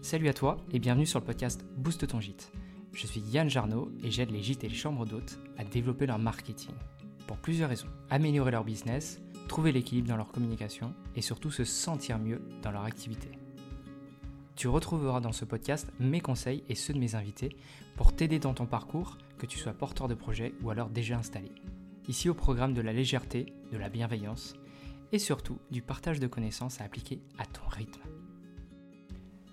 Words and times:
Salut 0.00 0.28
à 0.28 0.32
toi 0.32 0.58
et 0.70 0.78
bienvenue 0.78 1.06
sur 1.06 1.18
le 1.18 1.24
podcast 1.24 1.66
Booste 1.76 2.06
ton 2.06 2.20
gîte. 2.20 2.52
Je 2.92 3.06
suis 3.06 3.20
Yann 3.20 3.50
Jarno 3.50 3.90
et 4.04 4.12
j'aide 4.12 4.30
les 4.30 4.42
gîtes 4.42 4.62
et 4.62 4.68
les 4.68 4.74
chambres 4.74 5.04
d'hôtes 5.04 5.40
à 5.58 5.64
développer 5.64 6.06
leur 6.06 6.20
marketing. 6.20 6.74
Pour 7.26 7.36
plusieurs 7.36 7.68
raisons. 7.68 7.88
Améliorer 8.08 8.52
leur 8.52 8.62
business, 8.62 9.20
trouver 9.48 9.72
l'équilibre 9.72 10.08
dans 10.08 10.16
leur 10.16 10.30
communication 10.30 10.94
et 11.16 11.20
surtout 11.20 11.50
se 11.50 11.64
sentir 11.64 12.20
mieux 12.20 12.40
dans 12.62 12.70
leur 12.70 12.84
activité. 12.84 13.28
Tu 14.54 14.68
retrouveras 14.68 15.20
dans 15.20 15.32
ce 15.32 15.44
podcast 15.44 15.92
mes 15.98 16.20
conseils 16.20 16.62
et 16.68 16.76
ceux 16.76 16.94
de 16.94 17.00
mes 17.00 17.16
invités 17.16 17.56
pour 17.96 18.14
t'aider 18.14 18.38
dans 18.38 18.54
ton 18.54 18.66
parcours, 18.66 19.18
que 19.36 19.46
tu 19.46 19.58
sois 19.58 19.72
porteur 19.72 20.06
de 20.06 20.14
projet 20.14 20.54
ou 20.62 20.70
alors 20.70 20.90
déjà 20.90 21.18
installé. 21.18 21.50
Ici 22.06 22.28
au 22.28 22.34
programme 22.34 22.72
de 22.72 22.80
la 22.80 22.92
légèreté, 22.92 23.52
de 23.72 23.76
la 23.76 23.88
bienveillance 23.88 24.54
et 25.10 25.18
surtout 25.18 25.58
du 25.72 25.82
partage 25.82 26.20
de 26.20 26.28
connaissances 26.28 26.80
à 26.80 26.84
appliquer 26.84 27.20
à 27.36 27.46
ton 27.46 27.66
rythme. 27.68 28.00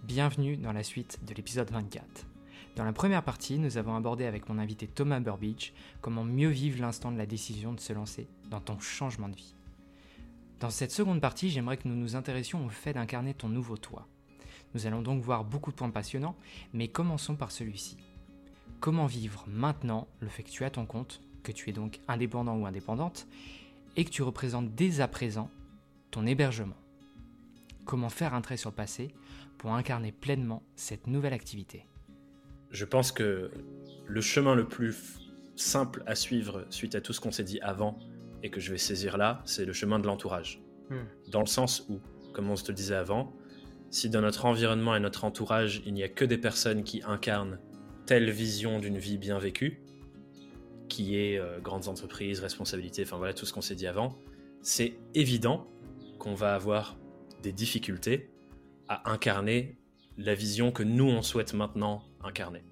Bienvenue 0.07 0.55
dans 0.55 0.71
la 0.71 0.83
suite 0.83 1.17
de 1.25 1.33
l'épisode 1.33 1.71
24. 1.71 2.27
Dans 2.75 2.85
la 2.85 2.93
première 2.93 3.23
partie, 3.23 3.57
nous 3.57 3.77
avons 3.77 3.95
abordé 3.95 4.25
avec 4.25 4.47
mon 4.47 4.59
invité 4.59 4.85
Thomas 4.85 5.19
Burbidge 5.19 5.71
comment 5.99 6.23
mieux 6.23 6.49
vivre 6.49 6.79
l'instant 6.79 7.11
de 7.11 7.17
la 7.17 7.25
décision 7.25 7.73
de 7.73 7.79
se 7.79 7.91
lancer 7.91 8.27
dans 8.51 8.59
ton 8.59 8.79
changement 8.79 9.29
de 9.29 9.35
vie. 9.35 9.55
Dans 10.59 10.69
cette 10.69 10.91
seconde 10.91 11.21
partie, 11.21 11.49
j'aimerais 11.49 11.77
que 11.77 11.87
nous 11.87 11.95
nous 11.95 12.15
intéressions 12.15 12.63
au 12.63 12.69
fait 12.69 12.93
d'incarner 12.93 13.33
ton 13.33 13.49
nouveau 13.49 13.77
toi. 13.77 14.07
Nous 14.75 14.85
allons 14.85 15.01
donc 15.01 15.23
voir 15.23 15.43
beaucoup 15.43 15.71
de 15.71 15.75
points 15.75 15.89
passionnants, 15.89 16.35
mais 16.71 16.87
commençons 16.87 17.35
par 17.35 17.51
celui-ci. 17.51 17.97
Comment 18.81 19.07
vivre 19.07 19.43
maintenant 19.47 20.07
le 20.19 20.29
fait 20.29 20.43
que 20.43 20.51
tu 20.51 20.63
as 20.65 20.69
ton 20.69 20.85
compte, 20.85 21.19
que 21.41 21.51
tu 21.51 21.71
es 21.71 21.73
donc 21.73 21.99
indépendant 22.07 22.55
ou 22.57 22.67
indépendante, 22.67 23.27
et 23.95 24.05
que 24.05 24.11
tu 24.11 24.21
représentes 24.21 24.75
dès 24.75 24.99
à 24.99 25.07
présent 25.07 25.49
ton 26.11 26.27
hébergement? 26.27 26.75
Comment 27.85 28.09
faire 28.09 28.33
un 28.33 28.41
trait 28.41 28.57
sur 28.57 28.71
le 28.71 28.75
passé 28.75 29.13
pour 29.57 29.73
incarner 29.73 30.11
pleinement 30.11 30.63
cette 30.75 31.07
nouvelle 31.07 31.33
activité 31.33 31.85
Je 32.71 32.83
pense 32.83 33.11
que 33.11 33.51
le 34.07 34.21
chemin 34.21 34.55
le 34.55 34.67
plus 34.67 35.19
simple 35.55 36.03
à 36.07 36.15
suivre 36.15 36.65
suite 36.69 36.95
à 36.95 37.01
tout 37.01 37.13
ce 37.13 37.21
qu'on 37.21 37.31
s'est 37.31 37.43
dit 37.43 37.59
avant 37.61 37.97
et 38.43 38.49
que 38.49 38.59
je 38.59 38.71
vais 38.71 38.77
saisir 38.77 39.17
là, 39.17 39.41
c'est 39.45 39.65
le 39.65 39.73
chemin 39.73 39.99
de 39.99 40.07
l'entourage. 40.07 40.61
Hmm. 40.89 41.05
Dans 41.29 41.39
le 41.39 41.45
sens 41.45 41.85
où, 41.89 41.99
comme 42.33 42.49
on 42.49 42.55
se 42.55 42.63
te 42.63 42.71
disait 42.71 42.95
avant, 42.95 43.33
si 43.91 44.09
dans 44.09 44.21
notre 44.21 44.45
environnement 44.45 44.95
et 44.95 44.99
notre 44.99 45.23
entourage, 45.23 45.81
il 45.85 45.93
n'y 45.93 46.03
a 46.03 46.09
que 46.09 46.25
des 46.25 46.37
personnes 46.37 46.83
qui 46.83 47.01
incarnent 47.05 47.59
telle 48.05 48.29
vision 48.29 48.79
d'une 48.79 48.97
vie 48.97 49.17
bien 49.17 49.39
vécue, 49.39 49.81
qui 50.89 51.17
est 51.17 51.39
euh, 51.39 51.59
grandes 51.59 51.87
entreprises, 51.87 52.39
responsabilités, 52.39 53.03
enfin 53.03 53.17
voilà 53.17 53.33
tout 53.33 53.45
ce 53.45 53.53
qu'on 53.53 53.61
s'est 53.61 53.75
dit 53.75 53.87
avant, 53.87 54.17
c'est 54.61 54.97
évident 55.13 55.67
qu'on 56.19 56.35
va 56.35 56.55
avoir 56.55 56.97
des 57.45 57.53
difficultés 57.53 58.31
à 58.87 59.11
incarner 59.11 59.77
la 60.17 60.33
vision 60.33 60.71
que 60.71 60.81
nous, 60.81 61.05
on 61.05 61.21
souhaite 61.21 61.53
maintenant 61.53 62.03
incarner 62.23 62.63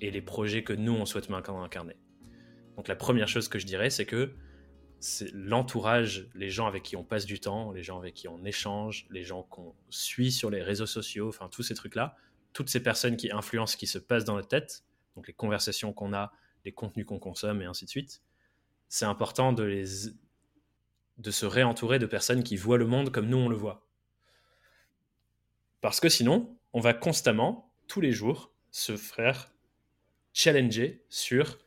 et 0.00 0.10
les 0.10 0.20
projets 0.20 0.62
que 0.62 0.74
nous, 0.74 0.92
on 0.92 1.06
souhaite 1.06 1.30
maintenant 1.30 1.62
incarner. 1.62 1.96
Donc 2.76 2.88
la 2.88 2.96
première 2.96 3.26
chose 3.26 3.48
que 3.48 3.58
je 3.58 3.66
dirais, 3.66 3.88
c'est 3.90 4.04
que 4.04 4.34
c'est 5.00 5.32
l'entourage, 5.32 6.28
les 6.34 6.50
gens 6.50 6.66
avec 6.66 6.82
qui 6.82 6.94
on 6.96 7.04
passe 7.04 7.24
du 7.24 7.40
temps, 7.40 7.72
les 7.72 7.82
gens 7.82 7.98
avec 7.98 8.14
qui 8.14 8.28
on 8.28 8.44
échange, 8.44 9.06
les 9.10 9.24
gens 9.24 9.44
qu'on 9.44 9.74
suit 9.88 10.30
sur 10.30 10.50
les 10.50 10.62
réseaux 10.62 10.86
sociaux, 10.86 11.28
enfin 11.28 11.48
tous 11.48 11.62
ces 11.62 11.74
trucs-là, 11.74 12.14
toutes 12.52 12.68
ces 12.68 12.82
personnes 12.82 13.16
qui 13.16 13.32
influencent 13.32 13.72
ce 13.72 13.76
qui 13.78 13.86
se 13.86 13.98
passe 13.98 14.24
dans 14.24 14.34
notre 14.34 14.48
tête, 14.48 14.84
donc 15.16 15.26
les 15.26 15.32
conversations 15.32 15.92
qu'on 15.94 16.12
a, 16.12 16.32
les 16.66 16.72
contenus 16.72 17.06
qu'on 17.06 17.18
consomme 17.18 17.62
et 17.62 17.64
ainsi 17.64 17.86
de 17.86 17.90
suite, 17.90 18.22
c'est 18.88 19.06
important 19.06 19.52
de, 19.52 19.62
les, 19.62 19.84
de 21.16 21.30
se 21.30 21.46
réentourer 21.46 21.98
de 21.98 22.06
personnes 22.06 22.42
qui 22.42 22.56
voient 22.56 22.78
le 22.78 22.86
monde 22.86 23.10
comme 23.10 23.26
nous 23.26 23.38
on 23.38 23.48
le 23.48 23.56
voit. 23.56 23.87
Parce 25.80 26.00
que 26.00 26.08
sinon, 26.08 26.56
on 26.72 26.80
va 26.80 26.94
constamment, 26.94 27.72
tous 27.86 28.00
les 28.00 28.12
jours, 28.12 28.52
se 28.70 28.96
faire 28.96 29.52
challenger 30.32 31.04
sur 31.08 31.58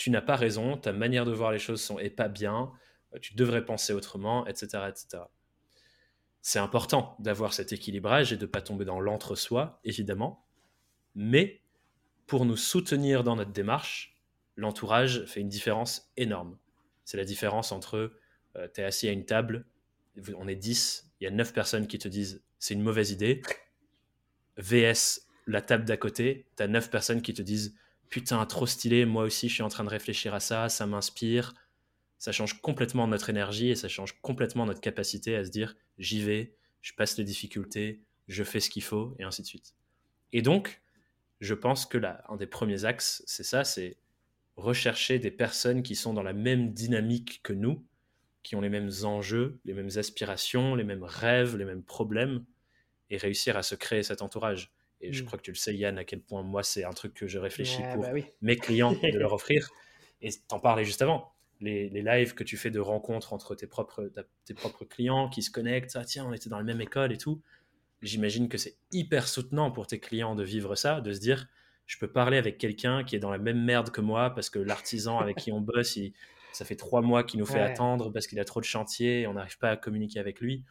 tu 0.00 0.10
n'as 0.10 0.22
pas 0.22 0.36
raison, 0.36 0.78
ta 0.78 0.94
manière 0.94 1.26
de 1.26 1.32
voir 1.32 1.52
les 1.52 1.58
choses 1.58 1.82
sont, 1.82 1.98
est 1.98 2.08
pas 2.08 2.28
bien, 2.28 2.72
tu 3.20 3.34
devrais 3.34 3.66
penser 3.66 3.92
autrement, 3.92 4.46
etc. 4.46 4.84
etc. 4.88 5.24
C'est 6.40 6.58
important 6.58 7.16
d'avoir 7.18 7.52
cet 7.52 7.74
équilibrage 7.74 8.32
et 8.32 8.38
de 8.38 8.46
ne 8.46 8.50
pas 8.50 8.62
tomber 8.62 8.86
dans 8.86 8.98
l'entre-soi, 8.98 9.78
évidemment, 9.84 10.46
mais 11.14 11.60
pour 12.26 12.46
nous 12.46 12.56
soutenir 12.56 13.24
dans 13.24 13.36
notre 13.36 13.52
démarche, 13.52 14.16
l'entourage 14.56 15.26
fait 15.26 15.40
une 15.40 15.50
différence 15.50 16.10
énorme. 16.16 16.56
C'est 17.04 17.18
la 17.18 17.24
différence 17.24 17.70
entre 17.70 18.12
euh, 18.56 18.68
tu 18.72 18.80
es 18.80 18.84
assis 18.84 19.06
à 19.06 19.12
une 19.12 19.26
table, 19.26 19.66
on 20.36 20.48
est 20.48 20.56
10, 20.56 21.12
il 21.20 21.24
y 21.24 21.26
a 21.26 21.30
9 21.30 21.52
personnes 21.52 21.86
qui 21.86 21.98
te 21.98 22.08
disent 22.08 22.42
c'est 22.58 22.74
une 22.74 22.82
mauvaise 22.82 23.10
idée. 23.10 23.42
VS, 24.56 25.26
la 25.46 25.62
table 25.62 25.84
d'à 25.84 25.96
côté, 25.96 26.46
tu 26.56 26.62
as 26.62 26.68
9 26.68 26.90
personnes 26.90 27.22
qui 27.22 27.34
te 27.34 27.42
disent 27.42 27.74
putain, 28.08 28.44
trop 28.46 28.66
stylé, 28.66 29.04
moi 29.06 29.24
aussi 29.24 29.48
je 29.48 29.54
suis 29.54 29.62
en 29.62 29.68
train 29.68 29.84
de 29.84 29.88
réfléchir 29.88 30.34
à 30.34 30.40
ça, 30.40 30.68
ça 30.68 30.86
m'inspire. 30.86 31.54
Ça 32.18 32.32
change 32.32 32.60
complètement 32.60 33.06
notre 33.06 33.30
énergie 33.30 33.70
et 33.70 33.76
ça 33.76 33.88
change 33.88 34.20
complètement 34.20 34.66
notre 34.66 34.80
capacité 34.80 35.36
à 35.36 35.44
se 35.44 35.50
dire 35.50 35.76
j'y 35.98 36.22
vais, 36.22 36.54
je 36.82 36.92
passe 36.92 37.16
les 37.16 37.24
difficultés, 37.24 38.02
je 38.28 38.44
fais 38.44 38.60
ce 38.60 38.68
qu'il 38.68 38.82
faut 38.82 39.14
et 39.18 39.24
ainsi 39.24 39.42
de 39.42 39.46
suite. 39.46 39.74
Et 40.32 40.42
donc, 40.42 40.82
je 41.40 41.54
pense 41.54 41.86
que 41.86 41.96
là, 41.98 42.22
un 42.28 42.36
des 42.36 42.46
premiers 42.46 42.84
axes, 42.84 43.22
c'est 43.26 43.44
ça, 43.44 43.64
c'est 43.64 43.96
rechercher 44.56 45.18
des 45.18 45.30
personnes 45.30 45.82
qui 45.82 45.96
sont 45.96 46.12
dans 46.12 46.22
la 46.22 46.34
même 46.34 46.72
dynamique 46.72 47.40
que 47.42 47.54
nous, 47.54 47.84
qui 48.42 48.56
ont 48.56 48.60
les 48.60 48.68
mêmes 48.68 48.90
enjeux, 49.04 49.60
les 49.64 49.74
mêmes 49.74 49.90
aspirations, 49.96 50.74
les 50.74 50.84
mêmes 50.84 51.04
rêves, 51.04 51.56
les 51.56 51.64
mêmes 51.64 51.82
problèmes, 51.82 52.44
et 53.10 53.16
réussir 53.16 53.56
à 53.56 53.62
se 53.62 53.74
créer 53.74 54.02
cet 54.02 54.22
entourage. 54.22 54.72
Et 55.00 55.12
je 55.12 55.22
mm. 55.22 55.26
crois 55.26 55.38
que 55.38 55.44
tu 55.44 55.50
le 55.50 55.56
sais, 55.56 55.74
Yann, 55.74 55.98
à 55.98 56.04
quel 56.04 56.20
point 56.20 56.42
moi, 56.42 56.62
c'est 56.62 56.84
un 56.84 56.92
truc 56.92 57.14
que 57.14 57.26
je 57.26 57.38
réfléchis 57.38 57.82
pour 57.94 58.02
bah 58.02 58.12
mes 58.42 58.56
clients 58.56 58.92
de 58.92 59.18
leur 59.18 59.32
offrir. 59.32 59.68
Et 60.22 60.30
t'en 60.48 60.60
parlais 60.60 60.84
juste 60.84 61.02
avant. 61.02 61.32
Les, 61.60 61.90
les, 61.90 62.02
lives 62.02 62.34
que 62.34 62.44
tu 62.44 62.56
fais 62.56 62.70
de 62.70 62.80
rencontres 62.80 63.34
entre 63.34 63.54
tes 63.54 63.66
propres, 63.66 64.10
tes 64.46 64.54
propres 64.54 64.84
clients 64.86 65.28
qui 65.28 65.42
se 65.42 65.50
connectent, 65.50 65.96
ah 65.96 66.04
tiens, 66.04 66.24
on 66.26 66.32
était 66.32 66.48
dans 66.48 66.56
la 66.56 66.64
même 66.64 66.80
école 66.80 67.12
et 67.12 67.18
tout. 67.18 67.42
J'imagine 68.00 68.48
que 68.48 68.56
c'est 68.56 68.78
hyper 68.92 69.28
soutenant 69.28 69.70
pour 69.70 69.86
tes 69.86 70.00
clients 70.00 70.34
de 70.34 70.42
vivre 70.42 70.74
ça, 70.74 71.02
de 71.02 71.12
se 71.12 71.20
dire, 71.20 71.48
je 71.84 71.98
peux 71.98 72.10
parler 72.10 72.38
avec 72.38 72.56
quelqu'un 72.56 73.04
qui 73.04 73.14
est 73.14 73.18
dans 73.18 73.30
la 73.30 73.38
même 73.38 73.62
merde 73.62 73.90
que 73.90 74.00
moi 74.00 74.30
parce 74.30 74.48
que 74.48 74.58
l'artisan 74.58 75.18
avec 75.18 75.36
qui 75.38 75.52
on 75.52 75.60
bosse, 75.60 75.96
il, 75.96 76.14
ça 76.52 76.64
fait 76.64 76.76
trois 76.76 77.02
mois 77.02 77.24
qu'il 77.24 77.40
nous 77.40 77.46
fait 77.46 77.60
attendre 77.60 78.10
parce 78.10 78.26
qu'il 78.26 78.38
a 78.40 78.44
trop 78.44 78.60
de 78.60 78.64
chantiers 78.64 79.22
et 79.22 79.26
on 79.26 79.34
n'arrive 79.34 79.58
pas 79.58 79.70
à 79.70 79.76
communiquer 79.76 80.20
avec 80.20 80.40
lui. 80.40 80.64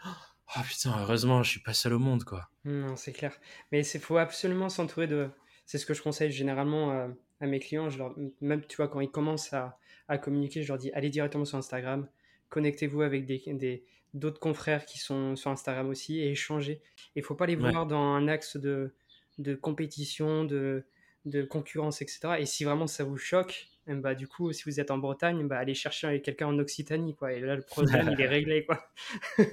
Oh 0.58 0.62
putain, 0.68 0.96
heureusement, 1.00 1.44
je 1.44 1.52
suis 1.52 1.60
pas 1.60 1.74
seul 1.74 1.94
au 1.94 2.00
monde, 2.00 2.24
quoi. 2.24 2.50
Non, 2.66 2.96
c'est 2.96 3.12
clair. 3.12 3.38
Mais 3.72 3.86
il 3.86 4.00
faut 4.00 4.18
absolument 4.18 4.70
s'entourer 4.70 5.08
de. 5.08 5.30
C'est 5.66 5.78
ce 5.78 5.86
que 5.86 5.94
je 5.94 6.02
conseille 6.02 6.32
généralement 6.32 6.92
euh, 6.92 7.08
à 7.40 7.46
mes 7.46 7.60
clients. 7.60 7.90
Je 7.90 8.00
leur... 8.00 8.16
Même, 8.42 8.66
tu 8.66 8.78
vois, 8.78 8.88
quand 8.88 9.00
ils 9.00 9.12
commencent 9.12 9.54
à, 9.54 9.78
à, 10.08 10.18
communiquer, 10.18 10.64
je 10.64 10.68
leur 10.70 10.80
dis 10.80 10.92
allez 10.94 11.12
directement 11.12 11.46
sur 11.46 11.60
Instagram, 11.60 12.08
connectez-vous 12.50 13.04
avec 13.04 13.28
des, 13.28 13.44
des, 13.46 13.86
d'autres 14.16 14.40
confrères 14.40 14.86
qui 14.86 14.98
sont 14.98 15.36
sur 15.36 15.52
Instagram 15.52 15.88
aussi 15.88 16.20
et 16.20 16.32
échangez. 16.32 16.82
Il 17.16 17.24
faut 17.24 17.36
pas 17.36 17.46
les 17.46 17.56
voir 17.56 17.86
dans 17.86 18.02
un 18.02 18.28
axe 18.28 18.58
de, 18.58 18.96
de 19.38 19.54
compétition, 19.54 20.46
de, 20.46 20.84
de 21.26 21.44
concurrence, 21.44 22.02
etc. 22.02 22.38
Et 22.40 22.46
si 22.48 22.64
vraiment 22.64 22.88
ça 22.88 23.04
vous 23.04 23.18
choque, 23.18 23.68
bah, 23.96 24.16
du 24.16 24.28
coup, 24.28 24.52
si 24.54 24.64
vous 24.66 24.80
êtes 24.80 24.92
en 24.92 24.98
Bretagne, 24.98 25.48
bah, 25.48 25.58
allez 25.58 25.74
chercher 25.74 26.22
quelqu'un 26.22 26.48
en 26.48 26.60
Occitanie, 26.60 27.16
quoi. 27.16 27.34
Et 27.34 27.40
là, 27.40 27.56
le 27.56 27.62
problème, 27.62 28.10
il 28.12 28.22
est 28.22 28.28
réglé, 28.28 28.66
quoi. 28.66 28.90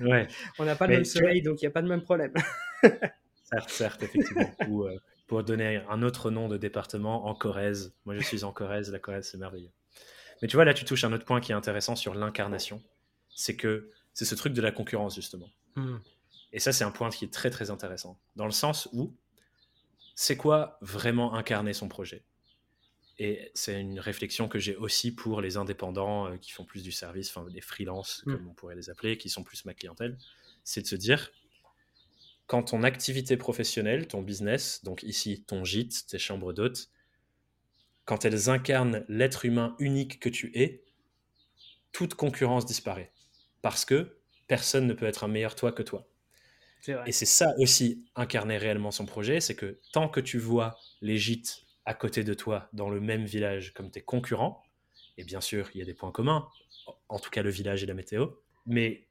ouais. 0.02 0.26
On 0.58 0.64
n'a 0.64 0.76
pas 0.76 0.86
le 0.86 0.94
même 0.94 1.04
soleil, 1.04 1.42
donc 1.42 1.62
il 1.62 1.64
n'y 1.64 1.68
a 1.68 1.70
pas 1.70 1.82
de 1.82 1.88
même 1.88 2.02
problème. 2.02 2.32
certes, 3.44 3.70
certes, 3.70 4.02
effectivement. 4.02 4.50
Ou, 4.68 4.84
euh, 4.84 4.96
pour 5.26 5.42
donner 5.42 5.82
un 5.88 6.02
autre 6.02 6.30
nom 6.30 6.48
de 6.48 6.56
département, 6.56 7.26
en 7.26 7.34
Corrèze. 7.34 7.94
Moi, 8.04 8.14
je 8.16 8.22
suis 8.22 8.44
en 8.44 8.52
Corrèze. 8.52 8.92
La 8.92 8.98
Corrèze, 8.98 9.28
c'est 9.30 9.38
merveilleux. 9.38 9.72
Mais 10.42 10.48
tu 10.48 10.56
vois, 10.56 10.64
là, 10.64 10.74
tu 10.74 10.84
touches 10.84 11.04
un 11.04 11.12
autre 11.12 11.24
point 11.24 11.40
qui 11.40 11.52
est 11.52 11.54
intéressant 11.54 11.96
sur 11.96 12.14
l'incarnation. 12.14 12.82
C'est 13.30 13.56
que 13.56 13.90
c'est 14.12 14.24
ce 14.24 14.34
truc 14.34 14.52
de 14.52 14.60
la 14.60 14.72
concurrence, 14.72 15.14
justement. 15.14 15.50
Hmm. 15.74 15.96
Et 16.52 16.58
ça, 16.58 16.72
c'est 16.72 16.84
un 16.84 16.90
point 16.90 17.10
qui 17.10 17.24
est 17.24 17.32
très, 17.32 17.50
très 17.50 17.70
intéressant. 17.70 18.18
Dans 18.36 18.46
le 18.46 18.52
sens 18.52 18.88
où 18.92 19.14
c'est 20.14 20.36
quoi 20.36 20.78
vraiment 20.80 21.34
incarner 21.34 21.72
son 21.72 21.88
projet? 21.88 22.22
Et 23.18 23.50
c'est 23.54 23.80
une 23.80 23.98
réflexion 23.98 24.46
que 24.48 24.58
j'ai 24.58 24.76
aussi 24.76 25.10
pour 25.10 25.40
les 25.40 25.56
indépendants 25.56 26.26
euh, 26.26 26.36
qui 26.36 26.52
font 26.52 26.64
plus 26.64 26.82
du 26.82 26.92
service, 26.92 27.30
enfin 27.30 27.46
les 27.48 27.62
freelances, 27.62 28.22
mm. 28.26 28.32
comme 28.32 28.48
on 28.48 28.54
pourrait 28.54 28.76
les 28.76 28.90
appeler, 28.90 29.16
qui 29.16 29.30
sont 29.30 29.42
plus 29.42 29.64
ma 29.64 29.72
clientèle. 29.72 30.18
C'est 30.64 30.82
de 30.82 30.86
se 30.86 30.96
dire, 30.96 31.30
quand 32.46 32.62
ton 32.64 32.82
activité 32.82 33.36
professionnelle, 33.36 34.06
ton 34.06 34.22
business, 34.22 34.84
donc 34.84 35.02
ici 35.02 35.44
ton 35.46 35.64
gîte, 35.64 36.06
tes 36.08 36.18
chambres 36.18 36.52
d'hôtes, 36.52 36.90
quand 38.04 38.24
elles 38.24 38.50
incarnent 38.50 39.04
l'être 39.08 39.44
humain 39.44 39.74
unique 39.78 40.20
que 40.20 40.28
tu 40.28 40.52
es, 40.54 40.84
toute 41.92 42.14
concurrence 42.14 42.66
disparaît. 42.66 43.12
Parce 43.62 43.84
que 43.84 44.18
personne 44.46 44.86
ne 44.86 44.92
peut 44.92 45.06
être 45.06 45.24
un 45.24 45.28
meilleur 45.28 45.54
toi 45.54 45.72
que 45.72 45.82
toi. 45.82 46.06
Et 47.06 47.10
c'est 47.10 47.26
ça 47.26 47.52
aussi, 47.58 48.04
incarner 48.14 48.58
réellement 48.58 48.92
son 48.92 49.06
projet, 49.06 49.40
c'est 49.40 49.56
que 49.56 49.80
tant 49.92 50.08
que 50.08 50.20
tu 50.20 50.38
vois 50.38 50.78
les 51.00 51.18
gîtes 51.18 51.65
à 51.86 51.94
côté 51.94 52.24
de 52.24 52.34
toi, 52.34 52.68
dans 52.72 52.90
le 52.90 53.00
même 53.00 53.24
village, 53.24 53.72
comme 53.72 53.90
tes 53.90 54.02
concurrents, 54.02 54.62
et 55.16 55.24
bien 55.24 55.40
sûr, 55.40 55.70
il 55.74 55.78
y 55.78 55.82
a 55.82 55.84
des 55.84 55.94
points 55.94 56.12
communs, 56.12 56.48
en 57.08 57.18
tout 57.18 57.30
cas 57.30 57.42
le 57.42 57.50
village 57.50 57.82
et 57.82 57.86
la 57.86 57.94
météo, 57.94 58.26
mais 58.66 59.06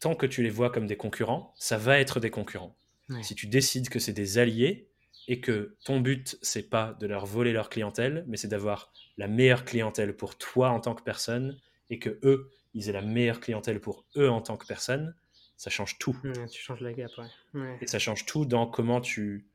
tant 0.00 0.14
que 0.14 0.26
tu 0.26 0.42
les 0.42 0.50
vois 0.50 0.70
comme 0.70 0.86
des 0.86 0.96
concurrents, 0.96 1.54
ça 1.56 1.78
va 1.78 1.98
être 1.98 2.20
des 2.20 2.30
concurrents. 2.30 2.76
Si 3.22 3.36
tu 3.36 3.46
décides 3.46 3.88
que 3.88 4.00
c'est 4.00 4.12
des 4.12 4.38
alliés 4.38 4.88
et 5.28 5.40
que 5.40 5.76
ton 5.84 6.00
but, 6.00 6.36
c'est 6.42 6.68
pas 6.68 6.94
de 6.94 7.06
leur 7.06 7.24
voler 7.24 7.52
leur 7.52 7.70
clientèle, 7.70 8.24
mais 8.26 8.36
c'est 8.36 8.48
d'avoir 8.48 8.92
la 9.16 9.28
meilleure 9.28 9.64
clientèle 9.64 10.16
pour 10.16 10.36
toi 10.36 10.70
en 10.70 10.80
tant 10.80 10.94
que 10.96 11.04
personne 11.04 11.56
et 11.88 12.00
que 12.00 12.18
eux, 12.24 12.50
ils 12.74 12.88
aient 12.88 12.92
la 12.92 13.02
meilleure 13.02 13.38
clientèle 13.38 13.80
pour 13.80 14.04
eux 14.16 14.28
en 14.28 14.40
tant 14.40 14.56
que 14.56 14.66
personne, 14.66 15.14
ça 15.56 15.70
change 15.70 15.98
tout. 15.98 16.16
tu 16.50 16.60
changes 16.60 16.80
la 16.80 16.92
gap, 16.92 17.10
ouais. 17.54 17.78
Et 17.80 17.86
ça 17.86 18.00
change 18.00 18.26
tout 18.26 18.44
dans 18.44 18.66
comment 18.66 19.00
tu, 19.00 19.46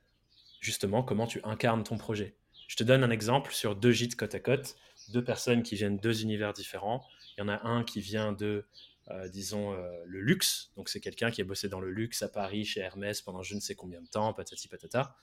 justement, 0.61 1.03
comment 1.03 1.27
tu 1.27 1.41
incarnes 1.43 1.83
ton 1.83 1.97
projet. 1.97 2.35
Je 2.67 2.77
te 2.77 2.83
donne 2.83 3.03
un 3.03 3.09
exemple 3.09 3.51
sur 3.51 3.75
deux 3.75 3.91
gîtes 3.91 4.15
côte 4.15 4.33
à 4.33 4.39
côte, 4.39 4.77
deux 5.09 5.23
personnes 5.23 5.63
qui 5.63 5.75
viennent 5.75 5.97
deux 5.97 6.21
univers 6.21 6.53
différents. 6.53 7.05
Il 7.35 7.41
y 7.41 7.43
en 7.43 7.49
a 7.49 7.67
un 7.67 7.83
qui 7.83 7.99
vient 7.99 8.31
de, 8.31 8.65
euh, 9.09 9.27
disons, 9.27 9.73
euh, 9.73 9.91
le 10.05 10.21
luxe. 10.21 10.71
Donc, 10.77 10.87
c'est 10.87 11.01
quelqu'un 11.01 11.31
qui 11.31 11.41
a 11.41 11.43
bossé 11.43 11.67
dans 11.67 11.81
le 11.81 11.91
luxe 11.91 12.21
à 12.21 12.29
Paris, 12.29 12.63
chez 12.63 12.79
Hermès, 12.79 13.21
pendant 13.21 13.41
je 13.41 13.55
ne 13.55 13.59
sais 13.59 13.75
combien 13.75 14.01
de 14.01 14.07
temps, 14.07 14.33
patati 14.33 14.67
patata. 14.69 15.17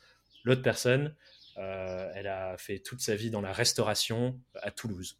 L'autre 0.45 0.63
personne, 0.63 1.15
euh, 1.57 2.11
elle 2.15 2.27
a 2.27 2.59
fait 2.59 2.81
toute 2.81 3.01
sa 3.01 3.17
vie 3.17 3.31
dans 3.31 3.41
la 3.41 3.53
restauration 3.53 4.39
à 4.57 4.71
Toulouse. 4.71 5.19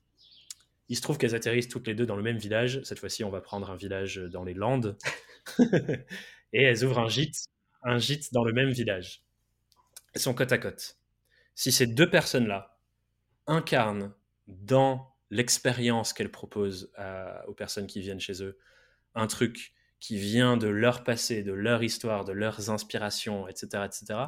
Il 0.89 0.97
se 0.97 1.03
trouve 1.03 1.19
qu'elles 1.19 1.35
atterrissent 1.35 1.69
toutes 1.69 1.87
les 1.87 1.95
deux 1.95 2.07
dans 2.07 2.17
le 2.17 2.23
même 2.23 2.39
village. 2.39 2.83
Cette 2.83 2.99
fois-ci, 2.99 3.25
on 3.25 3.31
va 3.31 3.41
prendre 3.41 3.71
un 3.71 3.77
village 3.77 4.17
dans 4.17 4.45
les 4.45 4.55
Landes. 4.55 4.97
et 5.59 6.63
elles 6.63 6.85
ouvrent 6.85 7.01
un 7.01 7.09
gîte, 7.09 7.47
un 7.83 7.99
gîte 7.99 8.33
dans 8.33 8.45
le 8.45 8.53
même 8.53 8.71
village. 8.71 9.23
Sont 10.19 10.35
côte 10.35 10.53
à 10.53 10.59
côte. 10.59 10.99
Si 11.55 11.73
ces 11.73 11.87
deux 11.87 12.11
personnes-là 12.11 12.79
incarnent 13.47 14.13
dans 14.47 15.15
l'expérience 15.31 16.13
qu'elles 16.13 16.31
proposent 16.31 16.93
aux 17.47 17.55
personnes 17.55 17.87
qui 17.87 18.01
viennent 18.01 18.21
chez 18.21 18.43
eux 18.43 18.59
un 19.15 19.27
truc 19.27 19.73
qui 20.01 20.17
vient 20.17 20.57
de 20.57 20.69
leur 20.69 21.05
passé, 21.05 21.43
de 21.43 21.53
leur 21.53 21.83
histoire, 21.83 22.25
de 22.25 22.33
leurs 22.33 22.71
inspirations, 22.71 23.49
etc., 23.49 23.85
etc., 23.85 24.21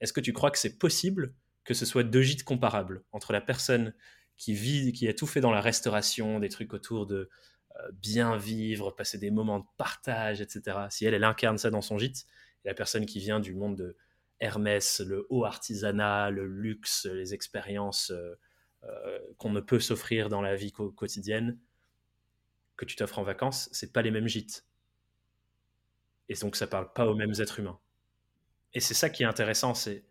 est-ce 0.00 0.12
que 0.12 0.20
tu 0.20 0.32
crois 0.32 0.50
que 0.50 0.58
c'est 0.58 0.78
possible 0.78 1.34
que 1.64 1.74
ce 1.74 1.86
soit 1.86 2.04
deux 2.04 2.22
gîtes 2.22 2.44
comparables 2.44 3.04
entre 3.12 3.32
la 3.32 3.40
personne 3.40 3.94
qui 4.36 4.52
vit, 4.52 4.92
qui 4.92 5.08
a 5.08 5.14
tout 5.14 5.26
fait 5.26 5.40
dans 5.40 5.50
la 5.50 5.60
restauration, 5.60 6.40
des 6.40 6.48
trucs 6.48 6.74
autour 6.74 7.06
de 7.06 7.30
euh, 7.76 7.90
bien 7.92 8.36
vivre, 8.36 8.90
passer 8.90 9.18
des 9.18 9.30
moments 9.30 9.60
de 9.60 9.66
partage, 9.76 10.40
etc. 10.40 10.78
Si 10.90 11.06
elle, 11.06 11.14
elle 11.14 11.24
incarne 11.24 11.58
ça 11.58 11.70
dans 11.70 11.80
son 11.80 11.98
gîte, 11.98 12.26
et 12.64 12.68
la 12.68 12.74
personne 12.74 13.06
qui 13.06 13.18
vient 13.18 13.40
du 13.40 13.54
monde 13.54 13.76
de 13.76 13.96
Hermès, 14.40 15.00
le 15.00 15.26
haut 15.30 15.44
artisanat, 15.44 16.30
le 16.30 16.46
luxe, 16.46 17.06
les 17.06 17.34
expériences 17.34 18.10
euh, 18.10 18.34
euh, 18.84 19.18
qu'on 19.38 19.50
ne 19.50 19.60
peut 19.60 19.80
s'offrir 19.80 20.28
dans 20.28 20.42
la 20.42 20.56
vie 20.56 20.72
quotidienne, 20.72 21.58
que 22.76 22.84
tu 22.84 22.96
t'offres 22.96 23.18
en 23.18 23.22
vacances, 23.22 23.68
c'est 23.72 23.92
pas 23.92 24.02
les 24.02 24.10
mêmes 24.10 24.28
gîtes. 24.28 24.66
Et 26.28 26.34
donc 26.34 26.56
ça 26.56 26.66
parle 26.66 26.92
pas 26.92 27.06
aux 27.06 27.14
mêmes 27.14 27.34
êtres 27.38 27.60
humains. 27.60 27.78
Et 28.72 28.80
c'est 28.80 28.94
ça 28.94 29.08
qui 29.08 29.22
est 29.22 29.26
intéressant, 29.26 29.74
c'est 29.74 30.04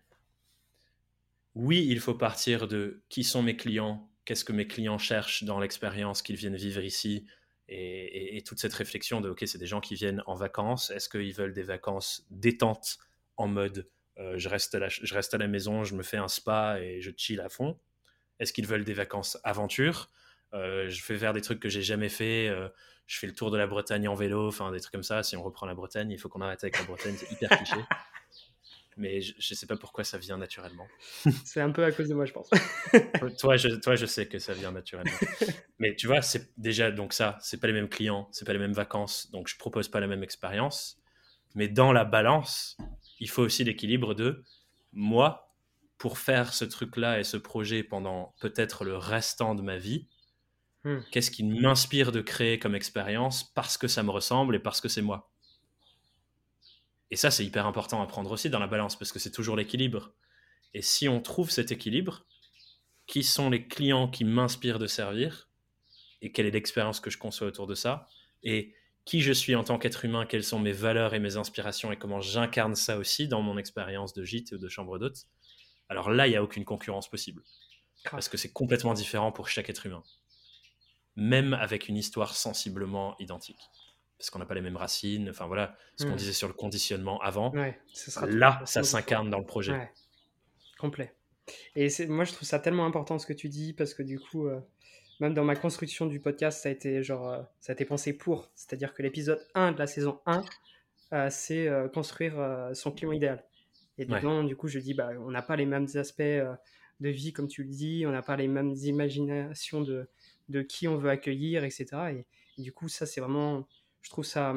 oui, 1.55 1.85
il 1.87 1.99
faut 1.99 2.15
partir 2.15 2.67
de 2.67 3.03
qui 3.09 3.23
sont 3.23 3.43
mes 3.43 3.55
clients, 3.55 4.09
qu'est-ce 4.25 4.43
que 4.43 4.53
mes 4.53 4.67
clients 4.67 4.97
cherchent 4.97 5.43
dans 5.43 5.59
l'expérience 5.59 6.21
qu'ils 6.21 6.35
viennent 6.35 6.55
vivre 6.55 6.81
ici, 6.81 7.27
et, 7.69 8.43
toute 8.45 8.59
cette 8.59 8.73
réflexion 8.73 9.21
de, 9.21 9.29
ok, 9.29 9.43
c'est 9.45 9.57
des 9.57 9.65
gens 9.65 9.81
qui 9.81 9.95
viennent 9.95 10.21
en 10.27 10.35
vacances, 10.35 10.89
est-ce 10.91 11.09
qu'ils 11.09 11.33
veulent 11.33 11.53
des 11.53 11.63
vacances 11.63 12.25
détentes 12.29 12.97
en 13.37 13.47
mode, 13.47 13.87
euh, 14.19 14.37
je, 14.37 14.47
reste 14.47 14.75
à 14.75 14.79
la, 14.79 14.89
je 14.89 15.13
reste 15.13 15.33
à 15.33 15.37
la 15.37 15.47
maison, 15.47 15.83
je 15.83 15.95
me 15.95 16.03
fais 16.03 16.17
un 16.17 16.27
spa 16.27 16.79
et 16.79 17.01
je 17.01 17.11
chill 17.15 17.41
à 17.41 17.49
fond 17.49 17.79
Est-ce 18.39 18.53
qu'ils 18.53 18.67
veulent 18.67 18.83
des 18.83 18.93
vacances 18.93 19.37
aventure? 19.43 20.09
Euh, 20.53 20.87
Je 20.89 21.01
fais 21.01 21.17
faire 21.17 21.33
des 21.33 21.41
trucs 21.41 21.59
que 21.59 21.69
j'ai 21.69 21.81
jamais 21.81 22.09
fait, 22.09 22.47
euh, 22.47 22.69
je 23.07 23.17
fais 23.17 23.27
le 23.27 23.33
tour 23.33 23.49
de 23.49 23.57
la 23.57 23.65
Bretagne 23.65 24.07
en 24.07 24.15
vélo, 24.15 24.47
enfin 24.47 24.71
des 24.71 24.79
trucs 24.79 24.91
comme 24.91 25.03
ça. 25.03 25.23
Si 25.23 25.35
on 25.35 25.43
reprend 25.43 25.65
la 25.65 25.73
Bretagne, 25.73 26.11
il 26.11 26.19
faut 26.19 26.29
qu'on 26.29 26.41
arrête 26.41 26.63
avec 26.63 26.77
la 26.77 26.85
Bretagne, 26.85 27.15
c'est 27.17 27.31
hyper 27.31 27.49
cliché. 27.49 27.75
mais 28.97 29.21
je, 29.21 29.33
ne 29.35 29.55
sais 29.55 29.65
pas 29.65 29.77
pourquoi 29.77 30.03
ça 30.03 30.19
vient 30.19 30.37
naturellement. 30.37 30.87
c'est 31.45 31.61
un 31.61 31.71
peu 31.71 31.83
à 31.83 31.91
cause 31.91 32.07
de 32.07 32.13
moi, 32.13 32.25
je 32.25 32.33
pense. 32.33 32.49
toi, 33.39 33.57
je, 33.57 33.69
toi, 33.69 33.95
je 33.95 34.05
sais 34.05 34.27
que 34.27 34.37
ça 34.37 34.53
vient 34.53 34.71
naturellement. 34.71 35.11
mais 35.79 35.95
tu 35.95 36.05
vois, 36.05 36.21
c'est 36.21 36.51
déjà 36.59 36.91
donc 36.91 37.13
ça, 37.13 37.39
c'est 37.41 37.59
pas 37.59 37.65
les 37.65 37.73
mêmes 37.73 37.89
clients, 37.89 38.29
c'est 38.31 38.45
pas 38.45 38.53
les 38.53 38.59
mêmes 38.59 38.73
vacances, 38.73 39.31
donc 39.31 39.47
je 39.47 39.57
propose 39.57 39.89
pas 39.89 39.99
la 39.99 40.07
même 40.07 40.21
expérience. 40.21 40.99
Mais 41.55 41.67
dans 41.67 41.91
la 41.91 42.03
balance, 42.03 42.77
il 43.23 43.29
faut 43.29 43.41
aussi 43.41 43.63
l'équilibre 43.63 44.13
de 44.13 44.43
moi 44.91 45.55
pour 45.97 46.17
faire 46.17 46.53
ce 46.53 46.65
truc-là 46.65 47.21
et 47.21 47.23
ce 47.23 47.37
projet 47.37 47.81
pendant 47.81 48.35
peut-être 48.41 48.83
le 48.83 48.97
restant 48.97 49.55
de 49.55 49.61
ma 49.61 49.77
vie. 49.77 50.09
Hmm. 50.83 50.99
Qu'est-ce 51.09 51.31
qui 51.31 51.43
m'inspire 51.43 52.11
de 52.11 52.19
créer 52.19 52.59
comme 52.59 52.75
expérience 52.75 53.45
parce 53.53 53.77
que 53.77 53.87
ça 53.87 54.03
me 54.03 54.11
ressemble 54.11 54.55
et 54.55 54.59
parce 54.59 54.81
que 54.81 54.89
c'est 54.89 55.01
moi? 55.01 55.31
Et 57.11 57.15
ça, 57.15 57.31
c'est 57.31 57.45
hyper 57.45 57.65
important 57.65 58.01
à 58.01 58.07
prendre 58.07 58.29
aussi 58.29 58.49
dans 58.49 58.59
la 58.59 58.67
balance 58.67 58.99
parce 58.99 59.13
que 59.13 59.19
c'est 59.19 59.31
toujours 59.31 59.55
l'équilibre. 59.55 60.13
Et 60.73 60.81
si 60.81 61.07
on 61.07 61.21
trouve 61.21 61.49
cet 61.49 61.71
équilibre, 61.71 62.25
qui 63.07 63.23
sont 63.23 63.49
les 63.49 63.69
clients 63.69 64.09
qui 64.09 64.25
m'inspirent 64.25 64.79
de 64.79 64.87
servir 64.87 65.49
et 66.21 66.33
quelle 66.33 66.45
est 66.45 66.51
l'expérience 66.51 66.99
que 66.99 67.09
je 67.09 67.17
conçois 67.17 67.47
autour 67.47 67.67
de 67.67 67.75
ça? 67.75 68.05
Et 68.43 68.75
qui 69.05 69.21
je 69.21 69.33
suis 69.33 69.55
en 69.55 69.63
tant 69.63 69.77
qu'être 69.77 70.05
humain, 70.05 70.25
quelles 70.25 70.43
sont 70.43 70.59
mes 70.59 70.71
valeurs 70.71 71.13
et 71.13 71.19
mes 71.19 71.37
inspirations 71.37 71.91
et 71.91 71.97
comment 71.97 72.21
j'incarne 72.21 72.75
ça 72.75 72.97
aussi 72.97 73.27
dans 73.27 73.41
mon 73.41 73.57
expérience 73.57 74.13
de 74.13 74.23
gîte 74.23 74.53
ou 74.53 74.57
de 74.57 74.67
chambre 74.69 74.97
d'hôte, 74.97 75.25
alors 75.89 76.09
là, 76.09 76.27
il 76.27 76.31
n'y 76.31 76.37
a 76.37 76.43
aucune 76.43 76.65
concurrence 76.65 77.09
possible. 77.09 77.43
Parce 78.09 78.29
que 78.29 78.37
c'est 78.37 78.51
complètement 78.51 78.93
différent 78.93 79.31
pour 79.31 79.47
chaque 79.47 79.69
être 79.69 79.85
humain. 79.85 80.03
Même 81.15 81.53
avec 81.53 81.87
une 81.87 81.97
histoire 81.97 82.35
sensiblement 82.35 83.15
identique 83.19 83.69
parce 84.23 84.29
qu'on 84.29 84.39
n'a 84.39 84.45
pas 84.45 84.55
les 84.55 84.61
mêmes 84.61 84.77
racines. 84.77 85.29
Enfin 85.29 85.47
voilà, 85.47 85.75
ce 85.97 86.05
qu'on 86.05 86.13
hmm. 86.13 86.15
disait 86.15 86.31
sur 86.31 86.47
le 86.47 86.53
conditionnement 86.53 87.19
avant. 87.19 87.51
là, 88.21 88.61
ça 88.65 88.83
s'incarne 88.83 89.29
dans 89.29 89.39
le 89.39 89.45
projet. 89.45 89.91
Complet. 90.79 91.13
Et 91.75 91.89
moi, 92.07 92.23
je 92.23 92.31
trouve 92.31 92.47
ça 92.47 92.59
tellement 92.59 92.85
important 92.85 93.19
ce 93.19 93.25
que 93.25 93.33
tu 93.33 93.49
dis 93.49 93.73
parce 93.73 93.93
que 93.93 94.01
du 94.01 94.19
coup, 94.19 94.47
euh, 94.47 94.61
même 95.23 95.33
dans 95.33 95.43
ma 95.43 95.55
construction 95.55 96.05
du 96.05 96.19
podcast, 96.19 96.61
ça 96.61 96.69
a 96.69 96.71
été 96.71 97.03
genre, 97.03 97.29
euh, 97.29 97.41
ça 97.59 97.71
a 97.71 97.73
été 97.73 97.85
pensé 97.85 98.13
pour. 98.13 98.51
C'est-à-dire 98.55 98.93
que 98.93 99.01
l'épisode 99.01 99.45
1 99.55 99.73
de 99.73 99.79
la 99.79 99.87
saison 99.87 100.19
1, 100.25 100.43
euh, 101.13 101.27
c'est 101.29 101.69
construire 101.93 102.69
son 102.73 102.91
client 102.91 103.11
idéal. 103.11 103.43
Et 103.97 104.05
dedans, 104.05 104.43
du 104.43 104.55
coup, 104.55 104.67
je 104.67 104.79
dis, 104.79 104.93
bah, 104.93 105.11
on 105.19 105.29
n'a 105.29 105.41
pas 105.41 105.55
les 105.55 105.65
mêmes 105.65 105.87
aspects 105.95 106.21
de 106.21 107.09
vie, 107.09 107.33
comme 107.33 107.47
tu 107.47 107.63
le 107.63 107.69
dis, 107.69 108.05
on 108.07 108.11
n'a 108.11 108.21
pas 108.21 108.35
les 108.35 108.47
mêmes 108.47 108.73
imaginations 108.73 109.81
de, 109.81 110.07
de 110.49 110.61
qui 110.61 110.87
on 110.87 110.97
veut 110.97 111.09
accueillir, 111.09 111.63
etc. 111.63 111.85
et 112.57 112.61
du 112.61 112.71
coup, 112.71 112.89
ça, 112.89 113.05
c'est 113.05 113.21
vraiment 113.21 113.67
je 114.03 114.09
trouve 114.09 114.25
ça 114.25 114.55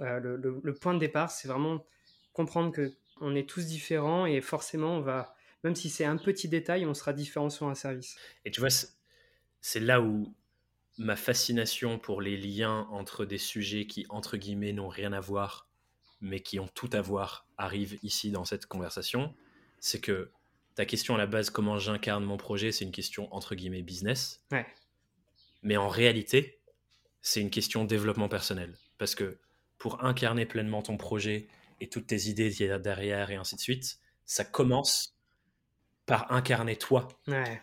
euh, 0.00 0.20
le, 0.20 0.74
point 0.74 0.92
de 0.92 0.98
départ, 0.98 1.30
c'est 1.30 1.48
vraiment 1.48 1.84
comprendre 2.34 2.72
que 2.72 2.92
on 3.20 3.34
est 3.34 3.48
tous 3.48 3.66
différents 3.66 4.26
et 4.26 4.40
forcément 4.40 4.98
on 4.98 5.00
va, 5.00 5.34
même 5.64 5.74
si 5.74 5.88
c'est 5.88 6.04
un 6.04 6.16
petit 6.16 6.48
détail, 6.48 6.86
on 6.86 6.94
sera 6.94 7.12
différent 7.12 7.50
sur 7.50 7.66
un 7.66 7.74
service. 7.74 8.16
Et 8.44 8.50
tu 8.50 8.60
vois, 8.60 8.68
c'est 9.60 9.80
là 9.80 10.00
où 10.00 10.34
ma 10.98 11.16
fascination 11.16 11.98
pour 11.98 12.20
les 12.20 12.36
liens 12.36 12.86
entre 12.90 13.24
des 13.24 13.38
sujets 13.38 13.86
qui 13.86 14.06
entre 14.08 14.36
guillemets 14.36 14.72
n'ont 14.72 14.88
rien 14.88 15.12
à 15.12 15.20
voir, 15.20 15.68
mais 16.20 16.40
qui 16.40 16.58
ont 16.58 16.68
tout 16.68 16.90
à 16.92 17.00
voir, 17.00 17.46
arrive 17.56 17.98
ici 18.02 18.30
dans 18.30 18.44
cette 18.44 18.66
conversation. 18.66 19.34
C'est 19.78 20.00
que 20.00 20.32
ta 20.74 20.84
question 20.84 21.14
à 21.14 21.18
la 21.18 21.26
base, 21.26 21.50
comment 21.50 21.78
j'incarne 21.78 22.24
mon 22.24 22.36
projet, 22.36 22.72
c'est 22.72 22.84
une 22.84 22.92
question 22.92 23.32
entre 23.34 23.54
guillemets 23.54 23.82
business. 23.82 24.44
Ouais. 24.50 24.66
Mais 25.62 25.76
en 25.76 25.88
réalité, 25.88 26.60
c'est 27.22 27.40
une 27.40 27.50
question 27.50 27.84
développement 27.84 28.28
personnel. 28.28 28.76
Parce 28.96 29.14
que 29.14 29.38
pour 29.78 30.04
incarner 30.04 30.46
pleinement 30.46 30.82
ton 30.82 30.96
projet 30.96 31.48
et 31.80 31.88
toutes 31.88 32.06
tes 32.06 32.28
idées 32.28 32.50
derrière 32.78 33.30
et 33.30 33.36
ainsi 33.36 33.54
de 33.54 33.60
suite, 33.60 33.98
ça 34.24 34.44
commence 34.44 35.17
par 36.08 36.32
incarner 36.32 36.74
toi. 36.74 37.06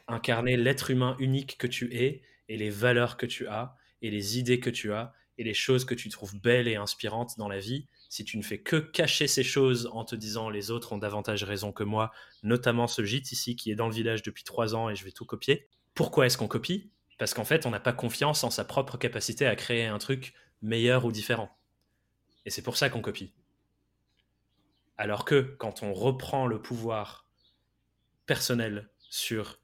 Incarner 0.08 0.56
l'être 0.56 0.92
humain 0.92 1.18
unique 1.20 1.58
que 1.58 1.66
tu 1.66 1.94
es 1.96 2.22
et 2.48 2.58
les 2.58 2.70
valeurs 2.70 3.18
que 3.18 3.26
tu 3.26 3.48
as 3.48 3.76
et 4.04 4.12
les 4.12 4.38
idées 4.38 4.60
que 4.60 4.70
tu 4.70 4.94
as 4.94 5.14
et 5.40 5.44
les 5.44 5.56
choses 5.56 5.84
que 5.84 5.96
tu 5.96 6.10
trouves 6.10 6.40
belles 6.40 6.68
et 6.68 6.76
inspirantes 6.76 7.40
dans 7.40 7.50
la 7.50 7.58
vie. 7.60 7.88
Si 8.08 8.24
tu 8.24 8.38
ne 8.38 8.44
fais 8.44 8.60
que 8.60 8.76
cacher 8.76 9.28
ces 9.28 9.44
choses 9.44 9.90
en 9.92 10.06
te 10.06 10.16
disant 10.16 10.52
les 10.52 10.70
autres 10.70 10.94
ont 10.94 11.00
davantage 11.00 11.44
raison 11.44 11.72
que 11.72 11.84
moi, 11.84 12.12
notamment 12.44 12.86
ce 12.86 13.04
gîte 13.04 13.32
ici 13.32 13.56
qui 13.56 13.72
est 13.72 13.76
dans 13.76 13.88
le 13.88 13.96
village 13.96 14.22
depuis 14.22 14.44
trois 14.44 14.76
ans 14.76 14.92
et 14.92 14.96
je 14.96 15.04
vais 15.04 15.12
tout 15.12 15.26
copier. 15.26 15.68
Pourquoi 15.96 16.28
est-ce 16.28 16.38
qu'on 16.38 16.48
copie? 16.48 16.92
Parce 17.18 17.34
qu'en 17.34 17.46
fait, 17.46 17.66
on 17.66 17.72
n'a 17.72 17.80
pas 17.80 17.94
confiance 17.94 18.44
en 18.44 18.52
sa 18.52 18.64
propre 18.64 18.98
capacité 18.98 19.48
à 19.48 19.56
créer 19.56 19.86
un 19.88 19.98
truc 19.98 20.36
meilleur 20.62 21.06
ou 21.06 21.12
différent. 21.12 21.50
Et 22.46 22.52
c'est 22.52 22.62
pour 22.62 22.78
ça 22.78 22.92
qu'on 22.92 23.02
copie. 23.02 23.34
Alors 24.98 25.26
que 25.26 25.56
quand 25.58 25.82
on 25.82 25.94
reprend 25.94 26.46
le 26.46 26.62
pouvoir 26.62 27.25
personnel 28.26 28.90
sur 29.10 29.60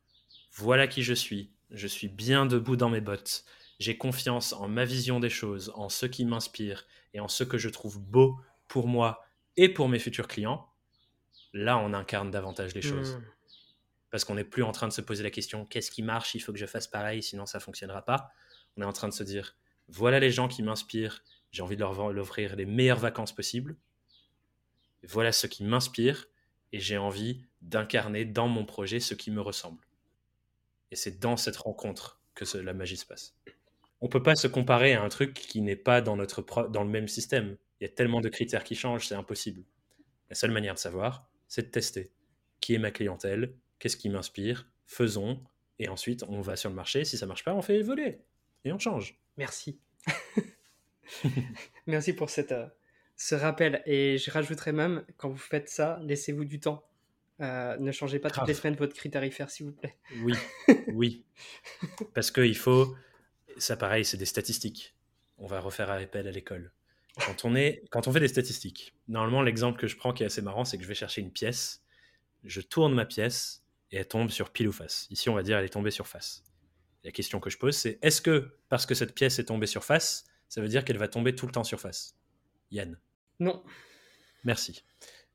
voilà 0.54 0.88
qui 0.88 1.04
je 1.04 1.14
suis, 1.14 1.52
je 1.72 1.88
suis 1.88 2.08
bien 2.08 2.46
debout 2.46 2.76
dans 2.76 2.90
mes 2.90 3.02
bottes, 3.02 3.46
j'ai 3.80 3.98
confiance 3.98 4.54
en 4.54 4.68
ma 4.68 4.86
vision 4.86 5.20
des 5.20 5.30
choses, 5.30 5.72
en 5.76 5.90
ce 5.90 6.06
qui 6.06 6.26
m'inspire 6.26 6.86
et 7.14 7.20
en 7.20 7.28
ce 7.28 7.44
que 7.44 7.58
je 7.58 7.70
trouve 7.70 8.00
beau 8.00 8.40
pour 8.68 8.88
moi 8.88 9.26
et 9.58 9.70
pour 9.70 9.90
mes 9.90 10.00
futurs 10.00 10.28
clients, 10.28 10.70
là 11.54 11.78
on 11.78 11.94
incarne 11.94 12.32
davantage 12.32 12.74
les 12.74 12.82
choses. 12.82 13.16
Mmh 13.16 13.26
parce 14.12 14.26
qu'on 14.26 14.36
n'est 14.36 14.44
plus 14.44 14.62
en 14.62 14.74
train 14.74 14.88
de 14.88 14.94
se 14.94 15.02
poser 15.02 15.24
la 15.24 15.32
question 15.32 15.66
qu'est-ce 15.66 15.90
qui 15.90 16.04
marche, 16.04 16.36
il 16.36 16.42
faut 16.42 16.52
que 16.52 16.60
je 16.60 16.66
fasse 16.66 16.86
pareil, 16.86 17.24
sinon 17.24 17.46
ça 17.46 17.60
fonctionnera 17.60 18.04
pas. 18.04 18.30
On 18.78 18.82
est 18.82 18.86
en 18.86 18.94
train 18.94 19.08
de 19.08 19.14
se 19.14 19.24
dire 19.24 19.56
voilà 19.88 20.20
les 20.20 20.32
gens 20.32 20.48
qui 20.48 20.62
m'inspirent, 20.62 21.24
j'ai 21.52 21.64
envie 21.64 21.76
de 21.76 21.82
leur 21.82 21.98
offrir 21.98 22.56
les 22.56 22.66
meilleures 22.66 23.00
vacances 23.00 23.34
possibles. 23.34 23.78
voilà 25.04 25.32
ce 25.32 25.48
qui 25.48 25.64
m'inspire 25.64 26.28
et 26.74 26.80
j'ai 26.80 26.98
envie 26.98 27.44
d'incarner 27.62 28.26
dans 28.26 28.48
mon 28.48 28.66
projet 28.66 29.00
ce 29.00 29.14
qui 29.14 29.32
me 29.32 29.42
ressemble. 29.42 29.86
Et 30.92 30.96
c'est 30.96 31.20
dans 31.20 31.38
cette 31.38 31.58
rencontre 31.58 32.20
que 32.34 32.58
la 32.58 32.74
magie 32.74 32.98
se 32.98 33.06
passe. 33.06 33.36
On 34.02 34.08
peut 34.08 34.24
pas 34.24 34.36
se 34.36 34.48
comparer 34.48 34.94
à 34.94 35.04
un 35.04 35.10
truc 35.10 35.34
qui 35.34 35.62
n'est 35.62 35.76
pas 35.76 36.02
dans, 36.02 36.16
notre 36.16 36.42
dans 36.70 36.84
le 36.84 36.90
même 36.90 37.08
système. 37.08 37.58
Il 37.80 37.84
y 37.84 37.88
a 37.88 37.94
tellement 37.94 38.22
de 38.22 38.30
critères 38.30 38.64
qui 38.64 38.76
changent, 38.76 39.08
c'est 39.08 39.16
impossible. 39.16 39.64
La 40.30 40.36
seule 40.36 40.52
manière 40.52 40.74
de 40.74 40.80
savoir, 40.80 41.30
c'est 41.48 41.64
de 41.64 41.72
tester. 41.72 42.12
Qui 42.60 42.74
est 42.74 42.80
ma 42.80 42.92
clientèle? 42.92 43.54
Qu'est-ce 43.80 43.98
qui 43.98 44.10
m'inspire? 44.10 44.68
Faisons. 44.86 45.44
Et 45.80 45.88
ensuite, 45.90 46.24
on 46.28 46.42
va 46.42 46.56
sur 46.56 46.70
le 46.70 46.76
marché. 46.76 47.06
Si 47.06 47.18
ça 47.18 47.26
marche 47.26 47.44
pas, 47.44 47.54
on 47.54 47.62
fait 47.62 47.78
évoluer. 47.78 48.22
Et 48.66 48.72
on 48.72 48.80
change. 48.80 49.20
Merci. 49.38 49.80
Merci 51.88 52.14
pour 52.14 52.30
cette, 52.30 52.52
euh, 52.52 52.68
ce 53.22 53.36
rappel. 53.36 53.84
Et 53.86 54.18
je 54.18 54.32
rajouterais 54.32 54.72
même, 54.72 55.06
quand 55.18 55.30
vous 55.30 55.38
faites 55.38 55.70
ça, 55.70 56.00
laissez-vous 56.02 56.44
du 56.44 56.60
temps. 56.60 56.84
Euh, 57.40 57.78
ne 57.78 57.92
changez 57.92 58.20
pas 58.20 58.32
toutes 58.32 58.48
les 58.48 58.54
semaines 58.54 58.76
votre 58.76 58.96
critérifaire, 58.96 59.50
s'il 59.50 59.68
vous 59.68 59.74
plaît. 59.74 59.96
Oui, 60.22 60.34
oui. 60.88 61.24
Parce 62.14 62.32
qu'il 62.32 62.58
faut. 62.58 62.96
Ça, 63.58 63.78
pareil, 63.78 64.06
c'est 64.06 64.18
des 64.18 64.26
statistiques. 64.26 64.96
On 65.38 65.46
va 65.46 65.60
refaire 65.60 65.92
appel 65.92 66.28
à 66.28 66.32
l'école. 66.32 66.72
Quand 67.26 67.46
on, 67.46 67.56
est, 67.56 67.84
quand 67.92 68.08
on 68.08 68.12
fait 68.12 68.22
des 68.22 68.28
statistiques, 68.28 68.96
normalement, 69.08 69.42
l'exemple 69.42 69.80
que 69.80 69.88
je 69.88 69.98
prends 69.98 70.14
qui 70.14 70.24
est 70.24 70.28
assez 70.28 70.42
marrant, 70.42 70.66
c'est 70.66 70.78
que 70.78 70.84
je 70.84 70.88
vais 70.88 70.96
chercher 70.96 71.22
une 71.22 71.32
pièce, 71.32 71.84
je 72.44 72.62
tourne 72.62 72.94
ma 72.94 73.06
pièce 73.06 73.64
et 73.92 73.98
elle 73.98 74.08
tombe 74.08 74.30
sur 74.30 74.52
pile 74.52 74.70
ou 74.70 74.72
face. 74.72 75.08
Ici, 75.10 75.30
on 75.30 75.36
va 75.36 75.44
dire 75.44 75.58
elle 75.58 75.66
est 75.66 75.70
tombée 75.70 75.92
sur 75.92 76.08
face. 76.08 76.44
La 77.04 77.12
question 77.12 77.40
que 77.40 77.50
je 77.50 77.58
pose, 77.58 77.76
c'est 77.76 78.00
est-ce 78.02 78.22
que 78.22 78.58
parce 78.70 78.86
que 78.86 78.96
cette 78.96 79.14
pièce 79.14 79.40
est 79.40 79.46
tombée 79.46 79.68
sur 79.68 79.84
face, 79.84 80.24
ça 80.48 80.62
veut 80.62 80.70
dire 80.70 80.86
qu'elle 80.86 80.98
va 80.98 81.08
tomber 81.08 81.36
tout 81.36 81.46
le 81.46 81.52
temps 81.52 81.64
sur 81.64 81.80
face? 81.80 82.16
Yann 82.72 82.98
Non. 83.42 83.64
Merci. 84.44 84.84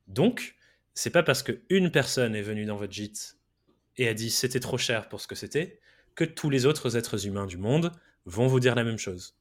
Donc, 0.07 0.55
c'est 0.93 1.09
pas 1.09 1.23
parce 1.23 1.43
qu'une 1.43 1.91
personne 1.91 2.35
est 2.35 2.41
venue 2.41 2.65
dans 2.65 2.77
votre 2.77 2.93
gîte 2.93 3.37
et 3.97 4.07
a 4.07 4.13
dit 4.13 4.31
c'était 4.31 4.61
trop 4.61 4.77
cher 4.77 5.09
pour 5.09 5.19
ce 5.19 5.27
que 5.27 5.35
c'était 5.35 5.79
que 6.15 6.23
tous 6.23 6.49
les 6.49 6.65
autres 6.65 6.95
êtres 6.95 7.27
humains 7.27 7.45
du 7.45 7.57
monde 7.57 7.91
vont 8.25 8.47
vous 8.47 8.61
dire 8.61 8.75
la 8.75 8.85
même 8.85 8.97
chose. 8.97 9.37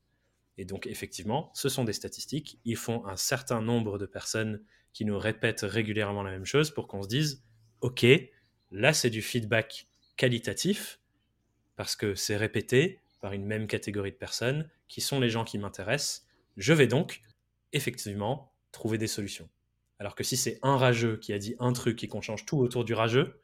Et 0.58 0.64
donc, 0.64 0.88
effectivement, 0.88 1.52
ce 1.54 1.68
sont 1.68 1.84
des 1.84 1.92
statistiques. 1.92 2.58
Ils 2.64 2.76
font 2.76 3.06
un 3.06 3.16
certain 3.16 3.62
nombre 3.62 3.98
de 3.98 4.06
personnes 4.06 4.60
qui 4.92 5.04
nous 5.04 5.18
répètent 5.18 5.62
régulièrement 5.62 6.24
la 6.24 6.32
même 6.32 6.44
chose 6.44 6.72
pour 6.72 6.88
qu'on 6.88 7.02
se 7.02 7.08
dise, 7.08 7.44
OK, 7.82 8.04
là, 8.72 8.92
c'est 8.92 9.10
du 9.10 9.22
feedback 9.22 9.86
qualitatif 10.16 10.98
parce 11.76 11.94
que 11.94 12.16
c'est 12.16 12.36
répété 12.36 13.00
par 13.20 13.32
une 13.32 13.44
même 13.44 13.68
catégorie 13.68 14.10
de 14.10 14.16
personnes 14.16 14.68
qui 14.88 15.00
sont 15.00 15.20
les 15.20 15.30
gens 15.30 15.44
qui 15.44 15.58
m'intéressent. 15.58 16.26
Je 16.56 16.72
vais 16.72 16.88
donc, 16.88 17.22
effectivement, 17.72 18.52
trouver 18.76 18.98
des 18.98 19.06
solutions. 19.06 19.48
Alors 19.98 20.14
que 20.14 20.22
si 20.22 20.36
c'est 20.36 20.58
un 20.62 20.76
rageux 20.76 21.16
qui 21.16 21.32
a 21.32 21.38
dit 21.38 21.56
un 21.58 21.72
truc 21.72 22.04
et 22.04 22.08
qu'on 22.08 22.20
change 22.20 22.44
tout 22.44 22.58
autour 22.58 22.84
du 22.84 22.92
rageux, 22.92 23.40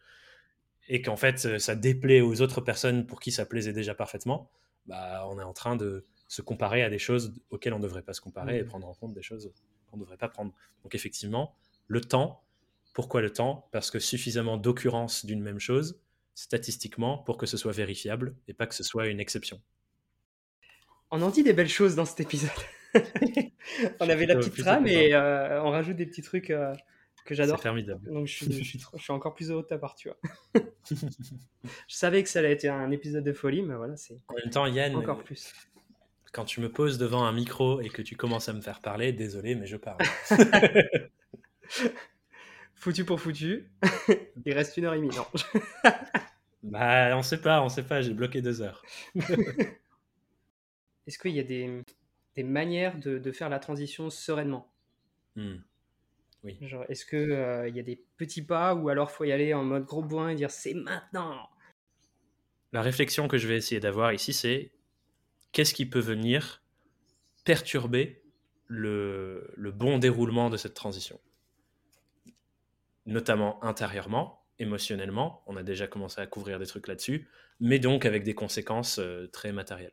et 0.89 1.01
qu'en 1.01 1.17
fait 1.17 1.59
ça 1.59 1.75
déplaît 1.75 2.21
aux 2.21 2.43
autres 2.43 2.61
personnes 2.61 3.07
pour 3.07 3.19
qui 3.21 3.33
ça 3.33 3.47
plaisait 3.47 3.73
déjà 3.73 3.95
parfaitement, 3.95 4.51
bah 4.87 5.27
on 5.31 5.39
est 5.39 5.45
en 5.45 5.55
train 5.55 5.77
de 5.77 6.05
se 6.29 6.43
comparer 6.43 6.83
à 6.83 6.91
des 6.91 6.99
choses 6.99 7.33
auxquelles 7.51 7.73
on 7.73 7.79
ne 7.79 7.83
devrait 7.83 8.03
pas 8.03 8.13
se 8.13 8.21
comparer 8.21 8.59
et 8.59 8.63
mmh. 8.63 8.67
prendre 8.67 8.89
en 8.89 8.95
compte 8.95 9.15
des 9.15 9.23
choses 9.23 9.53
qu'on 9.91 9.97
ne 9.97 10.03
devrait 10.03 10.19
pas 10.19 10.29
prendre. 10.29 10.53
Donc 10.83 10.95
effectivement, 10.95 11.57
le 11.87 12.01
temps, 12.01 12.45
pourquoi 12.93 13.23
le 13.23 13.33
temps? 13.33 13.69
Parce 13.73 13.91
que 13.91 13.99
suffisamment 13.99 14.59
d'occurrences 14.59 15.25
d'une 15.25 15.43
même 15.43 15.61
chose, 15.61 16.01
statistiquement, 16.35 17.19
pour 17.19 17.39
que 17.39 17.47
ce 17.47 17.57
soit 17.57 17.73
vérifiable 17.73 18.35
et 18.49 18.55
pas 18.55 18.67
que 18.67 18.75
ce 18.75 18.85
soit 18.85 19.09
une 19.09 19.21
exception. 19.21 19.61
On 21.11 21.23
en 21.23 21.31
dit 21.31 21.43
des 21.43 21.53
belles 21.53 21.69
choses 21.69 21.95
dans 21.95 22.07
cet 22.07 22.21
épisode. 22.21 22.51
on 24.01 24.09
avait 24.09 24.27
la 24.27 24.37
petite 24.37 24.57
trame 24.57 24.87
et 24.87 25.15
euh, 25.15 25.63
on 25.63 25.71
rajoute 25.71 25.97
des 25.97 26.07
petits 26.07 26.23
trucs 26.23 26.51
euh, 26.51 26.73
que 27.25 27.35
j'adore. 27.35 27.59
C'est 27.59 27.69
formidable. 27.69 28.13
Donc 28.13 28.27
je 28.27 28.33
suis, 28.45 28.65
je, 28.65 28.99
suis 28.99 29.13
encore 29.13 29.35
plus 29.35 29.51
heureux 29.51 29.63
de 29.63 29.69
ta 29.69 29.79
part, 29.79 29.95
tu 29.95 30.09
vois. 30.09 30.19
je 30.91 31.95
savais 31.95 32.23
que 32.23 32.29
ça 32.29 32.41
allait 32.41 32.53
être 32.53 32.67
un 32.67 32.91
épisode 32.91 33.25
de 33.25 33.33
folie, 33.33 33.63
mais 33.63 33.75
voilà, 33.75 33.97
c'est. 33.97 34.19
En 34.29 34.35
même 34.35 34.51
temps, 34.51 34.67
Yann. 34.67 34.95
Encore 34.97 35.23
plus 35.23 35.53
quand 36.33 36.45
tu 36.47 36.61
me 36.61 36.71
poses 36.71 36.99
devant 36.99 37.25
un 37.25 37.33
micro 37.33 37.81
et 37.81 37.91
que 37.91 38.03
tu 38.03 38.17
commences 38.17 38.49
à 38.49 38.55
me 38.55 38.63
faire 38.63 38.81
parler, 38.81 39.13
désolé, 39.13 39.55
mais 39.55 39.67
je 39.67 39.77
parle. 39.77 39.99
foutu 42.75 43.05
pour 43.05 43.21
foutu. 43.21 43.71
Il 44.45 44.55
reste 44.55 44.77
une 44.79 44.87
heure 44.87 44.95
et 44.95 44.99
demie, 44.99 45.15
non 45.15 45.27
Bah, 46.63 47.17
on 47.17 47.23
sait 47.23 47.41
pas, 47.41 47.63
on 47.63 47.69
sait 47.69 47.83
pas, 47.83 48.01
j'ai 48.01 48.15
bloqué 48.15 48.41
deux 48.41 48.63
heures. 48.63 48.83
Est-ce 51.07 51.19
qu'il 51.19 51.33
y 51.33 51.41
a 51.41 51.45
des, 51.45 51.83
des 52.37 52.43
manières 52.43 52.99
de, 52.99 53.19
de, 53.19 53.33
faire 53.33 53.49
la 53.49 53.59
transition 53.59 54.11
sereinement 54.11 54.73
hmm. 55.37 55.57
Oui. 56.45 56.59
Est-ce 56.89 57.07
qu'il 57.07 57.19
euh, 57.19 57.69
il 57.69 57.77
y 57.77 57.81
a 57.81 57.85
des 57.85 58.03
petits 58.17 58.43
pas 58.43 58.75
ou 58.75 58.89
alors 58.89 59.13
faut 59.13 59.25
y 59.25 59.31
aller 59.31 59.55
en 59.55 59.63
mode 59.63 59.85
gros 59.85 60.03
boin 60.03 60.31
et 60.31 60.35
dire 60.35 60.51
c'est 60.51 60.75
maintenant? 60.75 61.49
La 62.73 62.83
réflexion 62.83 63.29
que 63.29 63.39
je 63.39 63.47
vais 63.47 63.57
essayer 63.57 63.81
d'avoir 63.81 64.13
ici, 64.13 64.33
c'est 64.33 64.73
qu'est-ce 65.53 65.75
qui 65.75 65.87
peut 65.87 66.01
venir 66.01 66.63
perturber 67.45 68.23
le, 68.67 69.55
bon 69.75 69.99
déroulement 69.99 70.51
de 70.51 70.57
cette 70.57 70.75
transition? 70.75 71.21
Notamment 73.07 73.63
intérieurement, 73.63 74.45
émotionnellement, 74.59 75.43
on 75.47 75.57
a 75.57 75.63
déjà 75.63 75.87
commencé 75.87 76.21
à 76.21 76.27
couvrir 76.27 76.59
des 76.59 76.67
trucs 76.67 76.89
là-dessus, 76.89 77.29
mais 77.61 77.79
donc 77.79 78.05
avec 78.05 78.25
des 78.25 78.35
conséquences 78.35 78.99
euh, 78.99 79.29
très 79.29 79.53
matérielles. 79.53 79.93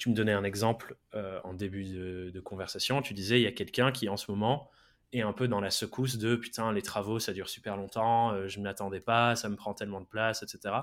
Tu 0.00 0.08
me 0.08 0.14
donnais 0.14 0.32
un 0.32 0.44
exemple 0.44 0.96
euh, 1.14 1.40
en 1.44 1.52
début 1.52 1.84
de, 1.84 2.40
conversation, 2.40 3.02
tu 3.02 3.12
disais 3.12 3.38
il 3.38 3.42
y 3.42 3.46
a 3.46 3.52
quelqu'un 3.52 3.92
qui 3.92 4.08
en 4.08 4.16
ce 4.16 4.30
moment 4.30 4.70
est 5.12 5.20
un 5.20 5.34
peu 5.34 5.46
dans 5.46 5.60
la 5.60 5.70
secousse 5.70 6.16
de 6.16 6.36
putain 6.36 6.72
les 6.72 6.80
travaux 6.80 7.18
ça 7.18 7.34
dure 7.34 7.50
super 7.50 7.76
longtemps, 7.76 8.32
euh, 8.32 8.48
je 8.48 8.58
ne 8.60 8.64
m'attendais 8.64 9.00
pas, 9.00 9.36
ça 9.36 9.50
me 9.50 9.56
prend 9.56 9.74
tellement 9.74 10.00
de 10.00 10.06
place, 10.06 10.42
etc. 10.42 10.74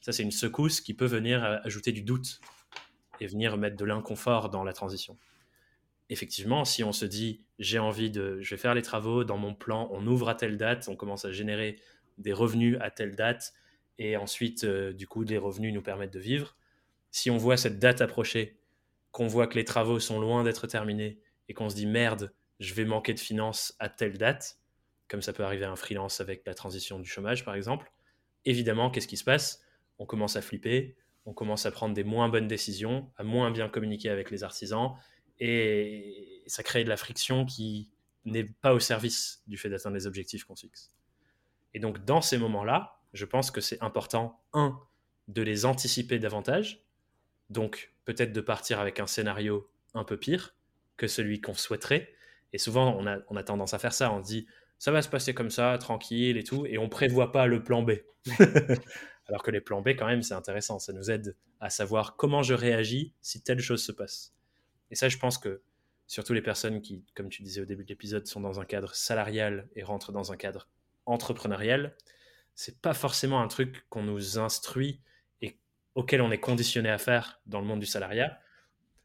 Ça 0.00 0.10
c'est 0.10 0.24
une 0.24 0.32
secousse 0.32 0.80
qui 0.80 0.92
peut 0.92 1.06
venir 1.06 1.44
ajouter 1.62 1.92
du 1.92 2.02
doute 2.02 2.40
et 3.20 3.28
venir 3.28 3.56
mettre 3.56 3.76
de 3.76 3.84
l'inconfort 3.84 4.50
dans 4.50 4.64
la 4.64 4.72
transition. 4.72 5.16
Effectivement, 6.10 6.64
si 6.64 6.82
on 6.82 6.92
se 6.92 7.04
dit 7.04 7.44
j'ai 7.60 7.78
envie 7.78 8.10
de, 8.10 8.40
je 8.40 8.50
vais 8.50 8.60
faire 8.60 8.74
les 8.74 8.82
travaux 8.82 9.22
dans 9.22 9.38
mon 9.38 9.54
plan, 9.54 9.88
on 9.92 10.04
ouvre 10.04 10.28
à 10.28 10.34
telle 10.34 10.56
date, 10.56 10.88
on 10.88 10.96
commence 10.96 11.24
à 11.24 11.30
générer 11.30 11.76
des 12.18 12.32
revenus 12.32 12.76
à 12.80 12.90
telle 12.90 13.14
date, 13.14 13.54
et 13.98 14.16
ensuite, 14.16 14.64
euh, 14.64 14.92
du 14.92 15.06
coup, 15.06 15.22
les 15.22 15.38
revenus 15.38 15.74
nous 15.74 15.82
permettent 15.82 16.12
de 16.12 16.20
vivre. 16.20 16.56
Si 17.10 17.30
on 17.30 17.36
voit 17.36 17.56
cette 17.56 17.78
date 17.78 18.00
approcher, 18.00 18.60
qu'on 19.10 19.26
voit 19.26 19.46
que 19.46 19.54
les 19.54 19.64
travaux 19.64 20.00
sont 20.00 20.20
loin 20.20 20.44
d'être 20.44 20.66
terminés, 20.66 21.20
et 21.48 21.54
qu'on 21.54 21.70
se 21.70 21.74
dit 21.74 21.86
merde, 21.86 22.32
je 22.60 22.74
vais 22.74 22.84
manquer 22.84 23.14
de 23.14 23.20
finances 23.20 23.74
à 23.78 23.88
telle 23.88 24.18
date, 24.18 24.58
comme 25.08 25.22
ça 25.22 25.32
peut 25.32 25.44
arriver 25.44 25.64
à 25.64 25.70
un 25.70 25.76
freelance 25.76 26.20
avec 26.20 26.42
la 26.46 26.54
transition 26.54 26.98
du 26.98 27.08
chômage 27.08 27.44
par 27.44 27.54
exemple, 27.54 27.90
évidemment, 28.44 28.90
qu'est-ce 28.90 29.08
qui 29.08 29.16
se 29.16 29.24
passe? 29.24 29.62
On 29.98 30.06
commence 30.06 30.36
à 30.36 30.42
flipper, 30.42 30.96
on 31.24 31.32
commence 31.32 31.66
à 31.66 31.70
prendre 31.70 31.94
des 31.94 32.04
moins 32.04 32.28
bonnes 32.28 32.48
décisions, 32.48 33.10
à 33.16 33.24
moins 33.24 33.50
bien 33.50 33.68
communiquer 33.68 34.10
avec 34.10 34.30
les 34.30 34.44
artisans, 34.44 34.92
et 35.38 36.42
ça 36.46 36.62
crée 36.62 36.84
de 36.84 36.88
la 36.88 36.96
friction 36.96 37.46
qui 37.46 37.90
n'est 38.24 38.44
pas 38.44 38.74
au 38.74 38.80
service 38.80 39.42
du 39.46 39.56
fait 39.56 39.70
d'atteindre 39.70 39.96
les 39.96 40.06
objectifs 40.06 40.44
qu'on 40.44 40.56
fixe. 40.56 40.92
Et 41.72 41.80
donc 41.80 42.04
dans 42.04 42.20
ces 42.20 42.38
moments-là, 42.38 43.00
je 43.14 43.24
pense 43.24 43.50
que 43.50 43.60
c'est 43.60 43.82
important, 43.82 44.42
un, 44.52 44.78
de 45.28 45.42
les 45.42 45.64
anticiper 45.64 46.18
davantage, 46.18 46.84
donc 47.50 47.92
peut-être 48.04 48.32
de 48.32 48.40
partir 48.40 48.80
avec 48.80 49.00
un 49.00 49.06
scénario 49.06 49.70
un 49.94 50.04
peu 50.04 50.16
pire 50.16 50.54
que 50.96 51.06
celui 51.06 51.40
qu'on 51.40 51.54
souhaiterait. 51.54 52.12
Et 52.52 52.58
souvent, 52.58 52.96
on 52.98 53.06
a, 53.06 53.18
on 53.28 53.36
a 53.36 53.42
tendance 53.42 53.74
à 53.74 53.78
faire 53.78 53.92
ça, 53.92 54.12
on 54.12 54.22
se 54.22 54.28
dit, 54.28 54.46
ça 54.78 54.92
va 54.92 55.02
se 55.02 55.08
passer 55.08 55.34
comme 55.34 55.50
ça, 55.50 55.76
tranquille 55.78 56.36
et 56.36 56.44
tout, 56.44 56.64
et 56.66 56.78
on 56.78 56.88
prévoit 56.88 57.32
pas 57.32 57.46
le 57.46 57.62
plan 57.62 57.82
B. 57.82 57.92
Alors 59.28 59.42
que 59.42 59.50
les 59.50 59.60
plans 59.60 59.82
B, 59.82 59.88
quand 59.88 60.06
même, 60.06 60.22
c'est 60.22 60.34
intéressant. 60.34 60.78
Ça 60.78 60.92
nous 60.92 61.10
aide 61.10 61.36
à 61.60 61.68
savoir 61.68 62.16
comment 62.16 62.42
je 62.42 62.54
réagis 62.54 63.12
si 63.20 63.42
telle 63.42 63.60
chose 63.60 63.84
se 63.84 63.92
passe. 63.92 64.32
Et 64.90 64.94
ça, 64.94 65.08
je 65.08 65.18
pense 65.18 65.36
que 65.36 65.60
surtout 66.06 66.32
les 66.32 66.40
personnes 66.40 66.80
qui, 66.80 67.04
comme 67.14 67.28
tu 67.28 67.42
disais 67.42 67.60
au 67.60 67.66
début 67.66 67.84
de 67.84 67.90
l'épisode, 67.90 68.26
sont 68.26 68.40
dans 68.40 68.60
un 68.60 68.64
cadre 68.64 68.94
salarial 68.94 69.68
et 69.76 69.82
rentrent 69.82 70.12
dans 70.12 70.32
un 70.32 70.36
cadre 70.36 70.68
entrepreneurial, 71.04 71.94
c'est 72.54 72.80
pas 72.80 72.94
forcément 72.94 73.40
un 73.40 73.48
truc 73.48 73.84
qu'on 73.90 74.02
nous 74.02 74.38
instruit 74.38 75.00
auquel 75.98 76.22
on 76.22 76.30
est 76.30 76.38
conditionné 76.38 76.88
à 76.90 76.96
faire 76.96 77.40
dans 77.46 77.60
le 77.60 77.66
monde 77.66 77.80
du 77.80 77.86
salariat. 77.86 78.38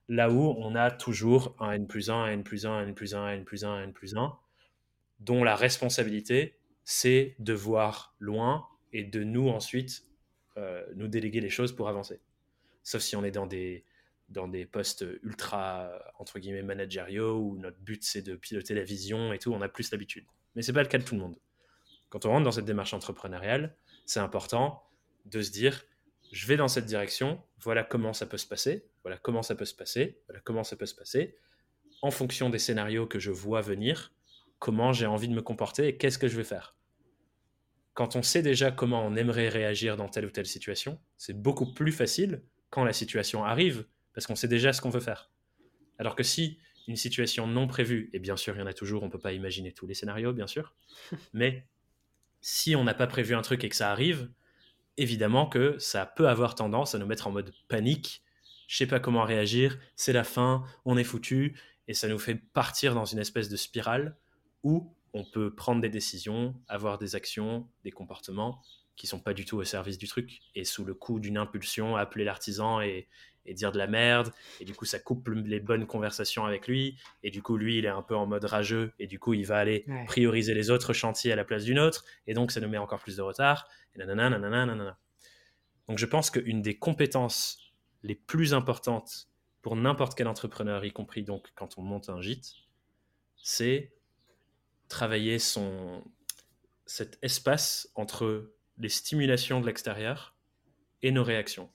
Là 0.09 0.29
où 0.29 0.53
on 0.59 0.75
a 0.75 0.91
toujours 0.91 1.55
un 1.59 1.71
N 1.71 1.88
plus 1.88 2.12
1, 2.12 2.13
un 2.13 2.27
N 2.27 2.43
plus 2.43 2.67
1, 2.67 2.71
un 2.71 2.83
N 2.83 2.93
plus 2.93 3.15
1, 3.15 3.19
un 3.19 3.33
N 3.33 3.43
plus 3.43 3.65
1, 3.65 3.71
un 3.71 3.83
N 3.85 3.93
plus 3.93 4.15
1, 4.15 4.38
dont 5.19 5.43
la 5.43 5.55
responsabilité, 5.55 6.59
c'est 6.83 7.35
de 7.39 7.53
voir 7.53 8.15
loin 8.19 8.67
et 8.91 9.03
de 9.03 9.23
nous 9.23 9.50
ensuite 9.50 10.03
euh, 10.57 10.85
nous 10.95 11.07
déléguer 11.07 11.41
les 11.41 11.50
choses 11.50 11.75
pour 11.75 11.89
avancer. 11.89 12.21
Sauf 12.83 13.01
si 13.01 13.15
on 13.15 13.23
est 13.23 13.31
dans 13.31 13.47
des, 13.47 13.85
dans 14.29 14.47
des 14.47 14.67
postes 14.67 15.03
ultra, 15.23 15.89
entre 16.19 16.38
guillemets, 16.38 16.62
managériaux, 16.62 17.39
où 17.39 17.57
notre 17.57 17.79
but 17.79 18.03
c'est 18.03 18.21
de 18.21 18.35
piloter 18.35 18.75
la 18.75 18.83
vision 18.83 19.33
et 19.33 19.39
tout, 19.39 19.51
on 19.51 19.62
a 19.62 19.67
plus 19.67 19.89
l'habitude. 19.91 20.25
Mais 20.55 20.62
ce 20.62 20.69
n'est 20.69 20.75
pas 20.75 20.83
le 20.83 20.89
cas 20.89 21.00
de 21.00 21.03
tout 21.03 21.15
le 21.15 21.21
monde. 21.21 21.39
Quand 22.09 22.27
on 22.27 22.29
rentre 22.29 22.43
dans 22.43 22.51
cette 22.51 22.65
démarche 22.65 22.93
entrepreneuriale, 22.93 23.75
c'est 24.05 24.19
important 24.19 24.83
de 25.25 25.41
se 25.41 25.50
dire, 25.50 25.83
je 26.33 26.47
vais 26.47 26.57
dans 26.57 26.67
cette 26.67 26.87
direction, 26.87 27.39
voilà 27.59 27.83
comment 27.83 28.11
ça 28.11 28.25
peut 28.25 28.37
se 28.37 28.47
passer, 28.47 28.89
voilà 29.03 29.17
comment 29.17 29.43
ça 29.43 29.53
peut 29.53 29.65
se 29.65 29.75
passer, 29.75 30.19
voilà 30.27 30.41
comment 30.41 30.63
ça 30.63 30.75
peut 30.75 30.87
se 30.87 30.95
passer. 30.95 31.37
En 32.01 32.09
fonction 32.09 32.49
des 32.49 32.57
scénarios 32.57 33.05
que 33.05 33.19
je 33.19 33.29
vois 33.29 33.61
venir, 33.61 34.11
comment 34.57 34.93
j'ai 34.93 35.05
envie 35.05 35.27
de 35.27 35.33
me 35.35 35.43
comporter 35.43 35.87
et 35.87 35.95
qu'est-ce 35.95 36.17
que 36.17 36.27
je 36.27 36.35
vais 36.35 36.43
faire. 36.43 36.75
Quand 37.93 38.15
on 38.15 38.23
sait 38.23 38.41
déjà 38.41 38.71
comment 38.71 39.05
on 39.05 39.15
aimerait 39.15 39.47
réagir 39.47 39.95
dans 39.95 40.09
telle 40.09 40.25
ou 40.25 40.31
telle 40.31 40.47
situation, 40.47 40.99
c'est 41.17 41.39
beaucoup 41.39 41.71
plus 41.71 41.91
facile 41.91 42.41
quand 42.71 42.83
la 42.83 42.93
situation 42.93 43.45
arrive, 43.45 43.85
parce 44.15 44.25
qu'on 44.25 44.35
sait 44.35 44.47
déjà 44.47 44.73
ce 44.73 44.81
qu'on 44.81 44.89
veut 44.89 44.99
faire. 44.99 45.31
Alors 45.99 46.15
que 46.15 46.23
si 46.23 46.57
une 46.87 46.95
situation 46.95 47.45
non 47.45 47.67
prévue, 47.67 48.09
et 48.11 48.17
bien 48.17 48.37
sûr 48.37 48.55
il 48.55 48.59
y 48.59 48.63
en 48.63 48.67
a 48.67 48.73
toujours, 48.73 49.03
on 49.03 49.05
ne 49.05 49.11
peut 49.11 49.19
pas 49.19 49.33
imaginer 49.33 49.71
tous 49.71 49.85
les 49.85 49.93
scénarios, 49.93 50.33
bien 50.33 50.47
sûr, 50.47 50.73
mais 51.33 51.67
si 52.41 52.75
on 52.75 52.83
n'a 52.83 52.95
pas 52.95 53.05
prévu 53.05 53.35
un 53.35 53.43
truc 53.43 53.63
et 53.63 53.69
que 53.69 53.75
ça 53.75 53.91
arrive, 53.91 54.31
évidemment 54.97 55.47
que 55.47 55.77
ça 55.79 56.05
peut 56.05 56.27
avoir 56.27 56.55
tendance 56.55 56.95
à 56.95 57.00
nous 57.00 57.05
mettre 57.05 57.27
en 57.27 57.31
mode 57.31 57.53
panique, 57.67 58.23
je 58.67 58.77
sais 58.77 58.88
pas 58.88 59.00
comment 59.00 59.23
réagir, 59.23 59.77
c'est 59.95 60.13
la 60.13 60.23
fin, 60.23 60.63
on 60.85 60.97
est 60.97 61.03
foutu, 61.03 61.59
et 61.88 61.93
ça 61.93 62.07
nous 62.07 62.19
fait 62.19 62.35
partir 62.35 62.95
dans 62.95 63.05
une 63.05 63.19
espèce 63.19 63.50
de 63.50 63.57
spirale 63.57 64.17
où 64.63 64.95
on 65.13 65.23
peut 65.23 65.53
prendre 65.53 65.81
des 65.81 65.89
décisions, 65.89 66.55
avoir 66.67 66.97
des 66.97 67.15
actions, 67.15 67.67
des 67.83 67.91
comportements 67.91 68.62
qui 68.95 69.07
sont 69.07 69.19
pas 69.19 69.33
du 69.33 69.45
tout 69.45 69.57
au 69.57 69.63
service 69.63 69.97
du 69.97 70.07
truc, 70.07 70.39
et 70.55 70.65
sous 70.65 70.85
le 70.85 70.93
coup 70.93 71.19
d'une 71.19 71.38
impulsion, 71.38 71.95
appeler 71.95 72.23
l'artisan 72.23 72.81
et, 72.81 73.07
et 73.45 73.53
dire 73.53 73.71
de 73.71 73.77
la 73.77 73.88
merde, 73.88 74.31
et 74.59 74.65
du 74.65 74.73
coup 74.73 74.85
ça 74.85 75.00
coupe 75.00 75.27
les 75.29 75.59
bonnes 75.59 75.85
conversations 75.85 76.45
avec 76.45 76.67
lui, 76.67 76.97
et 77.23 77.31
du 77.31 77.41
coup 77.41 77.57
lui 77.57 77.77
il 77.77 77.85
est 77.85 77.89
un 77.89 78.01
peu 78.01 78.15
en 78.15 78.25
mode 78.25 78.45
rageux, 78.45 78.93
et 79.00 79.07
du 79.07 79.19
coup 79.19 79.33
il 79.33 79.45
va 79.45 79.57
aller 79.57 79.85
prioriser 80.05 80.53
les 80.53 80.69
autres 80.69 80.93
chantiers 80.93 81.31
à 81.31 81.35
la 81.35 81.43
place 81.43 81.63
d'une 81.63 81.79
autre, 81.79 82.05
et 82.27 82.33
donc 82.33 82.51
ça 82.51 82.62
nous 82.62 82.69
met 82.69 82.77
encore 82.77 83.00
plus 83.00 83.17
de 83.17 83.21
retard, 83.21 83.67
et 83.95 84.00
nanana, 84.00 84.29
nanana, 84.29 84.65
nanana. 84.65 84.97
Donc 85.88 85.97
je 85.97 86.05
pense 86.05 86.29
qu'une 86.29 86.62
des 86.62 86.77
compétences 86.77 87.59
les 88.03 88.15
plus 88.15 88.53
importantes 88.53 89.29
pour 89.62 89.75
n'importe 89.75 90.15
quel 90.15 90.27
entrepreneur, 90.27 90.83
y 90.85 90.91
compris 90.91 91.23
donc 91.23 91.51
quand 91.55 91.77
on 91.77 91.81
monte 91.81 92.09
un 92.09 92.21
gîte, 92.21 92.53
c'est 93.38 93.93
travailler 94.88 95.39
son, 95.39 96.03
cet 96.85 97.17
espace 97.21 97.89
entre 97.95 98.52
les 98.77 98.89
stimulations 98.89 99.62
de 99.62 99.65
l'extérieur 99.65 100.36
et 101.01 101.12
nos 101.12 101.24
réactions. 101.24 101.70